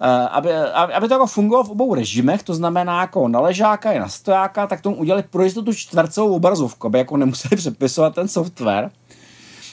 Uh, 0.00 0.08
aby, 0.30 0.54
aby 0.94 1.08
to 1.08 1.14
jako 1.14 1.26
fungovalo 1.26 1.64
v 1.64 1.70
obou 1.70 1.94
režimech, 1.94 2.42
to 2.42 2.54
znamená 2.54 3.00
jako 3.00 3.28
na 3.28 3.40
ležáka 3.40 3.92
i 3.92 3.98
na 3.98 4.08
stojáka, 4.08 4.66
tak 4.66 4.80
tomu 4.80 4.96
udělali 4.96 5.22
pro 5.22 5.44
jistotu 5.44 5.74
čtvercovou 5.74 6.34
obrazovku, 6.34 6.86
aby 6.86 6.98
jako 6.98 7.16
nemuseli 7.16 7.56
přepisovat 7.56 8.14
ten 8.14 8.28
software. 8.28 8.90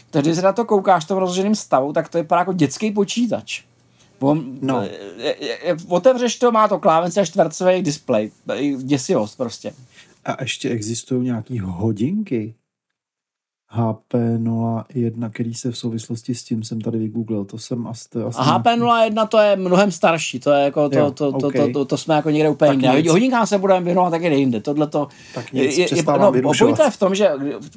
Takže 0.10 0.30
když 0.30 0.36
se 0.36 0.46
na 0.46 0.54
to 0.54 0.66
koukáš 0.66 1.06
v 1.06 1.08
tom 1.08 1.18
rozloženém 1.18 1.56
stavu, 1.56 1.94
tak 1.94 2.10
to 2.10 2.18
je 2.18 2.26
jako 2.32 2.54
dětský 2.54 2.92
počítač. 2.92 3.64
No. 4.62 4.82
je, 5.18 5.36
je, 5.40 5.78
otevřeš 5.88 6.36
to, 6.36 6.52
má 6.52 6.68
to 6.68 6.80
klávence 6.80 7.22
a 7.22 7.26
čtvercový 7.26 7.82
display. 7.82 8.32
Děsivost 8.78 9.38
prostě. 9.38 9.74
A 10.26 10.44
ještě 10.44 10.70
existují 10.70 11.26
nějaký 11.26 11.60
hodinky 11.60 12.56
HP01, 13.76 15.30
který 15.32 15.54
se 15.54 15.72
v 15.72 15.78
souvislosti 15.78 16.36
s 16.36 16.44
tím 16.44 16.64
jsem 16.64 16.82
tady 16.82 16.98
vygooglil, 16.98 17.46
to 17.46 17.58
jsem 17.58 17.88
asi... 17.88 18.10
To 18.10 18.28
asi 18.28 18.38
a 18.40 18.60
HP01 18.60 19.28
to 19.28 19.38
je 19.38 19.56
mnohem 19.56 19.92
starší, 19.92 20.40
to 20.40 20.52
je 20.52 20.64
jako, 20.64 20.90
to, 20.90 21.00
jo, 21.00 21.12
to, 21.12 21.32
to, 21.32 21.48
okay. 21.48 21.62
to, 21.62 21.74
to, 21.74 21.86
to, 21.86 21.98
jsme 21.98 22.16
jako 22.16 22.30
někde 22.30 22.50
úplně 22.50 22.72
jinde. 22.72 23.12
Hodinkám 23.12 23.48
se 23.48 23.58
budeme 23.58 23.86
věnovat 23.86 24.10
taky 24.10 24.28
jinde, 24.28 24.62
tohle 24.62 24.88
to... 24.88 25.08
Tak 25.36 25.54
nic, 25.54 25.78
je, 25.78 25.96
je, 25.96 26.04
no, 26.04 26.32
je 26.84 26.92
v 26.92 26.98
tom, 26.98 27.16
že 27.16 27.30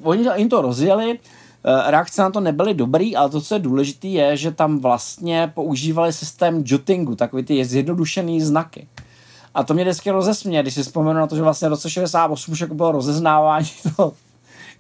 oni 0.03 0.29
jim 0.37 0.49
to 0.49 0.63
rozjeli, 0.63 1.19
Eh, 1.19 1.46
reakce 1.87 2.23
na 2.23 2.31
to 2.31 2.41
nebyly 2.41 2.75
dobrý, 2.75 3.17
ale 3.17 3.31
to, 3.31 3.41
co 3.41 3.55
je 3.55 3.59
důležité, 3.59 4.09
je, 4.09 4.37
že 4.37 4.51
tam 4.51 4.79
vlastně 4.79 5.53
používali 5.55 6.13
systém 6.13 6.63
jottingu, 6.67 7.15
takový 7.15 7.43
ty 7.43 7.65
zjednodušený 7.65 8.41
znaky. 8.41 8.89
A 9.55 9.65
to 9.65 9.75
mě 9.75 9.85
vždycky 9.85 10.11
rozesmě, 10.11 10.63
když 10.63 10.75
si 10.75 10.83
vzpomenu 10.83 11.21
na 11.21 11.27
to, 11.27 11.37
že 11.37 11.43
vlastně 11.43 11.69
v 11.69 11.71
roce 11.71 11.91
68 11.91 12.53
už 12.53 12.61
jako 12.61 12.75
bylo 12.75 12.93
rozeznávání 12.93 13.69
toho, 13.97 14.13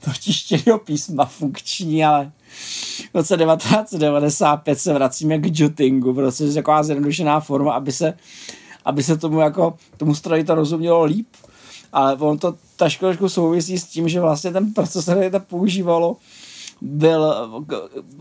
to 0.04 0.10
tištěného 0.20 0.78
písma 0.78 1.24
funkční, 1.24 2.04
ale 2.04 2.32
v 3.12 3.14
roce 3.14 3.36
1995 3.36 4.80
se 4.80 4.94
vracíme 4.94 5.38
k 5.38 5.58
jottingu, 5.58 6.14
protože 6.14 6.44
je 6.44 6.54
taková 6.54 6.82
zjednodušená 6.82 7.40
forma, 7.40 7.72
aby 7.72 7.92
se, 7.92 8.14
aby 8.84 9.02
se 9.02 9.16
tomu, 9.16 9.40
jako, 9.40 9.76
tomu 9.96 10.14
stroji 10.14 10.44
to 10.44 10.54
rozumělo 10.54 11.04
líp. 11.04 11.28
Ale 11.92 12.16
on 12.16 12.38
to 12.38 12.54
trošku 12.76 13.28
souvisí 13.28 13.78
s 13.78 13.84
tím, 13.84 14.08
že 14.08 14.20
vlastně 14.20 14.52
ten 14.52 14.72
procesor, 14.72 15.14
který 15.14 15.30
to 15.30 15.40
používalo, 15.40 16.16
byl, 16.80 17.34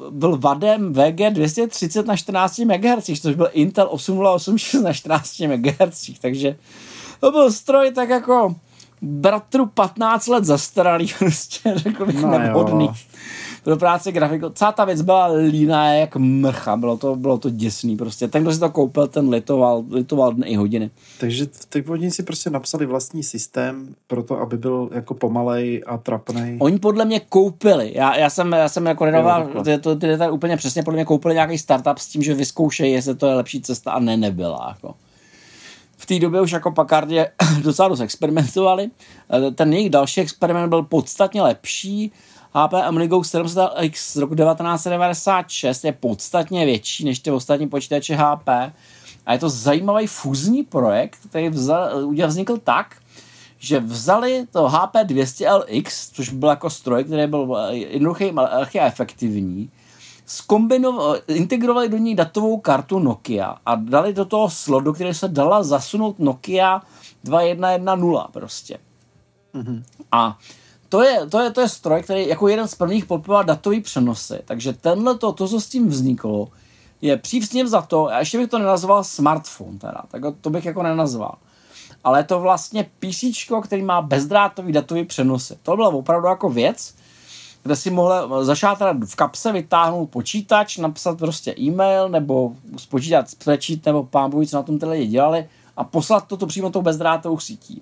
byl 0.10 0.38
vadem 0.38 0.94
VG 0.94 1.30
230 1.30 2.06
na 2.06 2.16
14 2.16 2.58
MHz, 2.58 3.22
což 3.22 3.36
byl 3.36 3.50
Intel 3.54 3.88
8086 3.92 4.82
na 4.82 4.94
14 4.94 5.40
MHz, 5.40 6.12
takže 6.22 6.56
to 7.20 7.32
byl 7.32 7.52
stroj 7.52 7.92
tak 7.92 8.10
jako 8.10 8.56
bratru 9.02 9.66
15 9.66 10.28
let 10.28 10.46
zastaralý, 10.46 11.14
prostě 11.20 11.74
řekl 11.76 12.06
bych 12.06 12.22
no 12.22 12.40
nevhodný. 12.40 12.86
Jo. 12.86 12.94
Pro 13.66 13.78
práci 13.78 14.12
grafiku. 14.12 14.50
Celá 14.50 14.72
ta 14.72 14.86
věc 14.86 15.02
byla 15.02 15.28
líná 15.28 15.94
jak 15.94 16.16
mrcha, 16.16 16.78
bylo 16.78 16.98
to, 16.98 17.16
bylo 17.16 17.38
to 17.38 17.50
děsný 17.50 17.98
prostě. 17.98 18.28
Ten, 18.28 18.44
kdo 18.44 18.54
si 18.54 18.60
to 18.60 18.70
koupil, 18.70 19.08
ten 19.08 19.30
litoval, 19.30 19.84
litoval 19.92 20.34
dny 20.34 20.48
i 20.48 20.56
hodiny. 20.56 20.90
Takže 21.20 21.46
ty 21.70 21.84
oni 21.84 22.12
si 22.12 22.24
prostě 22.24 22.50
napsali 22.50 22.86
vlastní 22.86 23.24
systém 23.24 23.96
pro 24.08 24.24
to, 24.24 24.40
aby 24.40 24.58
byl 24.58 24.90
jako 24.92 25.14
pomalej 25.14 25.84
a 25.86 25.98
trapnej. 25.98 26.58
Oni 26.62 26.80
podle 26.80 27.06
mě 27.06 27.20
koupili, 27.20 27.92
já, 27.96 28.18
já 28.18 28.30
jsem, 28.30 28.52
já 28.52 28.70
jsem 28.70 28.86
jako 28.86 29.06
nedával, 29.06 29.50
ty, 29.64 29.78
to, 29.78 29.96
ty, 29.96 30.18
ty, 30.18 30.30
úplně 30.30 30.58
přesně 30.58 30.84
podle 30.84 30.98
mě 30.98 31.06
koupili 31.06 31.34
nějaký 31.34 31.58
startup 31.58 31.98
s 31.98 32.08
tím, 32.08 32.24
že 32.24 32.34
vyzkoušejí, 32.34 32.94
jestli 32.94 33.16
to 33.16 33.28
je 33.28 33.36
lepší 33.36 33.62
cesta 33.62 33.92
a 33.92 34.00
ne, 34.00 34.18
nebyla. 34.18 34.66
Jako 34.70 34.96
v 35.98 36.06
té 36.06 36.20
době 36.20 36.42
už 36.42 36.52
jako 36.52 36.72
Packardě 36.72 37.32
docela 37.64 37.88
dost 37.88 38.00
experimentovali. 38.00 38.90
Eh, 39.34 39.52
ten 39.52 39.74
jejich 39.74 39.90
další 39.90 40.22
experiment 40.22 40.70
byl 40.70 40.84
podstatně 40.84 41.42
lepší. 41.42 42.12
HP 42.56 42.74
Amigo 42.74 43.20
700X 43.20 43.92
z 43.96 44.16
roku 44.16 44.36
1996 44.36 45.84
je 45.84 45.92
podstatně 45.92 46.66
větší 46.66 47.06
než 47.06 47.20
ty 47.20 47.32
ostatní 47.32 47.68
počítače 47.68 48.16
HP. 48.16 48.50
A 49.26 49.34
je 49.34 49.40
to 49.40 49.50
zajímavý 49.50 50.08
fúzní 50.08 50.64
projekt, 50.64 51.20
který 51.30 51.50
vzal, 51.50 52.12
vznikl 52.28 52.58
tak, 52.58 52.96
že 53.58 53.80
vzali 53.80 54.48
to 54.52 54.70
HP 54.70 54.96
200LX, 54.96 56.12
což 56.14 56.30
byl 56.30 56.50
jako 56.50 56.70
stroj, 56.70 57.04
který 57.04 57.28
byl 57.28 57.58
jednoduchý 57.70 58.32
a 58.32 58.86
efektivní, 58.86 59.70
integrovali 61.28 61.90
do 61.90 61.98
ní 61.98 62.16
datovou 62.16 62.58
kartu 62.58 63.00
Nokia 63.00 63.58
a 63.66 63.76
dali 63.76 64.14
do 64.14 64.26
toho 64.26 64.50
slot, 64.50 64.84
do 64.84 64.94
které 64.94 65.14
se 65.14 65.28
dala 65.28 65.64
zasunout 65.64 66.20
Nokia 66.20 66.82
2110 67.24 68.32
prostě. 68.32 68.78
Mm-hmm. 69.56 69.84
A 70.12 70.38
to 70.96 71.04
je, 71.04 71.28
to, 71.30 71.40
je, 71.40 71.52
to 71.52 71.62
je 71.62 71.70
stroj, 71.70 72.04
který 72.04 72.28
jako 72.28 72.48
jeden 72.48 72.68
z 72.68 72.76
prvních 72.76 73.06
podporoval 73.06 73.44
datový 73.44 73.82
přenosy. 73.82 74.40
Takže 74.46 74.74
tenhle 74.74 75.18
to, 75.18 75.32
to, 75.32 75.48
co 75.48 75.62
s 75.62 75.68
tím 75.68 75.88
vzniklo, 75.88 76.48
je 77.02 77.18
přívsně 77.18 77.68
za 77.68 77.82
to, 77.82 78.08
a 78.08 78.20
ještě 78.20 78.38
bych 78.38 78.50
to 78.50 78.60
nenazval 78.60 79.04
smartphone 79.04 79.80
teda, 79.80 80.02
tak 80.12 80.22
to 80.42 80.50
bych 80.50 80.66
jako 80.66 80.84
nenazval. 80.84 81.36
Ale 82.04 82.20
je 82.20 82.24
to 82.24 82.40
vlastně 82.40 82.90
PC, 83.00 83.24
který 83.64 83.82
má 83.82 84.02
bezdrátový 84.02 84.72
datový 84.72 85.06
přenosy. 85.06 85.58
To 85.64 85.76
byla 85.76 85.90
opravdu 85.90 86.28
jako 86.28 86.50
věc, 86.50 86.96
kde 87.64 87.76
si 87.76 87.90
mohl 87.90 88.46
zašátrat 88.46 88.98
v 89.06 89.16
kapse, 89.16 89.52
vytáhnout 89.52 90.10
počítač, 90.10 90.78
napsat 90.78 91.18
prostě 91.18 91.56
e-mail, 91.60 92.10
nebo 92.10 92.54
spočítat 92.78 93.30
spreadsheet, 93.30 93.86
nebo 93.86 94.04
pán 94.04 94.32
co 94.32 94.58
na 94.58 94.64
tom 94.64 94.80
ty 94.80 94.86
lidi 94.86 95.08
dělali 95.08 95.50
a 95.78 95.84
poslat 95.84 96.28
toto 96.28 96.48
přímo 96.48 96.70
tou 96.70 96.82
bezdrátovou 96.82 97.40
sítí. 97.40 97.82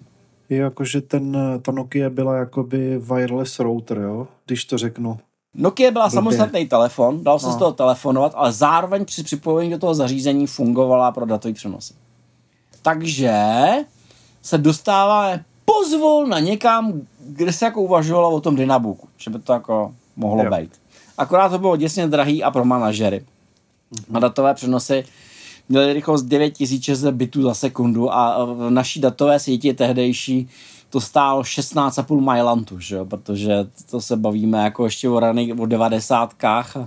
Je 0.54 0.62
jakože 0.62 1.02
ten, 1.02 1.38
ta 1.62 1.72
Nokia 1.72 2.10
byla 2.10 2.36
jakoby 2.36 2.98
wireless 2.98 3.60
router, 3.60 3.98
jo? 3.98 4.28
Když 4.46 4.66
to 4.66 4.78
řeknu. 4.78 5.20
Nokia 5.54 5.92
byla 5.92 6.06
Blbě. 6.06 6.16
samostatný 6.16 6.68
telefon, 6.68 7.24
dal 7.24 7.40
se 7.40 7.46
no. 7.48 7.54
z 7.54 7.56
toho 7.56 7.72
telefonovat, 7.72 8.32
ale 8.36 8.52
zároveň 8.52 9.06
při 9.06 9.24
připojení 9.24 9.72
do 9.72 9.78
toho 9.78 9.96
zařízení 9.96 10.48
fungovala 10.48 11.12
pro 11.12 11.26
datový 11.26 11.54
přenosy. 11.54 11.94
Takže 12.82 13.44
se 14.42 14.58
dostáváme 14.58 15.46
pozvolna 15.66 16.40
někam, 16.40 16.94
kde 17.20 17.54
se 17.54 17.66
jako 17.66 17.82
uvažovalo 17.82 18.32
o 18.32 18.42
tom 18.42 18.56
Dynabooku, 18.56 19.08
že 19.18 19.32
by 19.32 19.40
to 19.40 19.54
jako 19.54 19.94
mohlo 20.16 20.44
jo. 20.44 20.52
být. 20.52 20.72
Akorát 21.18 21.50
to 21.50 21.60
bylo 21.60 21.78
děsně 21.78 22.08
drahý 22.08 22.44
a 22.44 22.52
pro 22.52 22.66
manažery. 22.66 23.20
Mm-hmm. 23.20 24.18
A 24.18 24.20
datové 24.20 24.54
přenosy 24.54 25.04
měly 25.70 25.94
rychlost 25.94 26.24
9600 26.24 27.16
bitů 27.16 27.42
za 27.42 27.54
sekundu 27.54 28.14
a 28.14 28.46
v 28.46 28.70
naší 28.70 29.02
datové 29.02 29.40
síti 29.40 29.74
tehdejší 29.74 30.50
to 30.90 31.02
stálo 31.02 31.42
16,5 31.42 32.22
majlantu, 32.22 32.80
že 32.80 32.96
jo? 32.96 33.06
protože 33.06 33.68
to 33.92 34.02
se 34.02 34.18
bavíme 34.18 34.64
jako 34.64 34.86
ještě 34.86 35.10
o 35.10 35.20
raných, 35.20 35.60
o 35.60 35.66
devadesátkách 35.66 36.78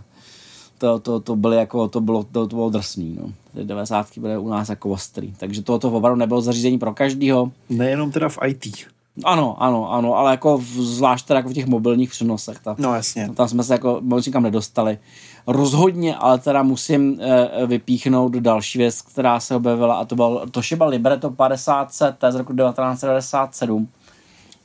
to, 0.79 0.99
to, 0.99 1.21
to, 1.21 1.37
byly 1.37 1.57
jako, 1.57 1.89
to, 1.89 2.01
bylo, 2.01 2.25
to, 2.25 2.47
to 2.47 2.57
bylo 2.57 2.71
drsný. 2.71 3.17
No. 3.21 3.33
Ty 3.55 3.65
90. 3.65 4.07
byly 4.19 4.39
u 4.39 4.49
nás 4.49 4.69
jako 4.69 4.91
ostrý. 4.91 5.35
Takže 5.37 5.63
tohoto 5.63 5.91
opravdu 5.91 6.19
nebylo 6.19 6.41
zařízení 6.41 6.79
pro 6.79 6.95
každýho. 6.95 7.53
Nejenom 7.69 8.13
teda 8.13 8.29
v 8.29 8.39
IT. 8.47 8.67
Ano, 9.25 9.63
ano, 9.63 9.93
ano, 9.93 10.15
ale 10.15 10.31
jako 10.31 10.59
v, 10.59 10.65
zvlášť 10.65 11.27
teda 11.27 11.39
jako 11.39 11.49
v 11.49 11.53
těch 11.53 11.67
mobilních 11.67 12.11
přenosech. 12.11 12.59
Ta, 12.59 12.77
no 12.79 12.95
jasně. 12.95 13.31
Tam 13.35 13.49
jsme 13.49 13.65
se 13.65 13.75
jako 13.75 13.99
moc 14.01 14.27
nikam 14.27 14.43
nedostali. 14.43 14.99
Rozhodně, 15.47 16.17
ale 16.17 16.39
teda 16.39 16.63
musím 16.63 17.21
e, 17.21 17.67
vypíchnout 17.67 18.33
další 18.33 18.79
věc, 18.79 19.03
která 19.03 19.41
se 19.41 19.57
objevila 19.57 19.95
a 19.95 20.05
to 20.05 20.17
byl 20.17 20.47
Toshiba 20.51 20.87
Libretto 20.87 21.31
50 21.31 21.93
CT 21.93 22.25
z 22.31 22.35
roku 22.35 22.53
1997. 22.57 23.89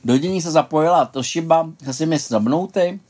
Do 0.04 0.18
dění 0.18 0.42
se 0.42 0.50
zapojila 0.50 1.04
Toshiba 1.04 1.70
se 1.84 1.92
svými 1.92 2.18
snubnouty, 2.18 3.00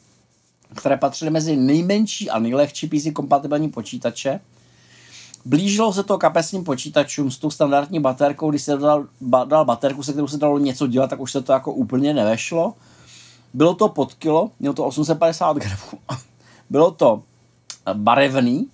které 0.74 0.96
patřily 0.96 1.30
mezi 1.30 1.56
nejmenší 1.56 2.30
a 2.30 2.38
nejlehčí 2.38 2.88
PC 2.88 3.06
kompatibilní 3.12 3.68
počítače. 3.68 4.40
Blížilo 5.44 5.92
se 5.92 6.02
to 6.02 6.18
kapesním 6.18 6.64
počítačům 6.64 7.30
s 7.30 7.38
tou 7.38 7.50
standardní 7.50 8.00
baterkou, 8.00 8.50
když 8.50 8.62
se 8.62 8.76
dal, 8.76 9.06
ba, 9.20 9.44
dal 9.44 9.64
baterku, 9.64 10.02
se 10.02 10.12
kterou 10.12 10.28
se 10.28 10.36
dalo 10.36 10.58
něco 10.58 10.86
dělat, 10.86 11.10
tak 11.10 11.20
už 11.20 11.32
se 11.32 11.42
to 11.42 11.52
jako 11.52 11.72
úplně 11.72 12.14
nevešlo. 12.14 12.74
Bylo 13.54 13.74
to 13.74 13.88
pod 13.88 14.14
kilo, 14.14 14.50
mělo 14.60 14.74
to 14.74 14.84
850 14.84 15.56
gramů. 15.56 16.00
Bylo 16.70 16.90
to 16.90 17.22
barevný, 17.92 18.68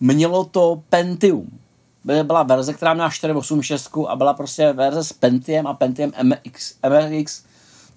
mělo 0.00 0.44
to 0.44 0.82
Pentium. 0.88 1.58
Byla 2.04 2.42
verze, 2.42 2.74
která 2.74 2.94
měla 2.94 3.10
486 3.10 3.90
a 4.08 4.16
byla 4.16 4.34
prostě 4.34 4.72
verze 4.72 5.04
s 5.04 5.12
Pentium 5.12 5.66
a 5.66 5.74
Pentium 5.74 6.12
MX, 6.22 6.74
MX 6.88 7.42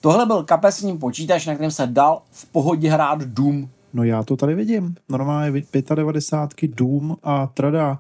Tohle 0.05 0.25
byl 0.25 0.43
kapesní 0.43 0.97
počítač, 0.97 1.45
na 1.45 1.53
kterém 1.53 1.71
se 1.71 1.87
dal 1.87 2.21
v 2.31 2.45
pohodě 2.45 2.89
hrát 2.89 3.19
Doom. 3.19 3.69
No 3.95 4.03
já 4.03 4.23
to 4.23 4.37
tady 4.37 4.55
vidím. 4.55 4.95
Normálně 5.09 5.63
95 5.95 6.75
Doom 6.75 7.17
a 7.23 7.47
trada. 7.47 7.99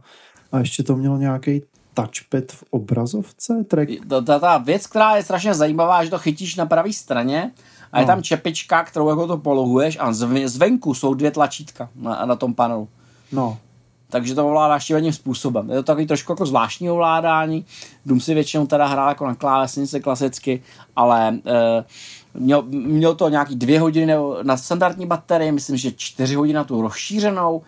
A 0.51 0.59
ještě 0.59 0.83
to 0.83 0.95
mělo 0.95 1.17
nějaký 1.17 1.61
touchpad 1.93 2.43
v 2.51 2.63
obrazovce? 2.69 3.63
Track? 3.67 3.89
To, 4.09 4.21
ta, 4.21 4.39
ta 4.39 4.57
věc, 4.57 4.87
která 4.87 5.15
je 5.15 5.23
strašně 5.23 5.53
zajímavá, 5.53 6.03
že 6.03 6.09
to 6.09 6.19
chytíš 6.19 6.55
na 6.55 6.65
pravé 6.65 6.93
straně 6.93 7.51
a 7.91 7.97
no. 7.97 8.01
je 8.01 8.07
tam 8.07 8.23
čepička, 8.23 8.83
kterou 8.83 9.09
jako 9.09 9.27
to 9.27 9.37
polohuješ 9.37 9.97
a 9.99 10.13
zvenku 10.45 10.93
jsou 10.93 11.13
dvě 11.13 11.31
tlačítka 11.31 11.89
na, 11.95 12.25
na 12.25 12.35
tom 12.35 12.53
panelu. 12.53 12.87
No 13.31 13.57
takže 14.09 14.35
to 14.35 14.47
ovládá 14.47 14.79
šíleným 14.79 15.13
způsobem. 15.13 15.69
Je 15.69 15.75
to 15.75 15.83
takový 15.83 16.07
trošku 16.07 16.31
jako 16.31 16.45
zvláštní 16.45 16.89
ovládání. 16.89 17.65
Dům 18.05 18.19
si 18.19 18.33
většinou 18.33 18.67
teda 18.67 18.85
hrál 18.85 19.09
jako 19.09 19.27
na 19.27 19.35
klávesnici 19.35 19.99
klasicky, 19.99 20.63
ale 20.95 21.27
e, 21.29 21.83
měl, 22.37 22.63
měl 22.69 23.15
to 23.15 23.29
nějaký 23.29 23.55
dvě 23.55 23.79
hodiny 23.79 24.13
na 24.43 24.57
standardní 24.57 25.05
baterii, 25.05 25.51
myslím, 25.51 25.77
že 25.77 25.91
čtyři 25.91 26.35
hodiny 26.35 26.55
na 26.55 26.63
tu 26.63 26.81
rozšířenou, 26.81 27.61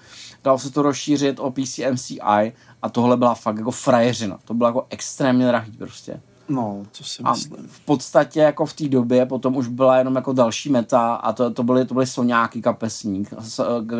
dalo 0.43 0.59
se 0.59 0.72
to 0.72 0.82
rozšířit 0.82 1.39
o 1.39 1.51
PC 1.51 1.80
MCI 1.91 2.53
a 2.82 2.89
tohle 2.89 3.18
byla 3.18 3.36
fakt 3.36 3.57
jako 3.57 3.72
frajeřina. 3.72 4.39
To 4.45 4.53
bylo 4.53 4.70
jako 4.70 4.86
extrémně 4.89 5.47
drahý 5.47 5.72
prostě. 5.72 6.22
No, 6.49 6.84
to 6.97 7.03
si 7.03 7.24
myslím. 7.24 7.53
A 7.53 7.57
v 7.68 7.80
podstatě 7.80 8.39
jako 8.39 8.65
v 8.65 8.74
té 8.74 8.88
době 8.88 9.26
potom 9.26 9.55
už 9.55 9.68
byla 9.68 9.97
jenom 9.97 10.15
jako 10.15 10.34
další 10.34 10.70
meta 10.70 11.13
a 11.13 11.34
to, 11.34 11.51
to 11.51 11.63
byly, 11.63 11.86
to 11.86 11.93
byly 11.93 12.07
soňáky 12.07 12.61
kapesní, 12.61 13.26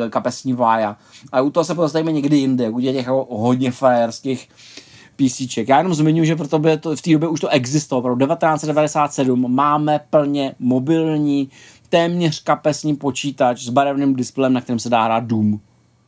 kapesní 0.09 0.53
vája. 0.53 0.97
A 1.32 1.41
u 1.41 1.49
toho 1.49 1.63
se 1.63 1.76
pozastavíme 1.76 2.11
někdy 2.11 2.38
jinde, 2.38 2.70
u 2.70 2.80
těch 2.80 2.95
jako 2.95 3.28
hodně 3.30 3.72
frajerských 3.72 4.49
PCček. 5.18 5.70
Já 5.70 5.78
jenom 5.78 5.93
zmiňuji, 5.93 6.28
že 6.28 6.36
proto 6.36 6.59
by 6.59 6.78
to, 6.78 6.95
v 6.95 7.01
té 7.01 7.11
době 7.11 7.30
už 7.30 7.39
to 7.39 7.49
existovalo. 7.49 8.15
Pro 8.15 8.26
1997 8.26 9.55
máme 9.55 9.99
plně 10.09 10.55
mobilní, 10.59 11.49
téměř 11.89 12.43
kapesní 12.43 12.95
počítač 12.95 13.63
s 13.63 13.70
barevným 13.70 14.15
displejem, 14.15 14.53
na 14.53 14.61
kterém 14.61 14.80
se 14.80 14.89
dá 14.89 15.03
hrát 15.03 15.24
Doom. 15.24 15.59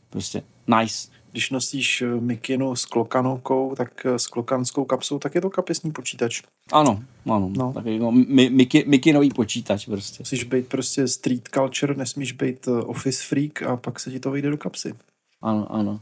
Prostě 0.10 0.44
nice 0.68 1.20
když 1.32 1.50
nosíš 1.50 2.02
eh, 2.02 2.06
mikinu 2.20 2.76
s 2.76 2.86
klokanoukou, 2.86 3.76
tak 3.76 4.06
eh, 4.06 4.20
s 4.20 4.28
klokanskou 4.28 4.86
kapsou, 4.86 5.20
tak 5.20 5.36
je 5.36 5.42
to 5.42 5.50
kapesní 5.50 5.92
počítač. 5.92 6.42
Ano, 6.72 7.04
ano. 7.26 7.52
No. 7.58 7.74
Tak 7.74 7.86
jako 7.86 8.12
mi, 8.12 8.50
miki, 8.50 8.84
mikinový 8.88 9.30
počítač 9.30 9.86
prostě. 9.86 10.22
Musíš 10.22 10.44
být 10.44 10.68
prostě 10.68 11.08
street 11.08 11.50
culture, 11.54 11.96
nesmíš 11.96 12.32
být 12.32 12.68
eh, 12.68 12.72
office 12.72 13.24
freak 13.24 13.64
a 13.64 13.78
pak 13.78 14.00
se 14.00 14.12
ti 14.12 14.20
to 14.20 14.32
vyjde 14.32 14.50
do 14.50 14.58
kapsy. 14.58 14.94
Ano, 15.42 15.76
ano. 15.76 16.00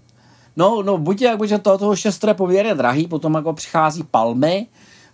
No, 0.57 0.83
no 0.83 0.97
buď 0.97 1.21
jak 1.21 1.37
buď 1.37 1.53
to, 1.61 1.77
toho 1.77 1.95
šestre 1.95 2.33
poměrně 2.33 2.75
drahý, 2.75 3.07
potom 3.07 3.33
jako 3.33 3.53
přichází 3.53 4.03
Palmy, 4.03 4.67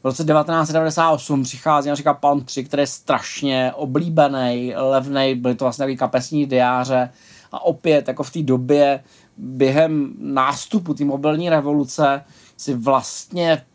v 0.03 0.05
roce 0.05 0.23
1998 0.23 1.43
přichází 1.43 1.89
například 1.89 2.13
Palm 2.13 2.41
3, 2.41 2.63
který 2.63 2.81
je 2.81 2.87
strašně 2.87 3.71
oblíbený, 3.75 4.73
levný, 4.75 5.35
byly 5.35 5.55
to 5.55 5.65
vlastně 5.65 5.97
kapesní 5.97 6.45
diáře 6.45 7.09
a 7.51 7.65
opět 7.65 8.07
jako 8.07 8.23
v 8.23 8.31
té 8.31 8.41
době 8.41 9.03
během 9.37 10.13
nástupu 10.19 10.93
té 10.93 11.05
mobilní 11.05 11.49
revoluce 11.49 12.23
si 12.57 12.73
vlastně 12.73 13.65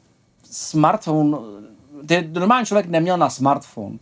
smartphone, 0.50 1.38
ty 2.06 2.28
normální 2.32 2.66
člověk 2.66 2.86
neměl 2.86 3.16
na 3.16 3.30
smartphone. 3.30 3.98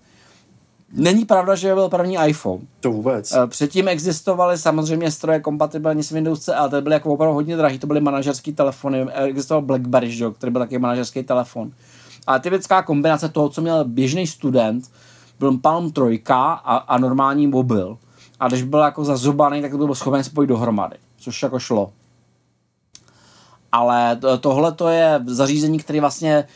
Není 0.92 1.24
pravda, 1.24 1.54
že 1.54 1.74
byl 1.74 1.88
první 1.88 2.16
iPhone. 2.26 2.62
To 2.80 2.92
vůbec. 2.92 3.32
Eh, 3.32 3.46
předtím 3.46 3.88
existovaly 3.88 4.58
samozřejmě 4.58 5.10
stroje 5.10 5.40
kompatibilní 5.40 6.02
s 6.02 6.10
Windows 6.10 6.40
C, 6.40 6.54
ale 6.54 6.68
ty 6.68 6.80
byly 6.80 6.94
jako 6.94 7.12
opravdu 7.12 7.34
hodně 7.34 7.56
drahý, 7.56 7.78
to 7.78 7.86
byly 7.86 8.00
manažerské 8.00 8.52
telefony, 8.52 9.06
existoval 9.12 9.62
BlackBerry, 9.62 10.10
že, 10.10 10.30
který 10.30 10.52
byl 10.52 10.60
taky 10.60 10.78
manažerský 10.78 11.22
telefon. 11.22 11.72
A 12.26 12.38
typická 12.38 12.82
kombinace 12.82 13.28
toho, 13.28 13.48
co 13.48 13.60
měl 13.60 13.84
běžný 13.84 14.26
student, 14.26 14.90
byl 15.38 15.58
Palm 15.58 15.92
3 15.92 16.22
a, 16.30 16.52
a 16.76 16.98
normální 16.98 17.46
mobil. 17.46 17.98
a 18.40 18.48
když 18.48 18.62
byl 18.62 18.80
jako 18.80 19.04
zazubaný, 19.04 19.62
tak 19.62 19.70
to 19.70 19.86
byl 19.86 19.94
schopen 19.94 20.24
spojit 20.24 20.48
dohromady, 20.48 20.96
což 21.18 21.42
jako 21.42 21.58
šlo. 21.58 21.92
Ale 23.72 24.20
tohle 24.40 24.72
to 24.72 24.88
je 24.88 25.20
zařízení, 25.26 25.78
které 25.78 26.00
vlastně 26.00 26.34
eh, 26.34 26.46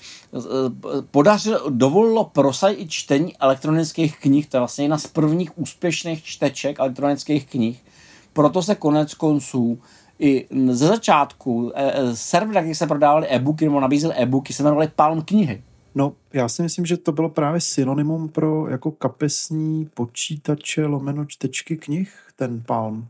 podařilo, 1.11 1.71
dovolilo 1.71 2.25
prosadit 2.25 2.81
i 2.81 2.89
čtení 2.89 3.37
elektronických 3.37 4.19
knih. 4.19 4.49
To 4.49 4.57
je 4.57 4.61
vlastně 4.61 4.85
jedna 4.85 4.99
z 4.99 5.07
prvních 5.07 5.59
úspěšných 5.59 6.25
čteček 6.25 6.79
elektronických 6.79 7.47
knih. 7.47 7.85
Proto 8.33 8.63
se 8.63 8.75
konec 8.75 9.15
konců 9.15 9.79
i 10.19 10.47
ze 10.71 10.87
začátku 10.87 11.73
eh, 11.75 11.93
eh, 11.95 12.17
server, 12.17 12.65
kde 12.65 12.75
se 12.75 12.87
prodávaly 12.87 13.29
e-booky 13.29 13.65
nebo 13.65 13.81
nabízely 13.81 14.15
e-booky, 14.17 14.53
se 14.53 14.63
jmenovaly 14.63 14.89
Palm 14.97 15.23
knihy. 15.23 15.63
No, 15.95 16.13
já 16.33 16.49
si 16.49 16.63
myslím, 16.63 16.87
že 16.87 16.97
to 16.97 17.13
bylo 17.13 17.29
právě 17.29 17.61
synonymum 17.61 18.29
pro 18.29 18.69
jako 18.69 18.91
kapesní 18.91 19.89
počítače 19.95 20.87
lomeno 20.87 21.25
čtečky 21.25 21.77
knih, 21.77 22.13
ten 22.37 22.63
Palm 22.67 23.09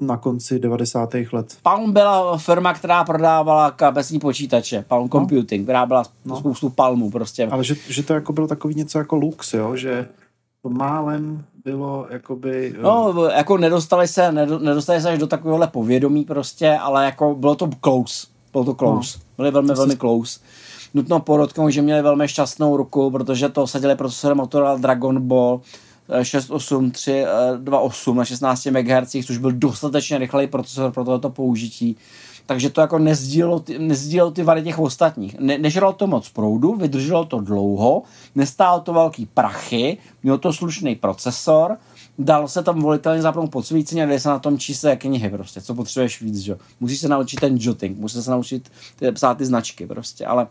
na 0.00 0.16
konci 0.16 0.58
90. 0.58 1.14
let. 1.32 1.56
Palm 1.62 1.92
byla 1.92 2.38
firma, 2.38 2.74
která 2.74 3.04
prodávala 3.04 3.70
kapesní 3.70 4.18
počítače, 4.18 4.84
Palm 4.88 5.02
no. 5.02 5.08
Computing, 5.08 5.64
která 5.66 5.86
byla 5.86 6.04
no. 6.24 6.36
spoustu 6.36 6.70
palmů 6.70 7.10
prostě. 7.10 7.46
Ale 7.46 7.64
že, 7.64 7.74
že 7.88 8.02
to 8.02 8.14
jako 8.14 8.32
bylo 8.32 8.46
takový 8.46 8.74
něco 8.74 8.98
jako 8.98 9.16
lux, 9.16 9.54
jo, 9.54 9.76
že 9.76 10.08
to 10.62 10.68
málem 10.68 11.44
bylo 11.64 12.06
jakoby... 12.10 12.74
No, 12.82 13.24
jako 13.36 13.56
nedostali 13.56 14.08
se, 14.08 14.32
nedostali 14.32 15.00
se 15.00 15.10
až 15.10 15.18
do 15.18 15.26
takovéhohle 15.26 15.66
povědomí 15.66 16.24
prostě, 16.24 16.70
ale 16.70 17.04
jako 17.04 17.34
bylo 17.34 17.54
to 17.54 17.70
close, 17.84 18.26
bylo 18.52 18.64
to 18.64 18.74
close, 18.74 19.18
no. 19.18 19.24
byli 19.36 19.50
velmi, 19.50 19.74
velmi 19.74 19.96
close. 19.96 20.40
Nutno 20.94 21.20
podotknout, 21.20 21.70
že 21.70 21.82
měli 21.82 22.02
velmi 22.02 22.28
šťastnou 22.28 22.76
ruku, 22.76 23.10
protože 23.10 23.48
to 23.48 23.66
sadili 23.66 23.96
procesorem 23.96 24.36
Motorola 24.36 24.76
Dragon 24.76 25.20
Ball 25.28 25.60
68328 26.22 28.16
na 28.16 28.24
16 28.24 28.66
MHz, 28.66 29.16
což 29.26 29.38
byl 29.38 29.52
dostatečně 29.52 30.18
rychlej 30.18 30.46
procesor 30.46 30.92
pro 30.92 31.04
toto 31.04 31.30
použití. 31.30 31.96
Takže 32.46 32.70
to 32.70 32.80
jako 32.80 32.98
nezdílelo 32.98 33.60
ty, 33.60 33.78
ty 34.32 34.42
vady 34.42 34.62
těch 34.62 34.78
ostatních. 34.78 35.38
Ne, 35.38 35.58
nežralo 35.58 35.92
to 35.92 36.06
moc 36.06 36.28
proudu, 36.28 36.74
vydrželo 36.74 37.24
to 37.24 37.40
dlouho, 37.40 38.02
nestálo 38.34 38.80
to 38.80 38.92
velký 38.92 39.26
prachy, 39.26 39.98
mělo 40.22 40.38
to 40.38 40.52
slušný 40.52 40.94
procesor, 40.94 41.76
dalo 42.18 42.48
se 42.48 42.62
tam 42.62 42.82
volitelně 42.82 43.22
zapnout 43.22 43.50
podsvícení 43.50 44.02
a 44.02 44.06
dali 44.06 44.20
se 44.20 44.28
na 44.28 44.38
tom 44.38 44.58
čísle 44.58 44.96
knihy 44.96 45.30
prostě, 45.30 45.60
co 45.60 45.74
potřebuješ 45.74 46.22
víc, 46.22 46.38
že? 46.38 46.56
Musíš 46.80 46.98
se 46.98 47.08
naučit 47.08 47.40
ten 47.40 47.56
jotting, 47.60 47.98
musíš 47.98 48.24
se 48.24 48.30
naučit 48.30 48.72
ty, 48.96 49.12
psát 49.12 49.38
ty 49.38 49.44
značky 49.44 49.86
prostě, 49.86 50.26
ale 50.26 50.46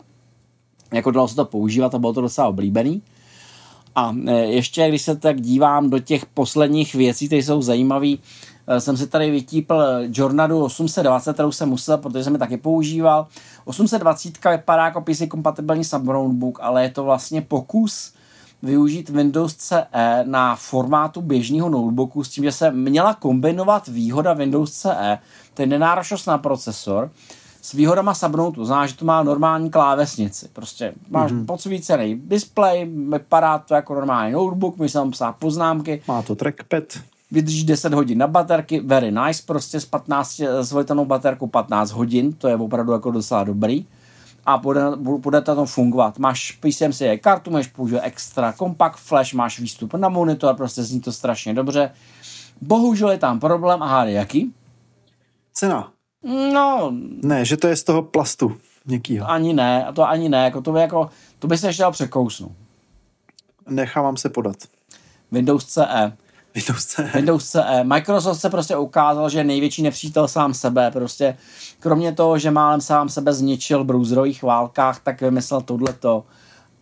jako 0.92 1.10
dalo 1.10 1.28
se 1.28 1.36
to 1.36 1.44
používat 1.44 1.94
a 1.94 1.98
bylo 1.98 2.12
to 2.12 2.20
docela 2.20 2.48
oblíbený. 2.48 3.02
A 3.96 4.14
e, 4.26 4.32
ještě, 4.32 4.88
když 4.88 5.02
se 5.02 5.16
tak 5.16 5.40
dívám 5.40 5.90
do 5.90 5.98
těch 5.98 6.26
posledních 6.26 6.94
věcí, 6.94 7.26
které 7.26 7.42
jsou 7.42 7.62
zajímavé, 7.62 8.14
e, 8.66 8.80
jsem 8.80 8.96
si 8.96 9.06
tady 9.06 9.30
vytípl 9.30 9.82
Jornadu 10.00 10.64
820, 10.64 11.32
kterou 11.32 11.52
jsem 11.52 11.68
musel, 11.68 11.98
protože 11.98 12.24
jsem 12.24 12.32
ji 12.32 12.38
taky 12.38 12.56
používal. 12.56 13.26
820 13.64 14.44
vypadá 14.50 14.84
jako 14.84 15.00
PC 15.00 15.22
kompatibilní 15.28 15.84
subnotebook, 15.84 16.58
ale 16.62 16.82
je 16.82 16.90
to 16.90 17.04
vlastně 17.04 17.42
pokus 17.42 18.12
využít 18.62 19.08
Windows 19.08 19.54
CE 19.54 20.24
na 20.24 20.56
formátu 20.56 21.22
běžného 21.22 21.68
notebooku 21.68 22.24
s 22.24 22.28
tím, 22.28 22.44
že 22.44 22.52
se 22.52 22.70
měla 22.70 23.14
kombinovat 23.14 23.88
výhoda 23.88 24.32
Windows 24.32 24.72
CE, 24.72 25.18
je 25.58 25.66
nenáročnost 25.66 26.26
na 26.26 26.38
procesor, 26.38 27.10
s 27.66 27.72
výhodama 27.72 28.14
Subnoteu. 28.14 28.64
Znáš, 28.64 28.90
že 28.90 28.96
to 28.96 29.04
má 29.04 29.22
normální 29.22 29.70
klávesnici. 29.70 30.48
Prostě 30.52 30.92
máš 31.10 31.32
mm-hmm. 31.32 31.46
podsvícený 31.46 32.20
display, 32.24 32.90
vypadá 33.08 33.58
to 33.58 33.74
jako 33.74 33.94
normální 33.94 34.32
notebook, 34.32 34.76
můžeš 34.76 34.92
tam 34.92 35.10
psát 35.10 35.32
poznámky. 35.32 36.02
Má 36.08 36.22
to 36.22 36.34
trackpad. 36.34 36.82
Vydrží 37.30 37.64
10 37.64 37.94
hodin 37.94 38.18
na 38.18 38.26
baterky, 38.26 38.80
very 38.80 39.10
nice, 39.10 39.42
prostě 39.46 39.80
s 39.80 39.84
15 39.84 40.40
s 40.60 40.72
baterkou 41.04 41.46
15 41.46 41.90
hodin, 41.90 42.32
to 42.32 42.48
je 42.48 42.56
opravdu 42.56 42.92
jako 42.92 43.10
docela 43.10 43.44
dobrý 43.44 43.86
a 44.46 44.58
bude, 44.58 44.82
bude 44.96 45.40
to 45.40 45.66
fungovat. 45.66 46.18
Máš 46.18 46.52
PCMC 46.52 47.02
kartu, 47.20 47.50
můžeš 47.50 47.66
použít 47.66 48.00
extra 48.02 48.52
compact 48.52 48.98
flash, 48.98 49.34
máš 49.34 49.60
výstup 49.60 49.94
na 49.94 50.08
monitor, 50.08 50.54
prostě 50.54 50.82
zní 50.82 51.00
to 51.00 51.12
strašně 51.12 51.54
dobře. 51.54 51.90
Bohužel 52.60 53.10
je 53.10 53.18
tam 53.18 53.40
problém, 53.40 53.82
aha, 53.82 54.04
jaký? 54.04 54.54
Cena. 55.52 55.95
No. 56.26 56.92
Ne, 57.22 57.44
že 57.44 57.56
to 57.56 57.68
je 57.68 57.76
z 57.76 57.84
toho 57.84 58.02
plastu 58.02 58.56
někýho. 58.86 59.30
Ani 59.30 59.54
ne, 59.54 59.84
a 59.84 59.92
to 59.92 60.08
ani 60.08 60.28
ne, 60.28 60.44
jako 60.44 60.60
to 60.60 60.72
by, 60.72 60.80
jako, 60.80 61.10
to 61.38 61.46
by 61.48 61.58
se 61.58 61.66
ještě 61.66 61.82
dal 61.82 61.92
překousnout. 61.92 62.52
Nechávám 63.68 64.16
se 64.16 64.28
podat. 64.28 64.56
Windows 65.32 65.64
CE. 65.64 66.12
Windows 66.54 66.84
CE. 66.84 67.10
Windows 67.14 67.50
CE. 67.50 67.84
Microsoft 67.84 68.40
se 68.40 68.50
prostě 68.50 68.76
ukázal, 68.76 69.30
že 69.30 69.38
je 69.38 69.44
největší 69.44 69.82
nepřítel 69.82 70.28
sám 70.28 70.54
sebe. 70.54 70.90
Prostě 70.90 71.36
kromě 71.80 72.12
toho, 72.12 72.38
že 72.38 72.50
málem 72.50 72.80
sám 72.80 73.08
sebe 73.08 73.32
zničil 73.32 73.84
v 73.84 73.86
browserových 73.86 74.42
válkách, 74.42 75.00
tak 75.00 75.20
vymyslel 75.20 75.60
tohleto. 75.60 76.24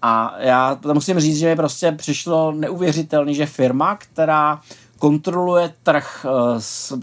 A 0.02 0.34
já 0.38 0.80
musím 0.92 1.20
říct, 1.20 1.38
že 1.38 1.48
mi 1.48 1.56
prostě 1.56 1.92
přišlo 1.92 2.52
neuvěřitelný, 2.52 3.34
že 3.34 3.46
firma, 3.46 3.96
která 3.96 4.60
kontroluje 5.04 5.72
trh 5.82 6.26
eh, 6.28 6.60
s, 6.60 6.98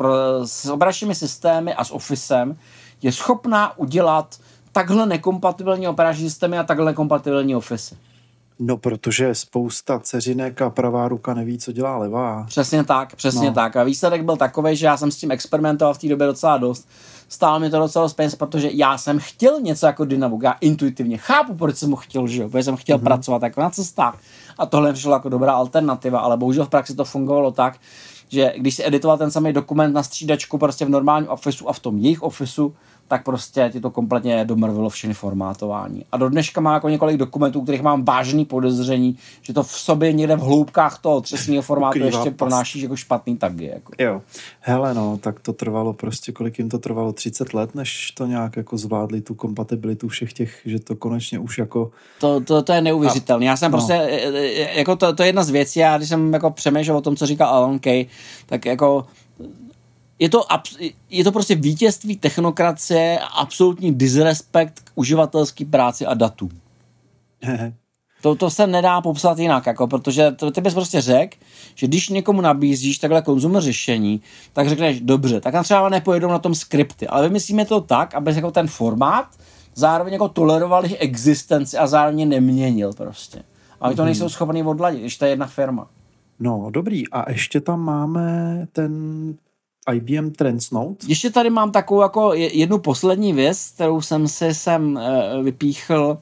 s 0.45 0.66
operačními 0.66 1.16
systémy 1.16 1.74
a 1.74 1.84
s 1.84 1.91
Officem, 1.91 2.58
je 3.02 3.12
schopná 3.12 3.78
udělat 3.78 4.39
takhle 4.72 5.06
nekompatibilní 5.06 5.88
operační 5.88 6.30
systémy 6.30 6.58
a 6.58 6.64
takhle 6.64 6.86
nekompatibilní 6.86 7.56
Office. 7.56 7.95
No, 8.60 8.78
protože 8.78 9.36
spousta 9.36 9.99
ceřinek 9.99 10.62
a 10.62 10.70
pravá 10.70 11.08
ruka 11.08 11.34
neví, 11.34 11.58
co 11.58 11.72
dělá 11.72 11.97
levá. 11.97 12.45
Přesně 12.47 12.84
tak, 12.84 13.16
přesně 13.16 13.47
no. 13.47 13.54
tak. 13.54 13.76
A 13.76 13.84
výsledek 13.84 14.24
byl 14.24 14.38
takový, 14.38 14.76
že 14.76 14.86
já 14.86 14.97
jsem 14.97 15.12
s 15.12 15.18
tím 15.18 15.32
experimentoval 15.32 15.93
v 15.93 15.97
té 15.97 16.08
době 16.08 16.28
docela 16.28 16.58
dost. 16.58 16.88
Stálo 17.30 17.60
mi 17.60 17.70
to 17.70 17.80
docela 17.80 18.10
peněz, 18.10 18.36
protože 18.36 18.70
já 18.74 18.97
jsem 18.97 19.20
chtěl 19.20 19.62
něco 19.62 19.86
jako 19.86 20.06
Dynavook. 20.06 20.43
Já 20.43 20.52
intuitivně 20.52 21.18
chápu, 21.18 21.54
proč 21.54 21.78
jsem 21.78 21.91
ho 21.91 21.97
chtěl, 21.97 22.28
že 22.28 22.41
jo? 22.41 22.49
Protože 22.49 22.64
jsem 22.64 22.76
chtěl 22.76 22.97
mm-hmm. 22.97 23.04
pracovat 23.04 23.41
jako 23.43 23.62
na 23.62 23.70
cestách. 23.70 24.18
A 24.62 24.66
tohle 24.66 24.93
přišlo 24.93 25.14
jako 25.14 25.30
dobrá 25.30 25.53
alternativa, 25.53 26.20
ale 26.20 26.38
bohužel 26.38 26.66
v 26.66 26.70
praxi 26.70 26.95
to 26.95 27.05
fungovalo 27.05 27.51
tak, 27.51 27.80
že 28.30 28.53
když 28.57 28.76
si 28.76 28.86
editoval 28.86 29.18
ten 29.18 29.32
samý 29.32 29.53
dokument 29.53 29.93
na 29.93 30.03
střídačku 30.03 30.57
prostě 30.57 30.86
v 30.86 30.89
normálním 30.89 31.30
Officeu 31.30 31.68
a 31.68 31.74
v 31.74 31.80
tom 31.80 31.97
jejich 31.97 32.22
Officeu, 32.22 32.74
tak 33.12 33.24
prostě 33.24 33.70
ti 33.74 33.82
to 33.82 33.89
kompletně 33.89 34.45
domrvilo 34.45 34.89
všechny 34.89 35.14
formátování. 35.14 36.05
A 36.12 36.18
do 36.18 36.30
dneška 36.30 36.62
má 36.62 36.74
jako 36.74 36.89
několik 36.89 37.18
dokumentů, 37.18 37.62
kterých 37.62 37.82
mám 37.82 38.05
vážný 38.05 38.45
podezření, 38.45 39.18
že 39.41 39.53
to 39.53 39.64
v 39.64 39.72
sobě 39.72 40.14
někde 40.14 40.36
v 40.36 40.39
hloubkách 40.39 40.99
toho 40.99 41.22
třesního 41.22 41.62
formátu 41.62 41.99
Ukrývá 41.99 42.07
ještě 42.07 42.32
pronáší 42.32 42.82
jako 42.82 42.95
špatný 42.95 43.38
tagy. 43.38 43.66
Jako. 43.66 43.91
Jo. 43.99 44.22
Hele 44.59 44.93
no, 44.93 45.18
tak 45.18 45.39
to 45.39 45.53
trvalo 45.53 45.93
prostě, 45.93 46.32
kolik 46.32 46.59
jim 46.59 46.70
to 46.70 46.80
trvalo, 46.80 47.14
30 47.14 47.53
let, 47.53 47.76
než 47.76 48.12
to 48.12 48.26
nějak 48.26 48.57
jako 48.57 48.78
zvládli 48.78 49.22
tu 49.22 49.34
kompatibilitu 49.34 50.07
všech 50.07 50.34
těch, 50.34 50.62
že 50.66 50.80
to 50.80 50.95
konečně 50.95 51.39
už 51.39 51.57
jako... 51.57 51.91
To, 52.20 52.41
to, 52.41 52.62
to 52.62 52.74
je 52.74 52.82
neuvěřitelné. 52.82 53.45
Já 53.45 53.57
jsem 53.57 53.72
no. 53.72 53.78
prostě, 53.78 53.93
e, 53.93 54.28
e, 54.28 54.78
jako 54.80 54.95
to, 54.95 55.14
to 55.14 55.24
je 55.24 55.30
jedna 55.30 55.43
z 55.43 55.49
věcí, 55.49 55.80
já 55.80 55.97
když 55.97 56.09
jsem 56.09 56.34
jako 56.34 56.51
přemýšlel 56.51 56.97
o 56.97 57.01
tom, 57.01 57.16
co 57.16 57.26
říkal 57.26 57.49
Alan 57.49 57.80
Kay, 57.80 58.05
tak 58.45 58.66
jako 58.66 59.05
je 60.22 60.30
to, 60.30 60.45
je 61.09 61.24
to 61.24 61.32
prostě 61.32 61.55
vítězství 61.55 62.17
technokracie, 62.17 63.19
absolutní 63.19 63.93
disrespekt 63.95 64.80
k 64.80 64.91
uživatelské 64.95 65.65
práci 65.65 66.05
a 66.05 66.13
datům. 66.13 66.49
to, 68.22 68.36
to 68.36 68.49
se 68.49 68.67
nedá 68.67 69.01
popsat 69.01 69.39
jinak, 69.39 69.65
jako, 69.65 69.88
protože 69.88 70.32
to, 70.32 70.51
ty 70.51 70.61
bys 70.61 70.74
prostě 70.74 71.01
řekl, 71.01 71.38
že 71.76 71.88
když 71.88 72.09
někomu 72.09 72.41
nabízíš 72.41 72.97
takhle 72.97 73.22
konzumer 73.22 73.61
řešení, 73.61 74.22
tak 74.53 74.69
řekneš, 74.69 75.01
dobře, 75.01 75.41
tak 75.41 75.53
nám 75.53 75.63
třeba 75.63 75.89
nepojedou 75.89 76.30
na 76.30 76.39
tom 76.39 76.55
skripty, 76.55 77.07
ale 77.07 77.28
vymyslíme 77.28 77.65
to 77.65 77.82
tak, 77.82 78.15
aby 78.15 78.36
jako 78.36 78.51
ten 78.51 78.67
formát 78.67 79.28
zároveň 79.76 80.13
jako 80.13 80.28
toleroval 80.28 80.84
jejich 80.84 81.01
existenci 81.01 81.78
a 81.78 81.88
zároveň 81.88 82.30
neměnil 82.30 82.93
prostě. 82.93 83.43
A 83.80 83.88
oni 83.88 83.95
to 83.95 84.01
mhm. 84.01 84.07
nejsou 84.07 84.30
schopni 84.30 84.63
odladit, 84.63 84.99
když 84.99 85.17
to 85.17 85.26
je 85.26 85.32
jedna 85.32 85.47
firma. 85.47 85.88
No, 86.39 86.69
dobrý. 86.72 87.09
A 87.11 87.32
ještě 87.32 87.61
tam 87.61 87.80
máme 87.80 88.67
ten 88.72 88.93
IBM 89.94 90.32
Transnote. 90.32 91.06
Ještě 91.08 91.30
tady 91.30 91.50
mám 91.50 91.72
takovou 91.72 92.02
jako 92.02 92.34
jednu 92.34 92.78
poslední 92.78 93.34
věc, 93.34 93.72
kterou 93.76 94.02
jsem 94.02 94.28
si 94.28 94.54
sem 94.54 94.96
uh, 94.96 95.44
vypíchl 95.44 96.18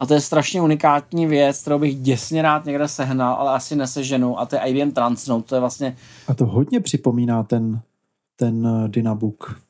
a 0.00 0.06
to 0.06 0.14
je 0.14 0.20
strašně 0.20 0.62
unikátní 0.62 1.26
věc, 1.26 1.60
kterou 1.60 1.78
bych 1.78 1.96
děsně 1.96 2.42
rád 2.42 2.64
někde 2.64 2.88
sehnal, 2.88 3.34
ale 3.34 3.52
asi 3.52 3.76
neseženu 3.76 4.40
a 4.40 4.46
to 4.46 4.56
je 4.56 4.60
IBM 4.60 4.90
Transnote, 4.90 5.48
to 5.48 5.54
je 5.54 5.60
vlastně... 5.60 5.96
A 6.28 6.34
to 6.34 6.46
hodně 6.46 6.80
připomíná 6.80 7.42
ten, 7.42 7.80
ten 8.36 8.66
uh, 8.66 8.88
Dynabook. 8.88 9.60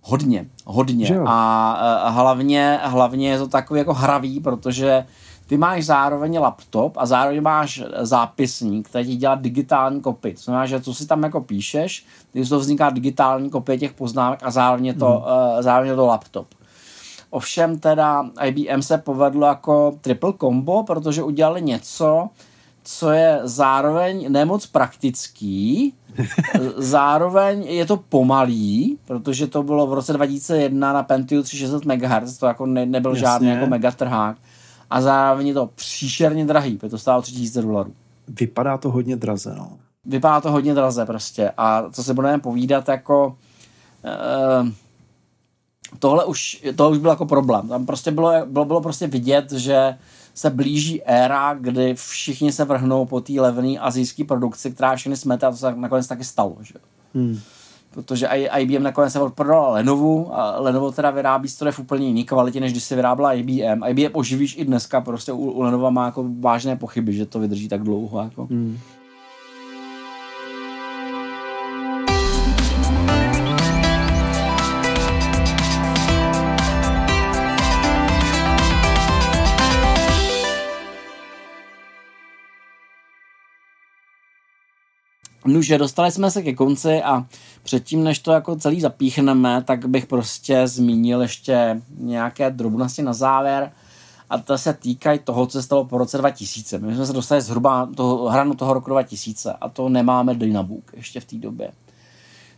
Hodně, 0.00 0.46
hodně. 0.64 1.18
A 1.26 2.06
uh, 2.08 2.14
hlavně, 2.14 2.78
hlavně 2.82 3.30
je 3.30 3.38
to 3.38 3.48
takový 3.48 3.78
jako 3.78 3.94
hravý, 3.94 4.40
protože 4.40 5.06
ty 5.46 5.56
máš 5.56 5.84
zároveň 5.84 6.38
laptop 6.38 6.96
a 6.96 7.06
zároveň 7.06 7.42
máš 7.42 7.82
zápisník, 8.00 8.88
který 8.88 9.06
ti 9.06 9.16
dělá 9.16 9.34
digitální 9.34 10.00
kopy. 10.00 10.34
To 10.34 10.40
znamená, 10.40 10.66
že 10.66 10.80
co 10.80 10.94
si 10.94 11.06
tam 11.06 11.22
jako 11.22 11.40
píšeš, 11.40 12.06
když 12.32 12.48
to 12.48 12.58
vzniká 12.58 12.90
digitální 12.90 13.50
kopie 13.50 13.78
těch 13.78 13.92
poznámek 13.92 14.40
a 14.42 14.50
zároveň 14.50 14.94
to, 14.98 15.06
hmm. 15.06 15.16
uh, 15.16 15.62
zároveň 15.62 15.96
to 15.96 16.06
laptop. 16.06 16.46
Ovšem 17.30 17.78
teda 17.78 18.30
IBM 18.44 18.82
se 18.82 18.98
povedlo 18.98 19.46
jako 19.46 19.98
triple 20.00 20.32
combo, 20.40 20.82
protože 20.82 21.22
udělali 21.22 21.62
něco, 21.62 22.28
co 22.84 23.10
je 23.10 23.40
zároveň 23.42 24.32
nemoc 24.32 24.66
praktický, 24.66 25.94
zároveň 26.76 27.62
je 27.62 27.86
to 27.86 27.96
pomalý, 27.96 28.98
protože 29.06 29.46
to 29.46 29.62
bylo 29.62 29.86
v 29.86 29.94
roce 29.94 30.12
2001 30.12 30.92
na 30.92 31.02
Pentium 31.02 31.42
360 31.42 31.84
MHz, 31.84 32.38
to 32.38 32.46
jako 32.46 32.66
ne, 32.66 32.86
nebyl 32.86 33.10
Jasně. 33.10 33.20
žádný 33.20 33.48
jako 33.48 33.66
megatrhák. 33.66 34.36
A 34.90 35.00
zároveň 35.00 35.46
je 35.46 35.54
to 35.54 35.66
příšerně 35.66 36.46
drahý, 36.46 36.76
protože 36.76 36.90
to 36.90 36.98
stálo 36.98 37.22
3000 37.22 37.62
dolarů. 37.62 37.94
Vypadá 38.28 38.78
to 38.78 38.90
hodně 38.90 39.16
draze, 39.16 39.54
no. 39.58 39.78
Vypadá 40.04 40.40
to 40.40 40.52
hodně 40.52 40.74
draze 40.74 41.06
prostě. 41.06 41.52
A 41.56 41.90
co 41.90 42.04
se 42.04 42.14
budeme 42.14 42.38
povídat, 42.38 42.88
jako... 42.88 43.36
Uh, 44.62 44.68
tohle 45.98 46.24
už, 46.24 46.64
tohle 46.76 46.92
už 46.92 46.98
byl 46.98 47.10
jako 47.10 47.26
problém. 47.26 47.68
Tam 47.68 47.86
prostě 47.86 48.10
bylo, 48.10 48.32
bylo, 48.46 48.64
bylo 48.64 48.80
prostě 48.80 49.06
vidět, 49.06 49.52
že 49.52 49.98
se 50.34 50.50
blíží 50.50 51.02
éra, 51.02 51.54
kdy 51.54 51.94
všichni 51.94 52.52
se 52.52 52.64
vrhnou 52.64 53.06
po 53.06 53.20
té 53.20 53.32
levné 53.32 53.78
azijské 53.78 54.24
produkci, 54.24 54.70
která 54.70 54.96
všechny 54.96 55.16
smete 55.16 55.46
a 55.46 55.50
to 55.50 55.56
se 55.56 55.74
nakonec 55.74 56.06
taky 56.06 56.24
stalo. 56.24 56.56
Že? 56.60 56.74
Hmm. 57.14 57.40
Protože 57.96 58.28
IBM 58.58 58.82
nakonec 58.82 59.12
se 59.12 59.20
prodala 59.34 59.70
Lenovu 59.70 60.34
a 60.34 60.60
Lenovo 60.60 60.92
teda 60.92 61.10
vyrábí 61.10 61.48
stroje 61.48 61.72
v 61.72 61.78
úplně 61.78 62.06
jiný 62.06 62.24
kvalitě, 62.24 62.60
než 62.60 62.72
když 62.72 62.84
se 62.84 62.96
vyrábila 62.96 63.32
IBM. 63.32 63.84
IBM 63.86 64.10
oživíš 64.12 64.56
i 64.58 64.64
dneska, 64.64 65.00
prostě 65.00 65.32
u, 65.32 65.50
u 65.50 65.62
Lenova 65.62 65.90
má 65.90 66.06
jako 66.06 66.26
vážné 66.40 66.76
pochyby, 66.76 67.12
že 67.12 67.26
to 67.26 67.40
vydrží 67.40 67.68
tak 67.68 67.82
dlouho. 67.82 68.20
Jako. 68.20 68.46
Hmm. 68.50 68.78
Nuže, 85.46 85.78
dostali 85.78 86.12
jsme 86.12 86.30
se 86.30 86.42
ke 86.42 86.54
konci 86.54 87.02
a 87.02 87.26
předtím, 87.62 88.04
než 88.04 88.18
to 88.18 88.32
jako 88.32 88.56
celý 88.56 88.80
zapíchneme, 88.80 89.62
tak 89.62 89.86
bych 89.86 90.06
prostě 90.06 90.68
zmínil 90.68 91.22
ještě 91.22 91.82
nějaké 91.98 92.50
drobnosti 92.50 93.02
na 93.02 93.12
závěr 93.12 93.72
a 94.30 94.38
to 94.38 94.58
se 94.58 94.72
týkají 94.72 95.18
toho, 95.18 95.46
co 95.46 95.58
se 95.58 95.62
stalo 95.62 95.84
po 95.84 95.98
roce 95.98 96.18
2000. 96.18 96.78
My 96.78 96.94
jsme 96.94 97.06
se 97.06 97.12
dostali 97.12 97.40
zhruba 97.40 97.88
toho, 97.96 98.28
hranu 98.28 98.54
toho 98.54 98.74
roku 98.74 98.90
2000 98.90 99.52
a 99.52 99.68
to 99.68 99.88
nemáme 99.88 100.34
Dynabook 100.34 100.90
ještě 100.96 101.20
v 101.20 101.24
té 101.24 101.36
době. 101.36 101.70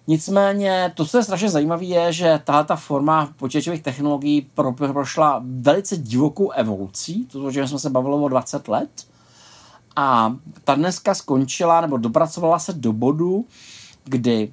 Nicméně 0.06 0.92
to, 0.94 1.06
co 1.06 1.18
je 1.18 1.24
strašně 1.24 1.50
zajímavé, 1.50 1.84
je, 1.84 2.12
že 2.12 2.40
tahle 2.44 2.64
ta 2.64 2.76
forma 2.76 3.32
počítačových 3.36 3.82
technologií 3.82 4.46
pro, 4.54 4.72
prošla 4.72 5.42
velice 5.44 5.96
divokou 5.96 6.50
evolucí, 6.50 7.26
to, 7.26 7.50
že 7.50 7.68
jsme 7.68 7.78
se 7.78 7.90
bavili 7.90 8.14
o 8.14 8.28
20 8.28 8.68
let, 8.68 9.07
a 9.96 10.36
ta 10.64 10.74
dneska 10.74 11.14
skončila, 11.14 11.80
nebo 11.80 11.96
dopracovala 11.96 12.58
se 12.58 12.72
do 12.72 12.92
bodu, 12.92 13.44
kdy 14.04 14.52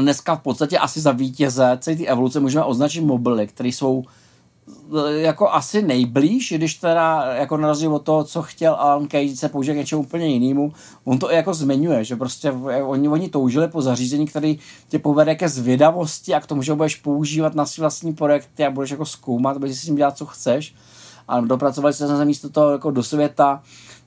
dneska 0.00 0.36
v 0.36 0.40
podstatě 0.40 0.78
asi 0.78 1.00
za 1.00 1.12
vítěze 1.12 1.78
celé 1.80 1.96
ty 1.96 2.08
evoluce 2.08 2.40
můžeme 2.40 2.64
označit 2.64 3.00
mobily, 3.00 3.46
které 3.46 3.68
jsou 3.68 4.04
e, 5.08 5.20
jako 5.20 5.50
asi 5.50 5.82
nejblíž, 5.82 6.52
když 6.56 6.74
teda 6.74 7.24
jako 7.34 7.56
na 7.56 7.68
rozdíl 7.68 7.94
od 7.94 8.02
toho, 8.02 8.24
co 8.24 8.42
chtěl 8.42 8.74
Alan 8.74 9.08
Cage 9.08 9.36
se 9.36 9.48
použít 9.48 9.72
k 9.72 9.76
něčemu 9.76 10.02
úplně 10.02 10.26
jinému, 10.26 10.72
on 11.04 11.18
to 11.18 11.32
i 11.32 11.36
jako 11.36 11.54
zmiňuje, 11.54 12.04
že 12.04 12.16
prostě 12.16 12.50
oni, 12.84 13.08
oni 13.08 13.28
toužili 13.28 13.68
po 13.68 13.82
zařízení, 13.82 14.26
který 14.26 14.58
tě 14.88 14.98
povede 14.98 15.34
ke 15.34 15.48
zvědavosti 15.48 16.34
a 16.34 16.40
k 16.40 16.46
tomu, 16.46 16.62
že 16.62 16.72
ho 16.72 16.76
budeš 16.76 16.96
používat 16.96 17.54
na 17.54 17.66
svý 17.66 17.80
vlastní 17.80 18.12
projekty 18.14 18.64
a 18.64 18.70
budeš 18.70 18.90
jako 18.90 19.06
zkoumat, 19.06 19.58
budeš 19.58 19.76
si 19.76 19.82
s 19.82 19.86
tím 19.86 19.96
dělat, 19.96 20.18
co 20.18 20.26
chceš. 20.26 20.74
A 21.28 21.40
dopracovali 21.40 21.94
se 21.94 22.08
se 22.08 22.24
místo 22.24 22.50
toho 22.50 22.70
jako 22.70 22.90
do 22.90 23.02
světa, 23.02 23.62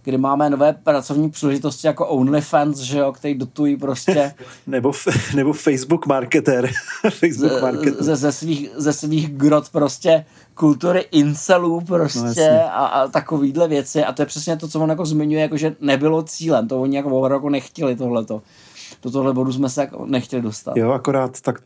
kdy 0.08 0.18
máme 0.18 0.49
nové 0.49 0.74
pracovní 0.74 1.30
příležitosti 1.30 1.88
jako 1.88 2.08
OnlyFans, 2.08 2.80
že 2.80 2.99
jo, 2.99 3.12
který 3.12 3.36
dotují 3.36 3.78
prostě. 3.78 4.34
nebo, 4.68 4.91
nebo 5.36 5.53
Facebook 5.53 6.05
marketer. 6.05 6.70
Facebook 7.10 7.62
marketer. 7.62 8.03
Ze, 8.03 8.16
ze, 8.16 8.32
svých, 8.32 8.70
ze 8.76 8.93
svých 8.93 9.30
grot 9.30 9.70
prostě 9.70 10.26
kultury 10.53 11.05
incelů 11.12 11.82
prostě 11.82 12.49
no, 12.53 12.62
a, 12.62 12.86
a 12.88 13.08
takovýhle 13.08 13.68
věci 13.68 14.03
a 14.03 14.14
to 14.14 14.22
je 14.22 14.26
přesně 14.26 14.58
to, 14.58 14.68
co 14.68 14.80
on 14.80 14.89
jako 14.89 15.05
zmiňuje, 15.05 15.41
jako 15.41 15.58
že 15.58 15.76
nebylo 15.82 16.24
cílem, 16.24 16.68
to 16.68 16.82
oni 16.82 16.97
jako, 16.97 17.28
jako 17.28 17.49
nechtěli 17.49 17.95
tohleto. 17.95 18.41
Do 19.03 19.12
tohle 19.12 19.34
bodu 19.34 19.53
jsme 19.53 19.70
se 19.70 19.82
jako 19.82 20.05
nechtěli 20.05 20.41
dostat. 20.41 20.78
Jo, 20.78 20.91
akorát 20.91 21.41
tak 21.41 21.62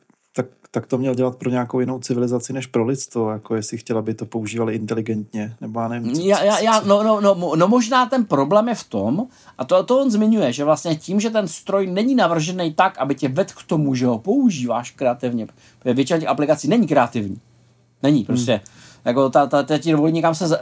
tak, 0.74 0.88
to 0.88 0.98
měl 0.98 1.16
dělat 1.16 1.36
pro 1.36 1.50
nějakou 1.50 1.80
jinou 1.80 2.00
civilizaci 2.00 2.54
než 2.54 2.68
pro 2.68 2.86
lidstvo, 2.86 3.32
jako 3.32 3.56
jestli 3.56 3.78
chtěl, 3.78 3.98
aby 3.98 4.14
to 4.14 4.26
používali 4.26 4.76
inteligentně, 4.76 5.56
nebo 5.62 5.80
já 5.80 5.88
nevím. 5.88 6.16
Co, 6.16 6.22
já, 6.22 6.44
já, 6.44 6.60
já, 6.60 6.80
no, 6.80 7.04
no, 7.04 7.22
no, 7.22 7.56
no, 7.56 7.68
možná 7.68 8.06
ten 8.06 8.26
problém 8.26 8.68
je 8.68 8.76
v 8.76 8.84
tom, 8.84 9.28
a 9.58 9.66
to, 9.66 9.84
to 9.84 10.02
on 10.02 10.12
zmiňuje, 10.12 10.54
že 10.54 10.64
vlastně 10.64 10.96
tím, 10.96 11.20
že 11.20 11.30
ten 11.30 11.48
stroj 11.48 11.88
není 11.88 12.16
navržený 12.16 12.74
tak, 12.74 12.98
aby 12.98 13.16
tě 13.16 13.30
vedl 13.30 13.52
k 13.58 13.64
tomu, 13.64 13.96
že 13.96 14.06
ho 14.06 14.20
používáš 14.20 14.92
kreativně, 14.92 15.48
protože 15.80 15.94
většina 15.94 16.20
těch 16.20 16.30
aplikací 16.30 16.68
není 16.68 16.88
kreativní. 16.88 17.38
Není, 18.04 18.18
hmm. 18.18 18.26
prostě. 18.26 18.52
Hmm. 18.52 18.62
Jako 19.06 19.30
ta, 19.30 19.48
ta, 19.48 19.64
ta 19.64 19.78
ti 19.78 19.92
dovolí 19.92 20.12
někam 20.12 20.36
se... 20.36 20.60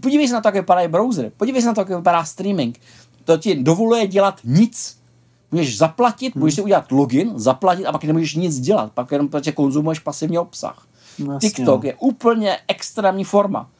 Podívej 0.00 0.28
se 0.28 0.34
na 0.34 0.40
to, 0.40 0.48
jak 0.48 0.54
vypadají 0.54 0.88
browsery. 0.88 1.32
Podívej 1.36 1.62
se 1.62 1.68
na 1.68 1.74
to, 1.74 1.80
jak 1.80 1.88
vypadá 1.88 2.24
streaming. 2.24 2.78
To 3.24 3.36
ti 3.38 3.54
dovoluje 3.54 4.06
dělat 4.06 4.40
nic 4.44 5.03
Můžeš 5.54 5.78
zaplatit, 5.78 6.34
hmm. 6.34 6.40
můžeš 6.40 6.54
si 6.54 6.62
udělat 6.62 6.92
login, 6.92 7.32
zaplatit 7.36 7.86
a 7.86 7.92
pak 7.92 8.04
nemůžeš 8.04 8.34
nic 8.34 8.60
dělat. 8.60 8.92
Pak 8.92 9.12
jenom 9.12 9.28
protože 9.28 9.52
konzumuješ 9.52 9.98
pasivní 9.98 10.38
obsah. 10.38 10.86
No, 11.18 11.38
TikTok 11.38 11.82
no. 11.82 11.88
je 11.88 11.94
úplně 11.94 12.58
extrémní 12.68 13.24
forma. 13.24 13.70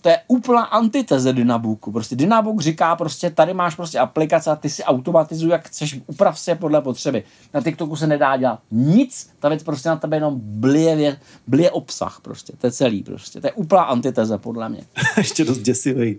To 0.00 0.08
je 0.08 0.18
úplná 0.28 0.62
antiteze 0.62 1.32
Dynabooku. 1.32 1.92
Prostě 1.92 2.16
Dynabook 2.16 2.60
říká 2.60 2.96
prostě, 2.96 3.30
tady 3.30 3.54
máš 3.54 3.74
prostě 3.74 3.98
aplikace 3.98 4.50
a 4.50 4.56
ty 4.56 4.70
si 4.70 4.84
automatizuj, 4.84 5.50
jak 5.50 5.66
chceš, 5.66 6.00
uprav 6.06 6.38
si 6.38 6.50
je 6.50 6.54
podle 6.54 6.80
potřeby. 6.80 7.24
Na 7.54 7.60
TikToku 7.60 7.96
se 7.96 8.06
nedá 8.06 8.36
dělat 8.36 8.60
nic, 8.70 9.30
ta 9.38 9.48
věc 9.48 9.62
prostě 9.62 9.88
na 9.88 9.96
tebe 9.96 10.16
jenom 10.16 10.40
blije, 10.42 11.20
blije 11.46 11.70
obsah 11.70 12.20
prostě. 12.22 12.52
To 12.58 12.66
je 12.66 12.70
celý 12.70 13.02
prostě. 13.02 13.40
To 13.40 13.46
je 13.46 13.52
úplná 13.52 13.82
antiteze 13.82 14.38
podle 14.38 14.68
mě. 14.68 14.82
Ještě 15.16 15.44
dost 15.44 15.58
děsivý. 15.58 16.16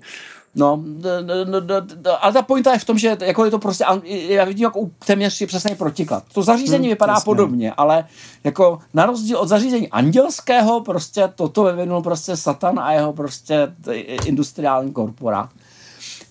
No, 0.55 0.83
ale 2.21 2.33
ta 2.33 2.41
pointa 2.41 2.73
je 2.73 2.79
v 2.79 2.85
tom, 2.85 2.97
že 2.97 3.17
jako 3.21 3.45
je 3.45 3.51
to 3.51 3.59
prostě, 3.59 3.85
já 4.03 4.45
vidím 4.45 4.63
jako 4.63 4.89
téměř 5.05 5.45
přesně 5.45 5.75
protiklad. 5.75 6.23
To 6.33 6.43
zařízení 6.43 6.83
hmm, 6.83 6.89
vypadá 6.89 7.13
jasně. 7.13 7.25
podobně, 7.25 7.73
ale 7.73 8.05
jako 8.43 8.79
na 8.93 9.05
rozdíl 9.05 9.37
od 9.37 9.47
zařízení 9.47 9.89
andělského, 9.89 10.81
prostě 10.81 11.29
toto 11.35 11.63
vyvinul 11.63 12.01
prostě 12.01 12.37
Satan 12.37 12.79
a 12.79 12.91
jeho 12.91 13.13
prostě 13.13 13.73
industriální 14.25 14.93
korporát. 14.93 15.49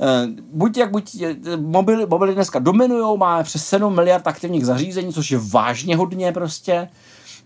Eh, 0.01 0.27
buď 0.53 0.77
jak 0.77 0.91
buď 0.91 1.17
mobily, 1.57 2.07
mobily 2.07 2.35
dneska 2.35 2.59
dominují, 2.59 3.19
máme 3.19 3.45
přes 3.45 3.65
7 3.65 3.95
miliard 3.95 4.27
aktivních 4.27 4.67
zařízení, 4.67 5.13
což 5.13 5.31
je 5.31 5.39
vážně 5.39 5.97
hodně 5.97 6.33
prostě 6.33 6.89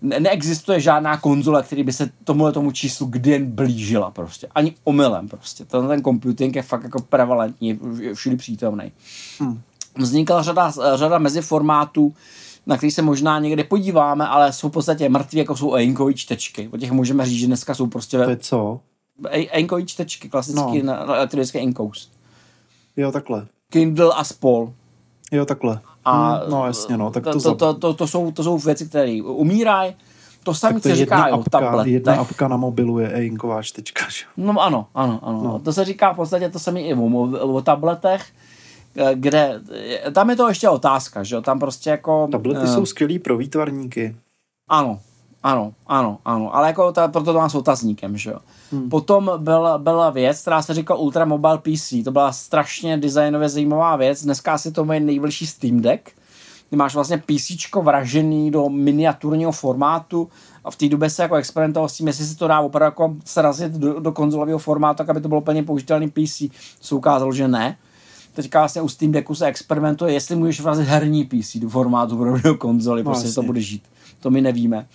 neexistuje 0.02 0.80
žádná 0.80 1.16
konzole, 1.16 1.62
který 1.62 1.84
by 1.84 1.92
se 1.92 2.10
tomuhle 2.24 2.52
tomu 2.52 2.72
číslu 2.72 3.06
kdy 3.06 3.30
jen 3.30 3.46
blížila 3.46 4.10
prostě. 4.10 4.48
Ani 4.54 4.74
omylem 4.84 5.28
prostě. 5.28 5.64
Ten, 5.64 5.88
ten 5.88 6.02
computing 6.02 6.56
je 6.56 6.62
fakt 6.62 6.82
jako 6.82 7.02
prevalentní, 7.02 7.80
všude 8.14 8.36
přítomný. 8.36 8.92
Hmm. 9.38 9.60
Vznikla 9.98 10.42
řada, 10.42 10.72
řada 10.94 11.18
meziformátů, 11.18 12.14
na 12.66 12.76
který 12.76 12.90
se 12.90 13.02
možná 13.02 13.38
někdy 13.38 13.64
podíváme, 13.64 14.26
ale 14.26 14.52
jsou 14.52 14.68
v 14.68 14.72
podstatě 14.72 15.08
mrtví, 15.08 15.38
jako 15.38 15.56
jsou 15.56 15.74
Einkové 15.74 16.14
čtečky. 16.14 16.68
O 16.72 16.76
těch 16.76 16.92
můžeme 16.92 17.26
říct, 17.26 17.40
že 17.40 17.46
dneska 17.46 17.74
jsou 17.74 17.86
prostě... 17.86 18.18
To 18.18 18.30
je 18.30 18.36
co? 18.36 18.80
Einkové 19.30 19.82
čtečky, 19.82 20.28
klasický 20.28 20.82
no. 20.82 20.92
elektronický 20.92 21.58
Enkous. 21.58 22.10
Jo, 22.96 23.12
takhle. 23.12 23.46
Kindle 23.72 24.12
a 24.14 24.24
Spol. 24.24 24.72
Jo, 25.32 25.44
takhle. 25.44 25.80
A 26.04 26.34
hmm, 26.34 26.50
no 26.50 26.66
jasně, 26.66 26.96
no, 26.96 27.10
tak 27.10 27.24
to, 27.24 27.40
to, 27.40 27.54
to, 27.54 27.74
to, 27.74 27.94
to, 27.94 28.06
jsou, 28.06 28.30
to 28.32 28.42
jsou 28.42 28.58
věci, 28.58 28.88
které 28.88 29.22
umírají. 29.22 29.94
To 30.44 30.54
samé 30.54 30.80
se 30.80 30.96
říká 30.96 31.36
o 31.36 31.44
tablet. 31.50 31.86
Jedna 31.86 32.14
apka 32.14 32.48
na 32.48 32.56
mobilu 32.56 32.98
je 32.98 33.08
e-inková 33.08 33.62
čtečka. 33.62 34.04
Že? 34.10 34.24
No 34.36 34.62
ano, 34.62 34.86
ano, 34.94 35.20
ano. 35.22 35.42
No. 35.42 35.58
To 35.58 35.72
se 35.72 35.84
říká 35.84 36.12
v 36.12 36.16
podstatě 36.16 36.48
to 36.48 36.58
samé 36.58 36.80
i 36.80 36.94
o, 36.94 37.54
o 37.54 37.62
tabletech, 37.62 38.26
eh, 38.96 39.10
kde, 39.14 39.60
tam 40.12 40.30
je 40.30 40.36
to 40.36 40.48
ještě 40.48 40.68
otázka, 40.68 41.22
že 41.22 41.40
tam 41.40 41.58
prostě 41.58 41.90
jako... 41.90 42.28
Tablety 42.32 42.60
uh, 42.60 42.74
jsou 42.74 42.86
skvělý 42.86 43.18
pro 43.18 43.36
výtvarníky. 43.36 44.16
Ano, 44.68 45.00
ano, 45.42 45.72
ano, 45.86 46.18
ano, 46.24 46.56
ale 46.56 46.66
jako 46.66 46.92
ta, 46.92 47.08
proto 47.08 47.32
to 47.32 47.38
mám 47.38 47.50
s 47.50 47.54
otazníkem, 47.54 48.16
že 48.16 48.30
jo. 48.30 48.38
Hmm. 48.72 48.88
Potom 48.88 49.30
byla, 49.36 49.78
byla 49.78 50.10
věc, 50.10 50.40
která 50.40 50.62
se 50.62 50.74
říká 50.74 50.94
Ultra 50.94 51.24
Mobile 51.24 51.58
PC, 51.58 51.94
to 52.04 52.10
byla 52.10 52.32
strašně 52.32 52.96
designově 52.96 53.48
zajímavá 53.48 53.96
věc, 53.96 54.24
dneska 54.24 54.52
asi 54.52 54.72
to 54.72 54.92
je 54.92 55.00
nejbližší 55.00 55.46
Steam 55.46 55.80
Deck, 55.80 56.10
ty 56.70 56.76
máš 56.76 56.94
vlastně 56.94 57.18
PC 57.18 57.74
vražený 57.82 58.50
do 58.50 58.68
miniaturního 58.68 59.52
formátu 59.52 60.28
a 60.64 60.70
v 60.70 60.76
té 60.76 60.88
době 60.88 61.10
se 61.10 61.22
jako 61.22 61.34
experimentoval 61.34 61.88
s 61.88 61.96
tím, 61.96 62.06
jestli 62.06 62.26
se 62.26 62.36
to 62.36 62.48
dá 62.48 62.60
opravdu 62.60 62.84
jako 62.84 63.16
srazit 63.24 63.72
do, 63.72 64.00
do 64.00 64.12
konzolového 64.12 64.58
formátu, 64.58 64.98
tak 64.98 65.08
aby 65.08 65.20
to 65.20 65.28
bylo 65.28 65.40
plně 65.40 65.62
použitelný 65.62 66.10
PC. 66.10 66.42
Se 66.80 66.94
ukázalo, 66.94 67.32
že 67.32 67.48
ne. 67.48 67.76
Teďka 68.34 68.58
vlastně 68.58 68.82
u 68.82 68.88
Steam 68.88 69.12
Decku 69.12 69.34
se 69.34 69.46
experimentuje, 69.46 70.12
jestli 70.12 70.36
můžeš 70.36 70.60
vrazit 70.60 70.88
herní 70.88 71.24
PC 71.24 71.56
do 71.56 71.68
formátu 71.68 72.16
pro 72.16 72.40
do 72.40 72.54
konzoly, 72.54 73.02
no, 73.02 73.10
prostě 73.10 73.32
to 73.32 73.42
bude 73.42 73.60
žít. 73.60 73.82
To 74.20 74.30
my 74.30 74.40
nevíme. 74.40 74.86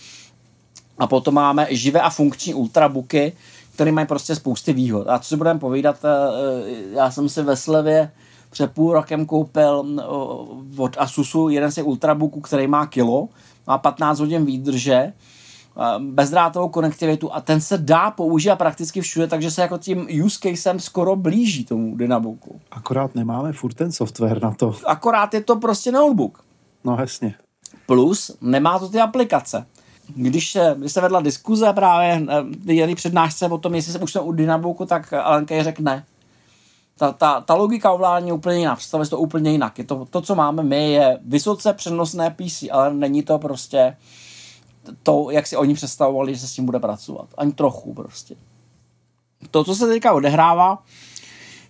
A 0.98 1.08
potom 1.08 1.34
máme 1.34 1.68
živé 1.70 2.02
a 2.02 2.10
funkční 2.10 2.54
ultrabooky, 2.54 3.34
které 3.74 3.92
mají 3.92 4.08
prostě 4.08 4.36
spousty 4.36 4.74
výhod. 4.74 5.08
A 5.08 5.20
co 5.20 5.28
si 5.30 5.38
budeme 5.38 5.60
povídat, 5.60 6.06
eh, 6.06 6.72
já 6.92 7.12
jsem 7.12 7.30
si 7.30 7.42
ve 7.42 7.56
slevě 7.56 8.12
před 8.50 8.72
půl 8.72 8.94
rokem 8.94 9.26
koupil 9.26 9.86
od 10.78 10.96
Asusu 11.00 11.50
jeden 11.50 11.72
z 11.72 11.84
ultrabooků, 11.84 12.42
který 12.42 12.68
má 12.68 12.86
kilo, 12.86 13.30
má 13.68 13.78
15 13.78 14.20
hodin 14.20 14.46
výdrže, 14.46 15.14
bezdrátovou 16.00 16.70
konektivitu 16.70 17.34
a 17.34 17.42
ten 17.42 17.62
se 17.62 17.78
dá 17.78 18.12
použít 18.12 18.56
prakticky 18.56 19.02
všude, 19.02 19.28
takže 19.28 19.52
se 19.52 19.62
jako 19.62 19.78
tím 19.78 20.08
use 20.26 20.40
casem 20.42 20.80
skoro 20.80 21.16
blíží 21.16 21.66
tomu 21.66 21.98
Dynabooku. 21.98 22.60
Akorát 22.72 23.16
nemáme 23.16 23.54
furt 23.54 23.74
ten 23.74 23.92
software 23.92 24.44
na 24.44 24.52
to. 24.52 24.76
Akorát 24.86 25.34
je 25.34 25.44
to 25.44 25.56
prostě 25.56 25.92
notebook. 25.92 26.44
No 26.84 26.98
jasně. 27.00 27.36
Plus 27.86 28.38
nemá 28.42 28.80
to 28.80 28.90
ty 28.90 29.00
aplikace. 29.00 29.66
Když 30.16 30.52
se, 30.52 30.76
když 30.78 30.92
se 30.92 31.02
vedla 31.02 31.22
diskuze 31.22 31.74
právě, 31.74 32.26
eh, 32.30 32.74
jeli 32.74 32.96
přednášce 32.96 33.46
o 33.48 33.58
tom, 33.58 33.76
jestli 33.76 33.94
se 33.94 34.00
už 34.00 34.16
u 34.16 34.32
Dynabooku, 34.32 34.86
tak 34.86 35.14
Alenka 35.14 35.56
je 35.56 35.64
řekne, 35.64 36.06
ta, 36.98 37.12
ta, 37.12 37.42
ta 37.42 37.54
logika 37.54 37.92
ovládání 37.92 38.28
je 38.28 38.34
úplně 38.34 38.58
jiná, 38.58 38.76
představuje 38.76 39.06
si 39.06 39.10
to 39.10 39.20
úplně 39.20 39.52
jinak. 39.52 39.78
Je 39.78 39.84
to, 39.84 40.08
to, 40.10 40.22
co 40.22 40.36
máme 40.36 40.64
my, 40.64 40.92
je 40.92 41.20
vysoce 41.26 41.74
přenosné 41.74 42.30
PC, 42.30 42.64
ale 42.72 42.94
není 42.94 43.24
to 43.24 43.40
prostě 43.40 43.98
to, 45.04 45.28
jak 45.32 45.48
si 45.48 45.58
oni 45.58 45.74
představovali, 45.74 46.34
že 46.34 46.40
se 46.40 46.48
s 46.48 46.54
tím 46.54 46.66
bude 46.66 46.80
pracovat. 46.80 47.28
Ani 47.38 47.52
trochu 47.52 47.94
prostě. 47.94 48.36
To, 49.52 49.64
co 49.64 49.76
se 49.76 49.88
teďka 49.88 50.14
odehrává, 50.14 50.84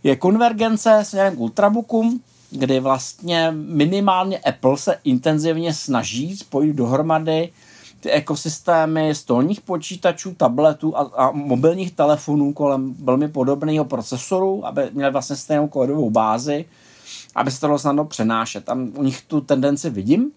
je 0.03 0.15
konvergence 0.15 0.99
směrem 1.03 1.35
k 1.35 1.39
Ultrabookům, 1.39 2.21
kdy 2.49 2.79
vlastně 2.79 3.51
minimálně 3.51 4.39
Apple 4.39 4.77
se 4.77 4.99
intenzivně 5.03 5.73
snaží 5.73 6.38
spojit 6.38 6.75
dohromady 6.75 7.49
ty 8.00 8.12
ekosystémy 8.12 9.16
stolních 9.16 9.62
počítačů, 9.62 10.34
tabletů 10.34 10.98
a, 10.98 11.02
a 11.02 11.32
mobilních 11.32 11.91
telefonů 11.91 12.54
kolem 12.54 12.93
velmi 12.93 13.28
podobného 13.28 13.86
procesoru, 13.86 14.66
aby 14.66 14.89
měli 14.93 15.12
vlastně 15.12 15.36
stejnou 15.36 15.68
kódovou 15.68 16.10
bázi, 16.10 16.66
aby 17.36 17.52
se 17.52 17.60
to 17.60 17.68
dalo 17.68 17.80
snadno 17.80 18.06
přenášet. 18.06 18.66
Tam 18.66 18.91
u 18.95 19.04
nich 19.04 19.22
tu 19.22 19.41
tendenci 19.41 19.89
vidím. 19.89 20.32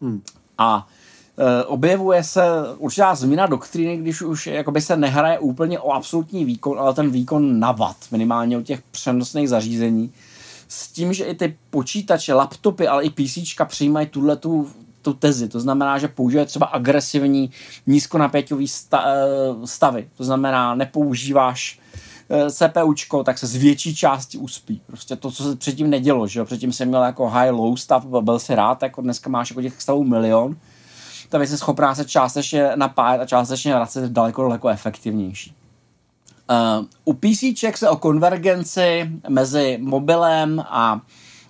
Hmm. 0.00 0.22
A 0.58 0.88
e, 1.38 1.64
objevuje 1.64 2.24
se 2.24 2.42
určitá 2.78 3.14
změna 3.14 3.46
doktríny, 3.46 3.96
když 3.96 4.22
už 4.22 4.46
jakoby 4.46 4.80
se 4.80 4.96
nehraje 4.96 5.38
úplně 5.38 5.80
o 5.80 5.92
absolutní 5.92 6.44
výkon, 6.44 6.80
ale 6.80 6.94
ten 6.94 7.10
výkon 7.10 7.60
na 7.60 7.72
watt, 7.72 7.96
minimálně 8.10 8.58
u 8.58 8.62
těch 8.62 8.82
přenosných 8.82 9.48
zařízení. 9.48 10.12
S 10.68 10.88
tím, 10.88 11.12
že 11.12 11.24
i 11.24 11.34
ty 11.34 11.56
počítače, 11.70 12.34
laptopy, 12.34 12.88
ale 12.88 13.04
i 13.04 13.10
PC 13.10 13.38
přijímají 13.68 14.06
tuhle 14.06 14.36
tu 14.36 14.70
tu 15.06 15.14
tezi. 15.14 15.48
To 15.48 15.60
znamená, 15.60 15.98
že 15.98 16.08
použije 16.08 16.46
třeba 16.46 16.66
agresivní 16.66 17.50
nízkonapěťový 17.86 18.66
eh, 18.66 18.98
stavy. 19.64 20.08
To 20.16 20.24
znamená, 20.24 20.74
nepoužíváš 20.74 21.78
eh, 22.30 22.50
CPUčko, 22.50 23.24
tak 23.24 23.38
se 23.38 23.46
z 23.46 23.56
větší 23.56 23.94
části 23.96 24.38
uspí. 24.38 24.80
Prostě 24.86 25.16
to, 25.16 25.30
co 25.30 25.42
se 25.42 25.56
předtím 25.56 25.90
nedělo, 25.90 26.26
že 26.26 26.38
jo? 26.38 26.44
Předtím 26.44 26.72
jsem 26.72 26.88
měl 26.88 27.02
jako 27.02 27.30
high-low 27.30 27.76
stav, 27.76 28.04
byl 28.20 28.38
si 28.38 28.54
rád, 28.54 28.82
jako 28.82 29.02
dneska 29.02 29.30
máš 29.30 29.50
jako 29.50 29.62
těch 29.62 29.82
stavů 29.82 30.04
milion. 30.04 30.56
Ta 31.28 31.38
věc 31.38 31.50
je 31.50 31.56
schopná 31.56 31.94
se 31.94 32.04
částečně 32.04 32.70
napájet 32.76 33.22
a 33.22 33.26
částečně 33.26 33.74
vracet 33.74 34.12
daleko, 34.12 34.42
daleko 34.42 34.68
efektivnější. 34.68 35.54
Uh, 36.50 36.86
u 37.04 37.12
PC 37.12 37.78
se 37.78 37.88
o 37.88 37.96
konvergenci 37.96 39.10
mezi 39.28 39.78
mobilem 39.80 40.60
a 40.60 41.00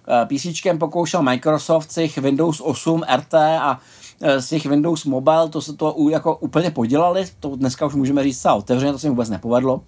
Eh, 0.09 0.27
PC 0.27 0.79
pokoušel 0.79 1.23
Microsoft 1.23 1.93
s 1.93 1.97
jejich 1.97 2.19
Windows 2.19 2.61
8 2.61 3.03
RT 3.17 3.35
a 3.35 3.81
eh, 4.21 4.43
s 4.43 4.53
jejich 4.53 4.67
Windows 4.67 5.05
Mobile, 5.05 5.49
to 5.49 5.61
se 5.61 5.77
to 5.77 5.97
jako 6.11 6.37
úplně 6.37 6.71
podělali, 6.71 7.25
to 7.41 7.57
dneska 7.57 7.87
už 7.87 7.95
můžeme 7.95 8.23
říct 8.23 8.41
celá 8.41 8.55
otevřeně, 8.55 8.93
to 8.93 8.99
se 8.99 9.07
jim 9.07 9.13
vůbec 9.13 9.31
nepovedlo. 9.31 9.81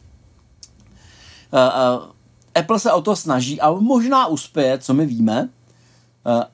Eh, 1.53 2.61
Apple 2.61 2.79
se 2.79 2.93
o 2.93 3.03
to 3.03 3.17
snaží 3.17 3.61
a 3.61 3.73
možná 3.73 4.27
uspěje, 4.27 4.79
co 4.79 4.95
my 4.95 5.07
víme. 5.07 5.49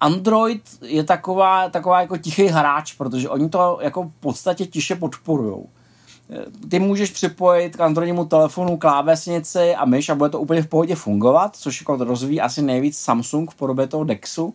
Android 0.00 0.62
je 0.82 1.04
taková, 1.04 1.68
taková 1.68 2.00
jako 2.00 2.16
tichý 2.16 2.46
hráč, 2.46 2.92
protože 2.92 3.28
oni 3.28 3.48
to 3.48 3.78
jako 3.82 4.02
v 4.02 4.20
podstatě 4.20 4.66
tiše 4.66 4.94
podporujou 4.94 5.68
ty 6.70 6.78
můžeš 6.78 7.10
připojit 7.10 7.76
k 7.76 7.80
Androidnímu 7.80 8.24
telefonu 8.24 8.76
klávesnici 8.76 9.74
a 9.74 9.84
myš 9.84 10.08
a 10.08 10.14
bude 10.14 10.30
to 10.30 10.40
úplně 10.40 10.62
v 10.62 10.66
pohodě 10.66 10.94
fungovat, 10.94 11.56
což 11.56 11.80
jako 11.80 11.96
rozvíjí 11.96 12.40
asi 12.40 12.62
nejvíc 12.62 12.98
Samsung 12.98 13.50
v 13.50 13.54
podobě 13.54 13.86
toho 13.86 14.04
Dexu. 14.04 14.54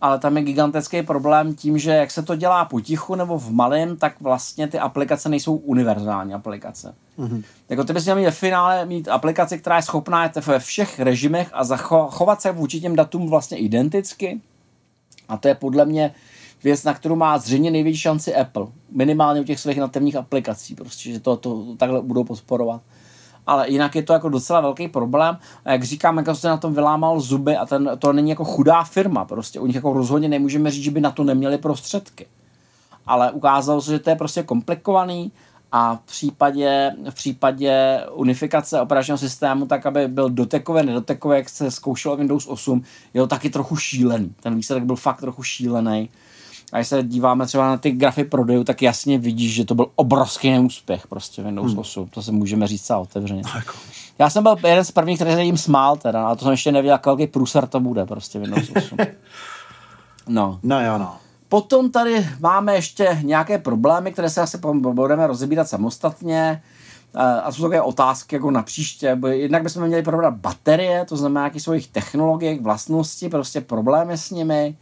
Ale 0.00 0.18
tam 0.18 0.36
je 0.36 0.42
gigantický 0.42 1.02
problém 1.02 1.54
tím, 1.54 1.78
že 1.78 1.90
jak 1.90 2.10
se 2.10 2.22
to 2.22 2.36
dělá 2.36 2.64
potichu 2.64 3.14
nebo 3.14 3.38
v 3.38 3.50
malém, 3.50 3.96
tak 3.96 4.20
vlastně 4.20 4.68
ty 4.68 4.78
aplikace 4.78 5.28
nejsou 5.28 5.56
univerzální 5.56 6.34
aplikace. 6.34 6.94
Mm-hmm. 7.18 7.42
Jako 7.68 7.84
ty 7.84 7.92
bys 7.92 8.04
měl 8.04 8.16
mít 8.16 8.24
ve 8.24 8.30
finále 8.30 8.86
mít 8.86 9.08
aplikaci, 9.08 9.58
která 9.58 9.76
je 9.76 9.82
schopná 9.82 10.24
jít 10.24 10.46
ve 10.46 10.58
všech 10.58 11.00
režimech 11.00 11.50
a 11.52 11.64
zachovat 11.64 12.42
se 12.42 12.52
vůči 12.52 12.80
těm 12.80 12.96
datům 12.96 13.30
vlastně 13.30 13.58
identicky. 13.58 14.40
A 15.28 15.36
to 15.36 15.48
je 15.48 15.54
podle 15.54 15.84
mě 15.84 16.14
věc, 16.64 16.84
na 16.84 16.94
kterou 16.94 17.16
má 17.16 17.38
zřejmě 17.38 17.70
největší 17.70 17.98
šanci 17.98 18.34
Apple. 18.34 18.66
Minimálně 18.90 19.40
u 19.40 19.44
těch 19.44 19.60
svých 19.60 19.78
nativních 19.78 20.16
aplikací, 20.16 20.74
prostě, 20.74 21.12
že 21.12 21.20
to, 21.20 21.36
to 21.36 21.64
takhle 21.76 22.02
budou 22.02 22.24
podporovat. 22.24 22.80
Ale 23.46 23.70
jinak 23.70 23.96
je 23.96 24.02
to 24.02 24.12
jako 24.12 24.28
docela 24.28 24.60
velký 24.60 24.88
problém. 24.88 25.38
A 25.64 25.72
jak 25.72 25.82
říkám, 25.82 26.16
jako 26.16 26.34
se 26.34 26.48
na 26.48 26.56
tom 26.56 26.74
vylámal 26.74 27.20
zuby 27.20 27.56
a 27.56 27.66
ten, 27.66 27.90
to 27.98 28.12
není 28.12 28.30
jako 28.30 28.44
chudá 28.44 28.84
firma. 28.84 29.24
Prostě 29.24 29.60
u 29.60 29.66
nich 29.66 29.74
jako 29.74 29.92
rozhodně 29.92 30.28
nemůžeme 30.28 30.70
říct, 30.70 30.84
že 30.84 30.90
by 30.90 31.00
na 31.00 31.10
to 31.10 31.24
neměli 31.24 31.58
prostředky. 31.58 32.26
Ale 33.06 33.32
ukázalo 33.32 33.82
se, 33.82 33.90
že 33.90 33.98
to 33.98 34.10
je 34.10 34.16
prostě 34.16 34.42
komplikovaný 34.42 35.32
a 35.72 35.96
v 35.96 36.00
případě, 36.00 36.92
v 37.10 37.14
případě 37.14 38.00
unifikace 38.12 38.80
operačního 38.80 39.18
systému, 39.18 39.66
tak 39.66 39.86
aby 39.86 40.08
byl 40.08 40.30
dotekový, 40.30 40.86
nedotekový, 40.86 41.36
jak 41.36 41.48
se 41.48 41.70
zkoušelo 41.70 42.16
Windows 42.16 42.46
8, 42.46 42.82
je 43.14 43.20
to 43.20 43.26
taky 43.26 43.50
trochu 43.50 43.76
šílený. 43.76 44.34
Ten 44.40 44.54
výsledek 44.54 44.84
byl 44.84 44.96
fakt 44.96 45.20
trochu 45.20 45.42
šílený 45.42 46.10
a 46.72 46.76
když 46.76 46.88
se 46.88 47.02
díváme 47.02 47.46
třeba 47.46 47.66
na 47.68 47.76
ty 47.76 47.90
grafy 47.90 48.24
prodejů, 48.24 48.64
tak 48.64 48.82
jasně 48.82 49.18
vidíš, 49.18 49.54
že 49.54 49.64
to 49.64 49.74
byl 49.74 49.86
obrovský 49.94 50.50
neúspěch 50.50 51.06
prostě 51.06 51.42
Windows 51.42 51.70
hmm. 51.70 51.78
8. 51.78 52.08
To 52.08 52.22
se 52.22 52.32
můžeme 52.32 52.66
říct 52.66 52.82
celá 52.82 52.98
otevřeně. 52.98 53.42
Jako. 53.54 53.72
Já 54.18 54.30
jsem 54.30 54.42
byl 54.42 54.56
jeden 54.66 54.84
z 54.84 54.90
prvních, 54.90 55.18
který 55.18 55.32
se 55.32 55.42
jim 55.42 55.58
smál 55.58 55.96
teda, 55.96 56.26
ale 56.26 56.36
to 56.36 56.44
jsem 56.44 56.50
ještě 56.50 56.72
nevěděl, 56.72 56.92
jak 56.92 57.06
velký 57.06 57.26
průser 57.26 57.66
to 57.66 57.80
bude 57.80 58.06
prostě 58.06 58.38
Windows 58.38 58.70
8. 58.76 58.96
No. 60.30 60.60
No 60.62 60.84
jo, 60.84 60.98
no. 60.98 61.16
Potom 61.48 61.90
tady 61.90 62.28
máme 62.40 62.74
ještě 62.74 63.18
nějaké 63.22 63.58
problémy, 63.58 64.12
které 64.12 64.30
se 64.30 64.40
asi 64.40 64.58
budeme 64.80 65.26
rozebírat 65.26 65.68
samostatně. 65.68 66.62
Eh, 67.14 67.40
a 67.40 67.52
jsou 67.52 67.62
takové 67.62 67.82
otázky 67.82 68.36
jako 68.36 68.50
na 68.50 68.62
příště. 68.62 69.18
Jednak 69.28 69.62
bychom 69.62 69.86
měli 69.86 70.02
probrat 70.02 70.34
baterie, 70.34 71.04
to 71.04 71.16
znamená, 71.16 71.44
jaké 71.44 71.60
jsou 71.60 71.72
jejich 71.72 71.86
technologie, 71.86 72.60
vlastnosti, 72.60 73.28
prostě 73.28 73.60
problémy 73.60 74.18
s 74.18 74.30
nimi 74.30 74.76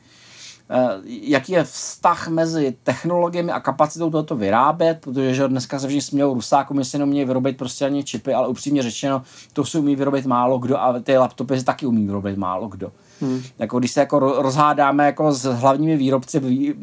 jaký 1.05 1.53
je 1.53 1.65
vztah 1.65 2.29
mezi 2.29 2.77
technologiemi 2.83 3.53
a 3.53 3.61
kapacitou 3.61 4.11
tohoto 4.11 4.37
vyrábět, 4.37 4.99
protože 5.01 5.35
že 5.35 5.49
dneska 5.49 5.79
se 5.79 5.87
všichni 5.87 6.03
smějou 6.03 6.35
Rusákům, 6.35 6.79
jestli 6.79 6.97
jenom 6.97 7.09
umějí 7.09 7.25
vyrobit 7.25 7.57
prostě 7.57 7.87
ani 7.87 8.05
čipy, 8.05 8.35
ale 8.35 8.49
upřímně 8.49 8.83
řečeno, 8.83 9.23
to 9.53 9.65
si 9.65 9.79
umí 9.79 9.97
vyrobit 9.97 10.27
málo 10.27 10.59
kdo 10.59 10.81
a 10.81 11.01
ty 11.01 11.19
laptopy 11.19 11.59
si 11.59 11.65
taky 11.65 11.87
umí 11.87 12.07
vyrobit 12.07 12.37
málo 12.37 12.69
kdo. 12.69 12.93
Hmm. 13.21 13.43
Jako 13.59 13.79
když 13.79 13.91
se 13.91 14.01
jako 14.01 14.19
rozhádáme 14.19 15.07
jako 15.07 15.33
s 15.33 15.45
hlavními 15.45 15.97
výrobci 15.97 16.41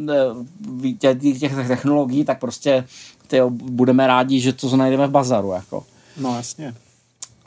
eh, 0.10 0.94
těch, 1.00 1.40
těch 1.40 1.68
technologií, 1.68 2.26
tak 2.26 2.40
prostě 2.40 2.86
ty 3.28 3.42
budeme 3.50 4.08
rádi, 4.08 4.40
že 4.40 4.54
to 4.54 4.78
najdeme 4.78 5.08
v 5.08 5.12
bazaru. 5.12 5.52
Jako. 5.52 5.84
No 6.18 6.36
jasně. 6.36 6.74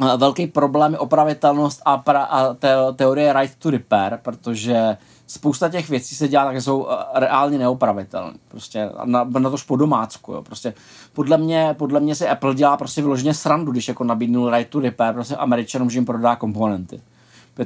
Eh, 0.05 0.17
velký 0.17 0.47
problém 0.47 0.93
je 0.93 0.99
opravitelnost 0.99 1.83
a, 1.85 1.97
pra, 1.97 2.23
a 2.23 2.55
te, 2.55 2.75
teorie 2.97 3.33
right 3.33 3.55
to 3.59 3.71
repair, 3.71 4.19
protože 4.23 4.97
spousta 5.27 5.69
těch 5.69 5.89
věcí 5.89 6.17
se 6.17 6.29
dělá 6.29 6.45
tak, 6.45 6.55
že 6.55 6.63
jsou 6.63 6.89
eh, 6.91 7.21
reálně 7.21 7.59
neopravitelné. 7.59 8.39
Prostě 8.49 8.91
na, 9.05 9.25
na 9.25 9.51
tož 9.51 9.63
po 9.63 9.77
domácku. 9.77 10.33
Jo. 10.33 10.43
Prostě 10.43 10.75
podle 11.13 11.39
mě, 11.39 11.75
podle 11.79 12.01
mě 12.01 12.15
si 12.15 12.29
Apple 12.29 12.55
dělá 12.55 12.77
prostě 12.77 13.03
vyloženě 13.03 13.35
srandu, 13.35 13.73
když 13.73 13.89
jako 13.89 14.05
nabídnul 14.05 14.51
right 14.51 14.71
to 14.71 14.81
repair 14.81 15.15
prostě 15.15 15.37
Američanům, 15.37 15.91
že 15.91 15.99
jim 15.99 16.07
prodá 16.07 16.37
komponenty. 16.37 17.01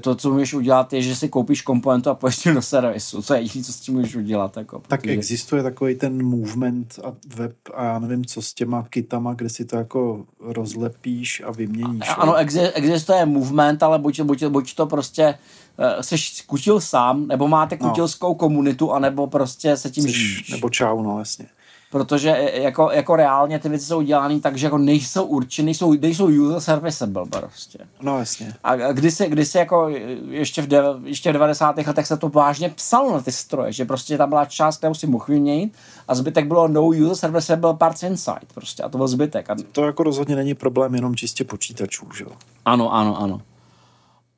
To, 0.01 0.14
co 0.14 0.30
můžeš 0.30 0.55
udělat, 0.55 0.93
je, 0.93 1.03
že 1.03 1.16
si 1.16 1.28
koupíš 1.28 1.62
komponentu 1.62 2.11
a 2.11 2.14
půjdeš 2.14 2.49
do 2.55 2.62
servisu. 2.62 3.22
To 3.22 3.34
je 3.34 3.41
jediné, 3.41 3.64
co 3.64 3.72
s 3.72 3.80
tím 3.80 3.95
můžeš 3.95 4.16
udělat. 4.16 4.57
Jako, 4.57 4.82
tak 4.88 5.01
protože... 5.01 5.12
existuje 5.12 5.62
takový 5.62 5.95
ten 5.95 6.26
movement 6.26 6.99
a 7.05 7.12
web 7.36 7.57
a 7.74 7.84
já 7.84 7.99
nevím, 7.99 8.24
co 8.24 8.43
s 8.43 8.55
těma 8.55 8.86
kitama, 8.91 9.34
kde 9.34 9.49
si 9.49 9.64
to 9.64 9.76
jako 9.76 10.24
rozlepíš 10.41 11.43
a 11.47 11.51
vyměníš. 11.51 12.09
A, 12.09 12.12
ano, 12.12 12.34
existuje 12.74 13.26
movement, 13.26 13.82
ale 13.82 13.99
buď, 13.99 14.20
buď, 14.20 14.45
buď 14.45 14.74
to 14.74 14.86
prostě 14.86 15.38
uh, 15.78 16.01
seš 16.01 16.43
kutil 16.47 16.80
sám, 16.80 17.26
nebo 17.26 17.49
máte 17.49 17.78
no. 17.80 17.88
kutilskou 17.88 18.28
no. 18.28 18.34
komunitu, 18.34 18.93
anebo 18.93 19.26
prostě 19.26 19.76
se 19.76 19.91
tím 19.91 20.09
žijíš. 20.09 20.51
Nebo 20.51 20.70
čau, 20.70 21.03
no 21.03 21.18
jasně 21.18 21.47
protože 21.91 22.36
e, 22.36 22.61
jako, 22.61 22.91
jako 22.93 23.16
reálně 23.16 23.59
ty 23.59 23.68
věci 23.68 23.84
jsou 23.86 24.03
dělané 24.03 24.41
tak, 24.41 24.57
že 24.57 24.66
jako 24.66 24.78
nejsou 24.78 25.24
určeny, 25.24 25.66
nejsou, 25.66 25.93
nejsou 25.93 26.26
user 26.26 26.61
serviceable 26.61 27.26
prostě. 27.26 27.78
No 28.03 28.18
jasně. 28.18 28.55
A 28.64 28.76
když 28.76 29.14
se, 29.14 29.28
když 29.28 29.49
se 29.49 29.59
jako 29.59 29.88
ještě 30.28 30.62
v, 30.62 30.66
de, 30.66 30.82
ještě 31.05 31.30
v 31.30 31.32
90. 31.32 31.76
letech 31.76 32.07
se 32.07 32.16
to 32.16 32.28
vážně 32.28 32.68
psalo 32.68 33.12
na 33.12 33.20
ty 33.20 33.32
stroje, 33.32 33.72
že 33.72 33.84
prostě 33.84 34.18
tam 34.18 34.28
byla 34.28 34.45
část, 34.45 34.76
kterou 34.76 34.95
si 34.95 35.07
mohl 35.07 35.24
vyměnit 35.28 35.72
a 36.09 36.14
zbytek 36.14 36.47
bylo 36.47 36.68
no 36.68 36.86
user 36.86 37.16
serviceable 37.16 37.74
parts 37.74 38.03
inside 38.03 38.41
prostě 38.55 38.82
a 38.82 38.88
to 38.88 38.99
byl 38.99 39.09
zbytek. 39.09 39.51
A... 39.51 39.57
To 39.72 39.84
jako 39.84 40.03
rozhodně 40.03 40.36
není 40.36 40.55
problém 40.55 40.95
jenom 40.95 41.16
čistě 41.16 41.45
počítačů, 41.45 42.07
že 42.16 42.24
jo? 42.24 42.30
Ano, 42.64 42.95
ano, 42.95 43.22
ano. 43.22 43.43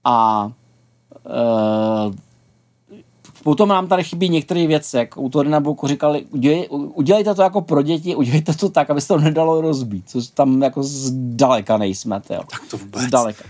A 0.04 0.50
Uh, 1.26 2.14
potom 3.42 3.68
nám 3.68 3.86
tady 3.86 4.04
chybí 4.04 4.28
některé 4.28 4.66
věci, 4.66 4.96
jak 4.96 5.16
autory 5.16 5.48
na 5.48 5.60
boku 5.60 5.86
říkali, 5.86 6.24
udělej, 6.30 6.68
udělejte 6.70 7.34
to 7.34 7.42
jako 7.42 7.60
pro 7.60 7.82
děti, 7.82 8.16
udělejte 8.16 8.54
to 8.54 8.68
tak, 8.68 8.90
aby 8.90 9.00
se 9.00 9.08
to 9.08 9.18
nedalo 9.18 9.60
rozbít, 9.60 10.10
což 10.10 10.26
tam 10.26 10.62
jako 10.62 10.82
zdaleka 10.82 11.76
nejsme, 11.76 12.20
tyjo. 12.20 12.42
Tak 12.50 12.60
to 12.70 12.78
vůbec. 12.78 13.02
Zdaleka. 13.02 13.44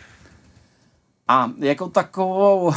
A 1.29 1.51
jako 1.59 1.89
takovou, 1.89 2.63
uh, 2.63 2.73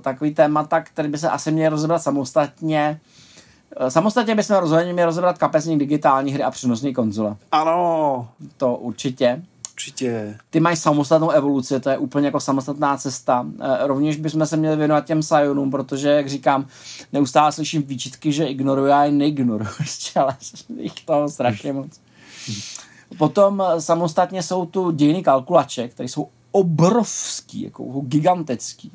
takový 0.00 0.34
témata, 0.34 0.80
který 0.80 1.08
by 1.08 1.18
se 1.18 1.30
asi 1.30 1.52
měl 1.52 1.70
rozebrat 1.70 2.02
samostatně, 2.02 3.00
uh, 3.80 3.86
samostatně 3.86 4.34
bychom 4.34 4.56
rozhodně 4.56 4.92
měli 4.92 5.06
rozebrat 5.06 5.38
kapesní 5.38 5.78
digitální 5.78 6.32
hry 6.32 6.42
a 6.42 6.50
přenosní 6.50 6.94
konzole. 6.94 7.36
Ano. 7.52 8.28
To 8.56 8.76
určitě. 8.76 9.42
Určitě. 9.80 10.38
Ty 10.50 10.60
mají 10.60 10.76
samostatnou 10.76 11.30
evoluci, 11.30 11.80
to 11.80 11.90
je 11.90 11.98
úplně 11.98 12.26
jako 12.26 12.40
samostatná 12.40 12.96
cesta. 12.96 13.46
E, 13.60 13.86
rovněž 13.86 14.16
bychom 14.16 14.46
se 14.46 14.56
měli 14.56 14.76
věnovat 14.76 15.04
těm 15.04 15.22
Sionům, 15.22 15.70
protože, 15.70 16.08
jak 16.08 16.28
říkám, 16.28 16.66
neustále 17.12 17.52
slyším 17.52 17.82
výčitky, 17.82 18.32
že 18.32 18.46
ignoruju 18.46 18.92
a 18.92 19.10
neignoruju, 19.10 19.70
ale 20.16 20.36
jich 20.76 20.94
toho 21.04 21.28
strašně 21.28 21.72
moc. 21.72 22.00
Potom 23.18 23.62
samostatně 23.78 24.42
jsou 24.42 24.66
tu 24.66 24.90
dějiny 24.90 25.22
kalkulače, 25.22 25.88
které 25.88 26.08
jsou 26.08 26.28
obrovský, 26.50 27.62
jako 27.62 27.84
gigantický. 28.00 28.92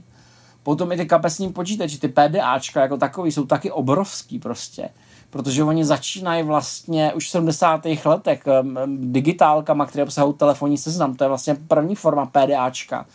Potom 0.63 0.91
i 0.91 0.97
ty 0.97 1.05
kapesní 1.05 1.53
počítače, 1.53 1.99
ty 1.99 2.07
PDAčka 2.07 2.81
jako 2.81 2.97
takový 2.97 3.31
jsou 3.31 3.45
taky 3.45 3.71
obrovský 3.71 4.39
prostě 4.39 4.89
protože 5.35 5.63
oni 5.63 5.85
začínají 5.85 6.43
vlastně 6.43 7.13
už 7.13 7.27
v 7.27 7.29
70. 7.29 7.81
letech 8.05 8.43
digitálkama, 8.97 9.85
které 9.85 10.03
obsahují 10.03 10.33
telefonní 10.37 10.77
seznam. 10.77 11.15
To 11.15 11.23
je 11.23 11.27
vlastně 11.27 11.55
první 11.67 11.95
forma 11.95 12.25
PDAčka. 12.25 13.05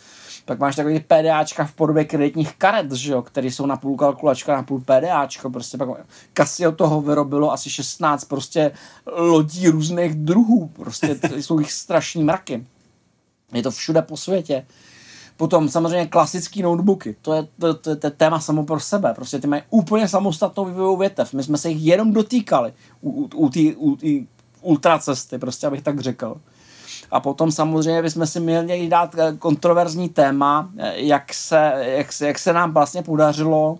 Pak 0.45 0.59
máš 0.59 0.75
takový 0.75 0.99
PDAčka 0.99 1.65
v 1.65 1.73
podobě 1.73 2.05
kreditních 2.05 2.55
karet, 2.55 2.91
že 2.91 3.11
jo, 3.11 3.21
které 3.21 3.47
jsou 3.47 3.65
na 3.65 3.77
půl 3.77 3.97
kalkulačka, 3.97 4.55
na 4.55 4.63
půl 4.63 4.79
PDAčko. 4.79 5.49
Prostě 5.49 5.77
pak 5.77 5.89
Casio 6.37 6.71
toho 6.71 7.01
vyrobilo 7.01 7.51
asi 7.51 7.69
16 7.69 8.25
prostě 8.25 8.71
lodí 9.05 9.69
různých 9.69 10.15
druhů. 10.15 10.67
Prostě 10.67 11.19
jsou 11.35 11.59
jich 11.59 11.71
strašní 11.71 12.23
mraky. 12.23 12.65
Je 13.53 13.63
to 13.63 13.71
všude 13.71 14.01
po 14.01 14.17
světě. 14.17 14.65
Potom 15.37 15.69
samozřejmě 15.69 16.07
klasický 16.07 16.61
notebooky, 16.61 17.15
to 17.21 17.33
je, 17.33 17.47
to, 17.59 17.73
to, 17.73 17.95
to 17.95 18.07
je 18.07 18.11
téma 18.11 18.39
samo 18.39 18.63
pro 18.63 18.79
sebe, 18.79 19.13
prostě 19.13 19.39
ty 19.39 19.47
mají 19.47 19.61
úplně 19.69 20.07
samostatnou 20.07 20.65
vývojovou 20.65 20.97
větev, 20.97 21.33
my 21.33 21.43
jsme 21.43 21.57
se 21.57 21.69
jich 21.69 21.83
jenom 21.83 22.13
dotýkali. 22.13 22.73
U, 23.01 23.09
u, 23.09 23.29
u 23.35 23.49
té 23.49 23.59
u, 23.77 23.97
ultra 24.61 24.99
cesty, 24.99 25.37
prostě 25.37 25.67
abych 25.67 25.81
tak 25.81 25.99
řekl. 25.99 26.35
A 27.11 27.19
potom 27.19 27.51
samozřejmě 27.51 28.01
bychom 28.01 28.27
si 28.27 28.39
měli 28.39 28.89
dát 28.89 29.15
eh, 29.17 29.33
kontroverzní 29.39 30.09
téma, 30.09 30.69
eh, 30.77 30.93
jak 30.95 31.33
se, 31.33 31.73
jak, 31.77 32.13
se, 32.13 32.27
jak 32.27 32.39
se 32.39 32.53
nám 32.53 32.73
vlastně 32.73 33.03
podařilo 33.03 33.77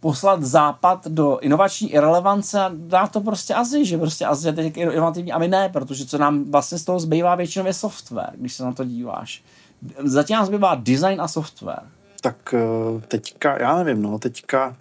poslat 0.00 0.42
západ 0.42 1.06
do 1.06 1.38
inovační 1.38 1.92
irrelevance 1.92 2.60
a 2.60 2.70
dát 2.74 3.12
to 3.12 3.20
prostě 3.20 3.54
Azii, 3.54 3.84
že 3.84 3.98
prostě 3.98 4.26
Azie 4.26 4.50
je 4.50 4.54
teď 4.56 4.76
inovativní 4.76 5.32
a 5.32 5.38
my 5.38 5.48
ne, 5.48 5.68
protože 5.68 6.06
co 6.06 6.18
nám 6.18 6.50
vlastně 6.50 6.78
z 6.78 6.84
toho 6.84 7.00
zbývá 7.00 7.34
většinou 7.34 7.66
je 7.66 7.72
software, 7.72 8.32
když 8.36 8.54
se 8.54 8.64
na 8.64 8.72
to 8.72 8.84
díváš 8.84 9.42
zatím 10.04 10.36
nás 10.36 10.48
zbývá 10.48 10.74
design 10.74 11.20
a 11.20 11.28
software. 11.28 11.82
Tak 12.20 12.54
eh, 12.54 13.00
teďka, 13.08 13.58
já 13.60 13.82
nevím, 13.82 14.02
no, 14.02 14.18
teďka, 14.18 14.76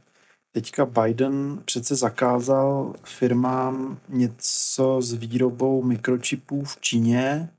teďka 0.51 0.85
Biden 0.85 1.59
přece 1.65 1.95
zakázal 1.95 2.93
firmám 3.03 3.97
něco 4.09 5.01
s 5.01 5.13
výrobou 5.13 5.83
mikročipů 5.83 6.63
v 6.63 6.77
Číně 6.81 7.49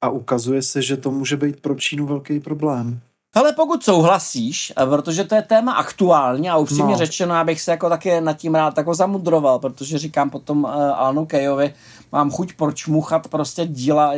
a 0.00 0.10
ukazuje 0.10 0.62
se, 0.62 0.82
že 0.82 0.96
to 0.96 1.10
může 1.10 1.36
být 1.36 1.60
pro 1.60 1.74
Čínu 1.74 2.06
velký 2.06 2.40
problém. 2.40 3.00
Ale 3.34 3.52
pokud 3.52 3.84
souhlasíš, 3.84 4.72
protože 4.84 5.24
to 5.24 5.34
je 5.34 5.42
téma 5.42 5.72
aktuální 5.72 6.50
a 6.50 6.56
upřímně 6.56 6.92
no. 6.92 6.98
řečeno, 6.98 7.34
abych 7.34 7.60
se 7.60 7.70
jako 7.70 7.88
taky 7.88 8.20
nad 8.20 8.32
tím 8.32 8.54
rád 8.54 8.76
jako 8.76 8.94
zamudroval, 8.94 9.58
protože 9.58 9.98
říkám 9.98 10.30
potom 10.30 10.64
uh, 10.64 10.70
Alanu 10.70 11.26
Kejovi, 11.26 11.74
mám 12.12 12.30
chuť 12.30 12.52
pročmuchat 12.52 13.28
prostě 13.28 13.66
díla 13.66 14.12
uh, 14.12 14.16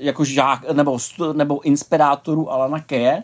jako 0.00 0.24
žák, 0.24 0.72
nebo, 0.72 0.98
nebo 1.32 1.60
inspirátoru 1.60 2.52
Alana 2.52 2.80
Keje, 2.80 3.22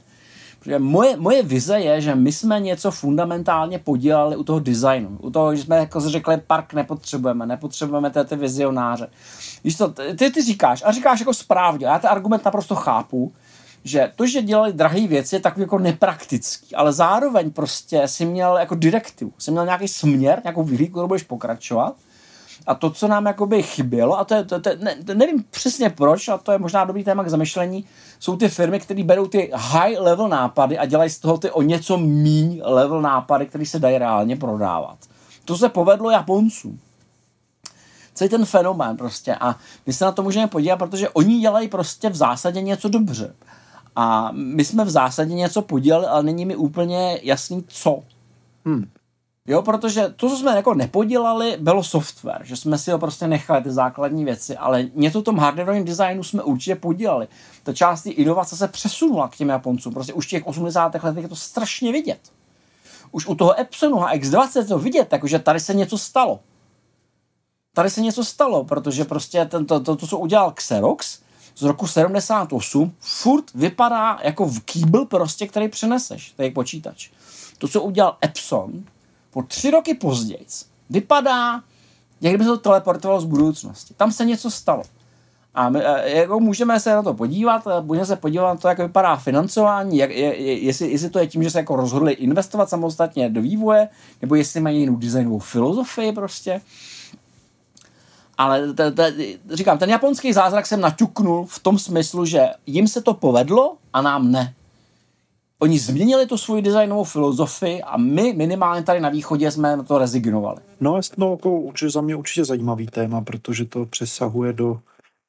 Protože 0.61 0.79
moje, 0.79 1.17
moje 1.17 1.43
vize 1.43 1.81
je, 1.81 2.01
že 2.01 2.15
my 2.15 2.33
jsme 2.33 2.61
něco 2.61 2.91
fundamentálně 2.91 3.79
podělali 3.79 4.37
u 4.37 4.45
toho 4.45 4.61
designu. 4.61 5.19
U 5.21 5.31
toho, 5.31 5.57
že 5.57 5.63
jsme 5.63 5.77
jako 5.77 6.01
řekli, 6.01 6.37
park 6.47 6.75
nepotřebujeme, 6.75 7.47
nepotřebujeme 7.47 8.11
ty, 8.11 8.25
ty 8.25 8.37
vizionáře. 8.37 9.09
Víš 9.65 9.77
to, 9.77 9.89
ty, 9.89 10.31
ty 10.31 10.43
říkáš, 10.43 10.83
a 10.87 10.93
říkáš 10.93 11.21
jako 11.21 11.35
správně, 11.35 11.87
já 11.87 11.99
ten 11.99 12.11
argument 12.11 12.45
naprosto 12.45 12.75
chápu, 12.75 13.33
že 13.85 14.13
to, 14.17 14.27
že 14.27 14.43
dělali 14.43 14.73
drahé 14.73 15.07
věci, 15.07 15.37
je 15.37 15.41
takový 15.41 15.63
jako 15.63 15.79
nepraktický, 15.79 16.75
ale 16.75 16.93
zároveň 16.93 17.51
prostě 17.51 18.09
si 18.09 18.25
měl 18.25 18.57
jako 18.57 18.75
direktivu, 18.75 19.33
si 19.39 19.51
měl 19.51 19.65
nějaký 19.65 19.89
směr, 19.89 20.41
nějakou 20.45 20.65
vyhlídku, 20.65 20.93
kterou 20.93 21.09
budeš 21.09 21.23
pokračovat. 21.23 21.97
A 22.67 22.75
to, 22.75 22.91
co 22.91 23.09
nám 23.09 23.27
jakoby 23.27 23.63
chybělo, 23.63 24.19
a 24.19 24.25
to 24.25 24.35
je, 24.35 24.45
to, 24.45 24.61
to, 24.61 24.71
ne, 24.79 24.97
to 25.07 25.15
nevím 25.15 25.45
přesně 25.51 25.91
proč, 25.91 26.29
a 26.29 26.39
to 26.39 26.53
je 26.53 26.59
možná 26.59 26.85
dobrý 26.85 27.05
téma 27.05 27.25
k 27.25 27.29
zamyšlení, 27.29 27.85
jsou 28.19 28.37
ty 28.37 28.49
firmy, 28.49 28.81
které 28.81 29.05
berou 29.05 29.27
ty 29.27 29.51
high 29.55 29.99
level 29.99 30.29
nápady 30.29 30.79
a 30.79 30.87
dělají 30.87 31.11
z 31.11 31.19
toho 31.19 31.39
ty 31.39 31.51
o 31.51 31.63
něco 31.63 31.99
míň 31.99 32.61
level 32.65 33.03
nápady, 33.03 33.47
které 33.47 33.67
se 33.67 33.79
dají 33.79 33.99
reálně 33.99 34.37
prodávat. 34.37 34.99
To 35.45 35.57
se 35.57 35.69
povedlo 35.69 36.11
Japoncům 36.11 36.81
celý 38.21 38.31
ten 38.31 38.45
fenomén 38.45 38.97
prostě 38.97 39.35
a 39.35 39.57
my 39.87 39.93
se 39.93 40.05
na 40.05 40.13
to 40.13 40.23
můžeme 40.23 40.47
podívat, 40.47 40.77
protože 40.77 41.09
oni 41.09 41.41
dělají 41.41 41.69
prostě 41.69 42.11
v 42.11 42.17
zásadě 42.17 42.61
něco 42.63 42.89
dobře. 42.89 43.35
A 43.97 44.31
my 44.33 44.65
jsme 44.65 44.85
v 44.85 44.91
zásadě 44.91 45.35
něco 45.35 45.63
podělali, 45.63 46.07
ale 46.07 46.23
není 46.23 46.45
mi 46.45 46.57
úplně 46.57 47.21
jasný, 47.23 47.65
co. 47.69 48.03
Hmm. 48.65 48.91
Jo, 49.47 49.63
protože 49.63 50.15
to, 50.17 50.29
co 50.29 50.37
jsme 50.37 50.57
jako 50.57 50.75
nepodělali, 50.75 51.57
bylo 51.61 51.85
software, 51.85 52.41
že 52.45 52.57
jsme 52.57 52.79
si 52.79 52.91
ho 52.91 52.99
prostě 52.99 53.29
nechali 53.29 53.63
ty 53.63 53.71
základní 53.71 54.25
věci, 54.25 54.57
ale 54.57 54.87
něco 54.95 55.21
v 55.21 55.25
tom 55.25 55.39
hardwareovém 55.39 55.85
designu 55.85 56.23
jsme 56.23 56.43
určitě 56.43 56.77
podělali. 56.77 57.29
Ta 57.63 57.73
část 57.73 58.03
té 58.03 58.11
inovace 58.11 58.57
se 58.57 58.69
přesunula 58.69 59.29
k 59.29 59.37
těm 59.37 59.49
Japoncům, 59.49 59.95
prostě 59.95 60.13
už 60.13 60.27
v 60.27 60.31
těch 60.31 60.47
80. 60.47 60.95
letech 61.03 61.23
je 61.23 61.29
to 61.29 61.37
strašně 61.37 61.93
vidět. 61.93 62.21
Už 63.13 63.27
u 63.27 63.35
toho 63.35 63.61
Epsonu 63.61 64.03
a 64.03 64.15
X20 64.15 64.59
je 64.59 64.65
to 64.65 64.79
vidět, 64.79 65.09
takže 65.09 65.39
tady 65.39 65.61
se 65.61 65.75
něco 65.75 65.99
stalo. 65.99 66.41
Tady 67.75 67.91
se 67.91 68.01
něco 68.01 68.25
stalo, 68.25 68.65
protože 68.65 69.05
prostě 69.05 69.45
to, 69.45 69.65
to, 69.65 69.81
to 69.81 70.07
co 70.07 70.19
udělal 70.19 70.53
Xerox, 70.53 71.19
z 71.57 71.63
roku 71.63 71.87
78 71.87 72.95
furt 73.01 73.45
vypadá 73.55 74.19
jako 74.23 74.47
v 74.47 74.61
kýbl 74.61 75.05
prostě, 75.05 75.47
který 75.47 75.69
přeneseš, 75.69 76.33
tady 76.37 76.51
počítač. 76.51 77.11
To, 77.59 77.69
co 77.69 77.83
udělal 77.83 78.17
Epson, 78.25 78.85
po 79.31 79.43
tři 79.43 79.71
roky 79.71 79.95
později, 79.95 80.47
vypadá, 80.91 81.63
jak 82.21 82.35
kdyby 82.35 82.45
se 82.45 82.51
to 82.51 82.59
teleportovalo 82.59 83.21
z 83.21 83.25
budoucnosti. 83.25 83.95
Tam 83.95 84.13
se 84.13 84.25
něco 84.25 84.51
stalo. 84.51 84.83
A 85.55 85.69
my, 85.69 85.81
jako 86.05 86.41
můžeme 86.41 86.81
se 86.81 86.95
na 86.95 87.03
to 87.03 87.15
podívat, 87.15 87.65
můžeme 87.83 88.07
se 88.07 88.17
podívat 88.17 88.49
na 88.49 88.57
to, 88.57 88.69
jak 88.69 88.79
vypadá 88.79 89.17
financování, 89.17 89.99
jak, 89.99 90.11
je, 90.11 90.37
jestli, 90.65 90.91
jestli 90.91 91.11
to 91.11 91.19
je 91.19 91.27
tím, 91.27 91.43
že 91.43 91.51
se 91.51 91.59
jako 91.59 91.77
rozhodli 91.77 92.13
investovat 92.13 92.69
samostatně 92.69 93.31
do 93.31 93.43
vývoje, 93.43 93.89
nebo 94.23 94.35
jestli 94.35 94.61
mají 94.61 94.81
jinou 94.81 94.97
designovou 94.97 95.39
filozofii 95.39 96.13
prostě. 96.13 96.61
Ale 98.41 98.73
t, 98.73 98.91
t, 98.91 99.15
říkám, 99.51 99.79
ten 99.79 99.91
japonský 99.91 100.33
zázrak 100.33 100.67
jsem 100.67 100.81
naťuknul 100.81 101.47
v 101.47 101.59
tom 101.59 101.79
smyslu, 101.79 102.25
že 102.25 102.49
jim 102.67 102.89
se 102.89 103.01
to 103.01 103.15
povedlo 103.15 103.77
a 103.93 104.03
nám 104.03 104.33
ne. 104.33 104.55
Oni 105.59 105.79
změnili 105.79 106.27
tu 106.27 106.37
svoji 106.37 106.63
designovou 106.63 107.05
filozofii 107.05 107.83
a 107.83 107.97
my 107.97 108.33
minimálně 108.33 108.83
tady 108.83 109.01
na 109.01 109.09
východě 109.09 109.51
jsme 109.51 109.77
na 109.77 109.83
to 109.83 109.99
rezignovali. 109.99 110.59
No, 110.81 111.01
no 111.17 111.31
jako 111.31 111.51
určitě 111.51 111.91
za 111.91 112.01
mě 112.01 112.17
určitě 112.17 112.45
zajímavý 112.45 112.87
téma, 112.87 113.21
protože 113.21 113.65
to 113.65 113.87
přesahuje 113.87 114.53
do 114.53 114.81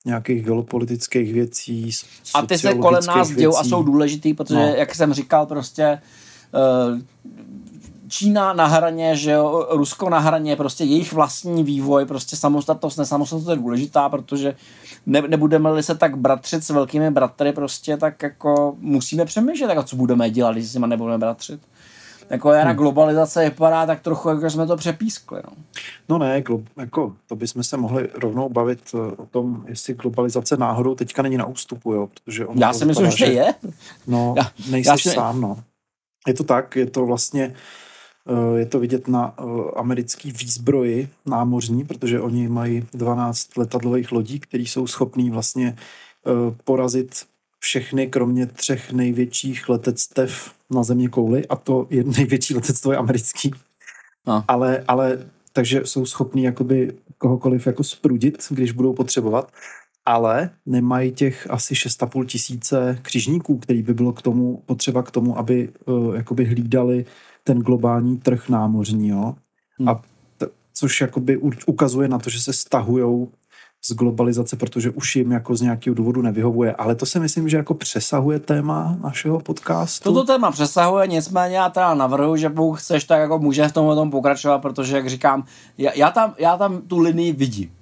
nějakých 0.05 0.45
geopolitických 0.45 1.34
věcí, 1.34 1.91
A 2.34 2.45
ty 2.45 2.57
se 2.57 2.74
kolem 2.74 3.05
nás 3.05 3.32
dějou 3.32 3.57
a 3.57 3.64
jsou 3.64 3.84
důležitý, 3.84 4.34
protože, 4.34 4.59
no. 4.59 4.74
jak 4.76 4.95
jsem 4.95 5.14
říkal, 5.14 5.45
prostě 5.45 6.01
uh, 6.93 6.99
Čína 8.12 8.53
na 8.53 8.66
hraně, 8.66 9.16
že 9.16 9.32
jo, 9.32 9.68
Rusko 9.70 10.09
na 10.09 10.20
hraně, 10.20 10.55
prostě 10.55 10.84
jejich 10.84 11.14
vlastní 11.14 11.64
vývoj, 11.64 12.05
prostě 12.05 12.36
samostatnost, 12.36 12.97
nesamostatnost 12.97 13.49
je 13.49 13.55
důležitá, 13.55 14.09
protože 14.09 14.55
ne, 15.05 15.22
nebudeme-li 15.22 15.84
se 15.84 15.95
tak 15.95 16.18
bratřit 16.18 16.64
s 16.64 16.70
velkými 16.70 17.12
bratry, 17.12 17.53
prostě 17.53 17.97
tak 17.97 18.24
jako 18.24 18.76
musíme 18.80 19.26
přemýšlet, 19.26 19.70
jako 19.70 19.84
co 19.84 19.95
budeme 19.95 20.30
dělat, 20.30 20.51
když 20.51 20.66
s 20.66 20.74
nimi 20.74 20.88
nebudeme 20.88 21.18
bratřit. 21.18 21.62
Jako 22.30 22.51
jara 22.51 22.70
hmm. 22.70 22.78
globalizace 22.78 23.43
vypadá 23.43 23.86
tak 23.86 24.01
trochu, 24.01 24.30
jako 24.30 24.49
jsme 24.49 24.68
to 24.68 24.78
přepískli. 24.78 25.41
No, 25.45 25.51
no 26.09 26.18
ne, 26.18 26.41
glo, 26.41 26.62
jako 26.78 27.16
to 27.28 27.36
bychom 27.36 27.64
se 27.64 27.78
mohli 27.78 28.09
rovnou 28.14 28.49
bavit 28.49 28.82
eh, 28.93 28.97
o 28.97 29.26
tom, 29.26 29.66
jestli 29.68 29.93
globalizace 29.93 30.57
náhodou 30.57 30.95
teďka 30.95 31.22
není 31.22 31.38
na 31.38 31.45
ústupu, 31.45 31.93
jo, 31.93 32.09
protože 32.14 32.45
on 32.45 32.57
Já 32.57 32.74
si 32.74 32.86
myslím, 32.86 33.12
že 33.12 33.26
je. 33.26 33.53
No, 34.07 34.34
já, 34.38 34.51
nejsi 34.70 34.89
já 34.89 34.97
si... 34.97 35.09
sám, 35.09 35.41
no. 35.41 35.57
Je 36.28 36.34
to 36.34 36.43
tak, 36.43 36.76
je 36.76 36.86
to 36.86 37.05
vlastně 37.05 37.55
je 38.55 38.65
to 38.65 38.80
vidět 38.80 39.07
na 39.07 39.36
eh, 39.39 39.43
americký 39.76 40.32
výzbroji 40.32 41.09
námořní, 41.26 41.86
protože 41.86 42.19
oni 42.19 42.47
mají 42.47 42.86
12 42.93 43.57
letadlových 43.57 44.11
lodí, 44.11 44.39
které 44.39 44.63
jsou 44.63 44.88
schopní 44.88 45.30
vlastně 45.30 45.76
eh, 45.78 46.32
porazit 46.63 47.26
všechny, 47.59 48.07
kromě 48.07 48.45
třech 48.45 48.91
největších 48.91 49.69
letectev 49.69 50.51
na 50.69 50.84
země 50.84 51.09
kouli 51.09 51.47
a 51.47 51.55
to 51.55 51.88
je 51.89 52.03
největší 52.17 52.55
letectvo 52.55 52.91
je 52.91 52.97
americký. 52.97 53.51
No. 54.28 54.43
Ale, 54.47 54.84
ale 54.88 55.26
takže 55.53 55.82
jsou 55.86 56.05
schopní 56.05 56.43
jakoby 56.43 56.93
kohokoliv 57.17 57.67
jako 57.67 57.84
sprudit, 57.84 58.47
když 58.49 58.72
budou 58.72 58.93
potřebovat, 58.93 59.51
ale 60.12 60.49
nemají 60.66 61.12
těch 61.12 61.47
asi 61.49 61.74
6,5 61.74 62.26
tisíce 62.26 62.99
křižníků, 63.01 63.57
který 63.57 63.84
by 63.84 63.93
bylo 63.93 64.14
k 64.14 64.22
tomu 64.22 64.64
potřeba 64.66 65.03
k 65.03 65.12
tomu, 65.12 65.38
aby 65.38 65.70
uh, 65.86 66.16
jakoby 66.16 66.45
hlídali 66.45 67.05
ten 67.43 67.59
globální 67.59 68.18
trh 68.18 68.49
námořní, 68.49 69.07
jo? 69.07 69.36
Hmm. 69.80 69.89
A 69.89 70.01
t- 70.38 70.47
což 70.74 71.01
jakoby 71.01 71.38
ukazuje 71.66 72.07
na 72.07 72.20
to, 72.20 72.30
že 72.30 72.41
se 72.41 72.53
stahujou 72.53 73.32
z 73.86 73.93
globalizace, 73.93 74.55
protože 74.55 74.89
už 74.89 75.16
jim 75.16 75.32
jako 75.32 75.55
z 75.55 75.62
nějakého 75.62 75.93
důvodu 75.93 76.22
nevyhovuje. 76.22 76.76
Ale 76.76 76.95
to 76.95 77.05
si 77.05 77.20
myslím, 77.20 77.49
že 77.49 77.57
jako 77.57 77.74
přesahuje 77.74 78.39
téma 78.39 78.97
našeho 79.03 79.39
podcastu. 79.39 80.14
Toto 80.14 80.24
téma 80.24 80.51
přesahuje, 80.51 81.07
nicméně 81.07 81.55
já 81.55 81.70
teda 81.70 81.93
navrhu, 81.93 82.36
že 82.36 82.49
pokud 82.49 82.74
chceš, 82.74 83.03
tak 83.03 83.20
jako 83.20 83.39
může 83.39 83.68
v 83.68 83.72
tom 83.72 84.12
pokračovat, 84.12 84.59
protože 84.59 84.95
jak 84.95 85.09
říkám, 85.09 85.43
já, 85.78 85.91
já, 85.95 86.12
tam, 86.12 86.34
já 86.38 86.57
tam 86.57 86.82
tu 86.82 86.99
linii 86.99 87.32
vidím. 87.32 87.80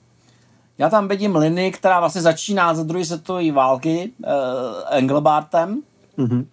Já 0.80 0.90
tam 0.90 1.08
vidím 1.08 1.36
linii, 1.36 1.72
která 1.72 2.00
vlastně 2.00 2.22
začíná 2.22 2.74
ze 2.74 2.84
druhé 2.84 3.06
světové 3.06 3.52
války 3.52 4.12
uh, 4.18 4.34
Engelbartem, 4.90 5.82
mm-hmm. 6.18 6.46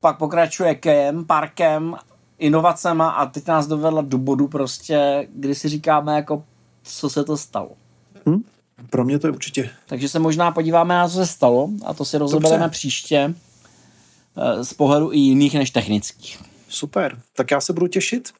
pak 0.00 0.18
pokračuje 0.18 0.74
Kejem, 0.74 1.24
Parkem, 1.24 1.96
inovacema 2.38 3.10
a 3.10 3.26
teď 3.26 3.46
nás 3.46 3.66
dovedla 3.66 4.02
do 4.02 4.18
bodu 4.18 4.48
prostě, 4.48 5.28
kdy 5.34 5.54
si 5.54 5.68
říkáme 5.68 6.14
jako, 6.16 6.44
co 6.82 7.10
se 7.10 7.24
to 7.24 7.36
stalo. 7.36 7.70
Hmm? 8.26 8.44
Pro 8.90 9.04
mě 9.04 9.18
to 9.18 9.26
je 9.26 9.32
určitě. 9.32 9.70
Takže 9.86 10.08
se 10.08 10.18
možná 10.18 10.50
podíváme 10.50 10.94
na 10.94 11.08
co 11.08 11.14
se 11.14 11.26
stalo 11.26 11.68
a 11.84 11.94
to 11.94 12.04
si 12.04 12.18
rozebereme 12.18 12.68
příště 12.68 13.34
eh, 14.36 14.64
z 14.64 14.74
pohledu 14.74 15.12
i 15.12 15.18
jiných 15.18 15.54
než 15.54 15.70
technických. 15.70 16.42
Super, 16.68 17.18
tak 17.36 17.50
já 17.50 17.60
se 17.60 17.72
budu 17.72 17.86
těšit. 17.86 18.32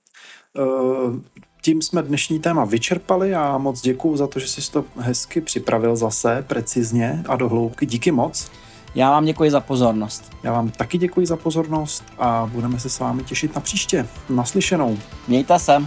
Eh, 0.59 1.21
tím 1.67 1.83
jsme 1.83 2.03
dnešní 2.03 2.39
téma 2.39 2.65
vyčerpali 2.65 3.35
a 3.35 3.59
moc 3.59 3.81
děkuji 3.81 4.17
za 4.17 4.27
to, 4.27 4.39
že 4.39 4.49
jsi 4.49 4.73
to 4.73 4.85
hezky 4.97 5.41
připravil 5.41 5.97
zase, 5.97 6.45
precizně 6.47 7.23
a 7.29 7.37
do 7.37 7.49
hloubky. 7.49 7.87
Díky 7.87 8.13
moc. 8.13 8.51
Já 8.95 9.11
vám 9.11 9.25
děkuji 9.25 9.51
za 9.51 9.61
pozornost. 9.61 10.33
Já 10.43 10.53
vám 10.53 10.71
taky 10.71 10.99
děkuji 10.99 11.27
za 11.27 11.37
pozornost 11.37 12.05
a 12.19 12.51
budeme 12.53 12.81
se 12.81 12.89
s 12.89 12.99
vámi 12.99 13.25
těšit 13.25 13.55
na 13.55 13.61
příště. 13.61 14.07
Naslyšenou. 14.29 14.99
Mějte 15.29 15.59
se. 15.59 15.87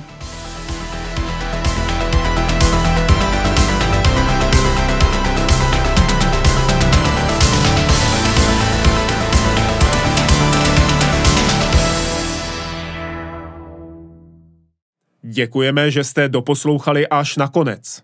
Děkujeme, 15.39 15.91
že 15.91 16.03
jste 16.03 16.29
doposlouchali 16.29 17.07
až 17.07 17.37
na 17.37 17.47
konec. 17.47 18.03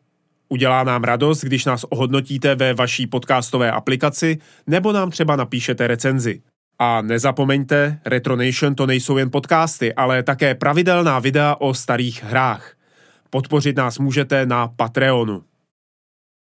Udělá 0.50 0.84
nám 0.84 1.04
radost, 1.04 1.42
když 1.42 1.66
nás 1.66 1.84
ohodnotíte 1.84 2.56
ve 2.56 2.74
vaší 2.74 3.08
podcastové 3.08 3.72
aplikaci 3.72 4.38
nebo 4.68 4.92
nám 4.92 5.12
třeba 5.12 5.36
napíšete 5.36 5.88
recenzi. 5.88 6.42
A 6.80 7.02
nezapomeňte, 7.02 8.00
Retronation 8.06 8.76
to 8.76 8.86
nejsou 8.86 9.18
jen 9.18 9.32
podcasty, 9.32 9.94
ale 9.94 10.24
také 10.24 10.56
pravidelná 10.56 11.20
videa 11.20 11.56
o 11.60 11.74
starých 11.74 12.24
hrách. 12.24 12.74
Podpořit 13.30 13.78
nás 13.78 14.00
můžete 14.00 14.46
na 14.46 14.68
Patreonu. 14.68 15.44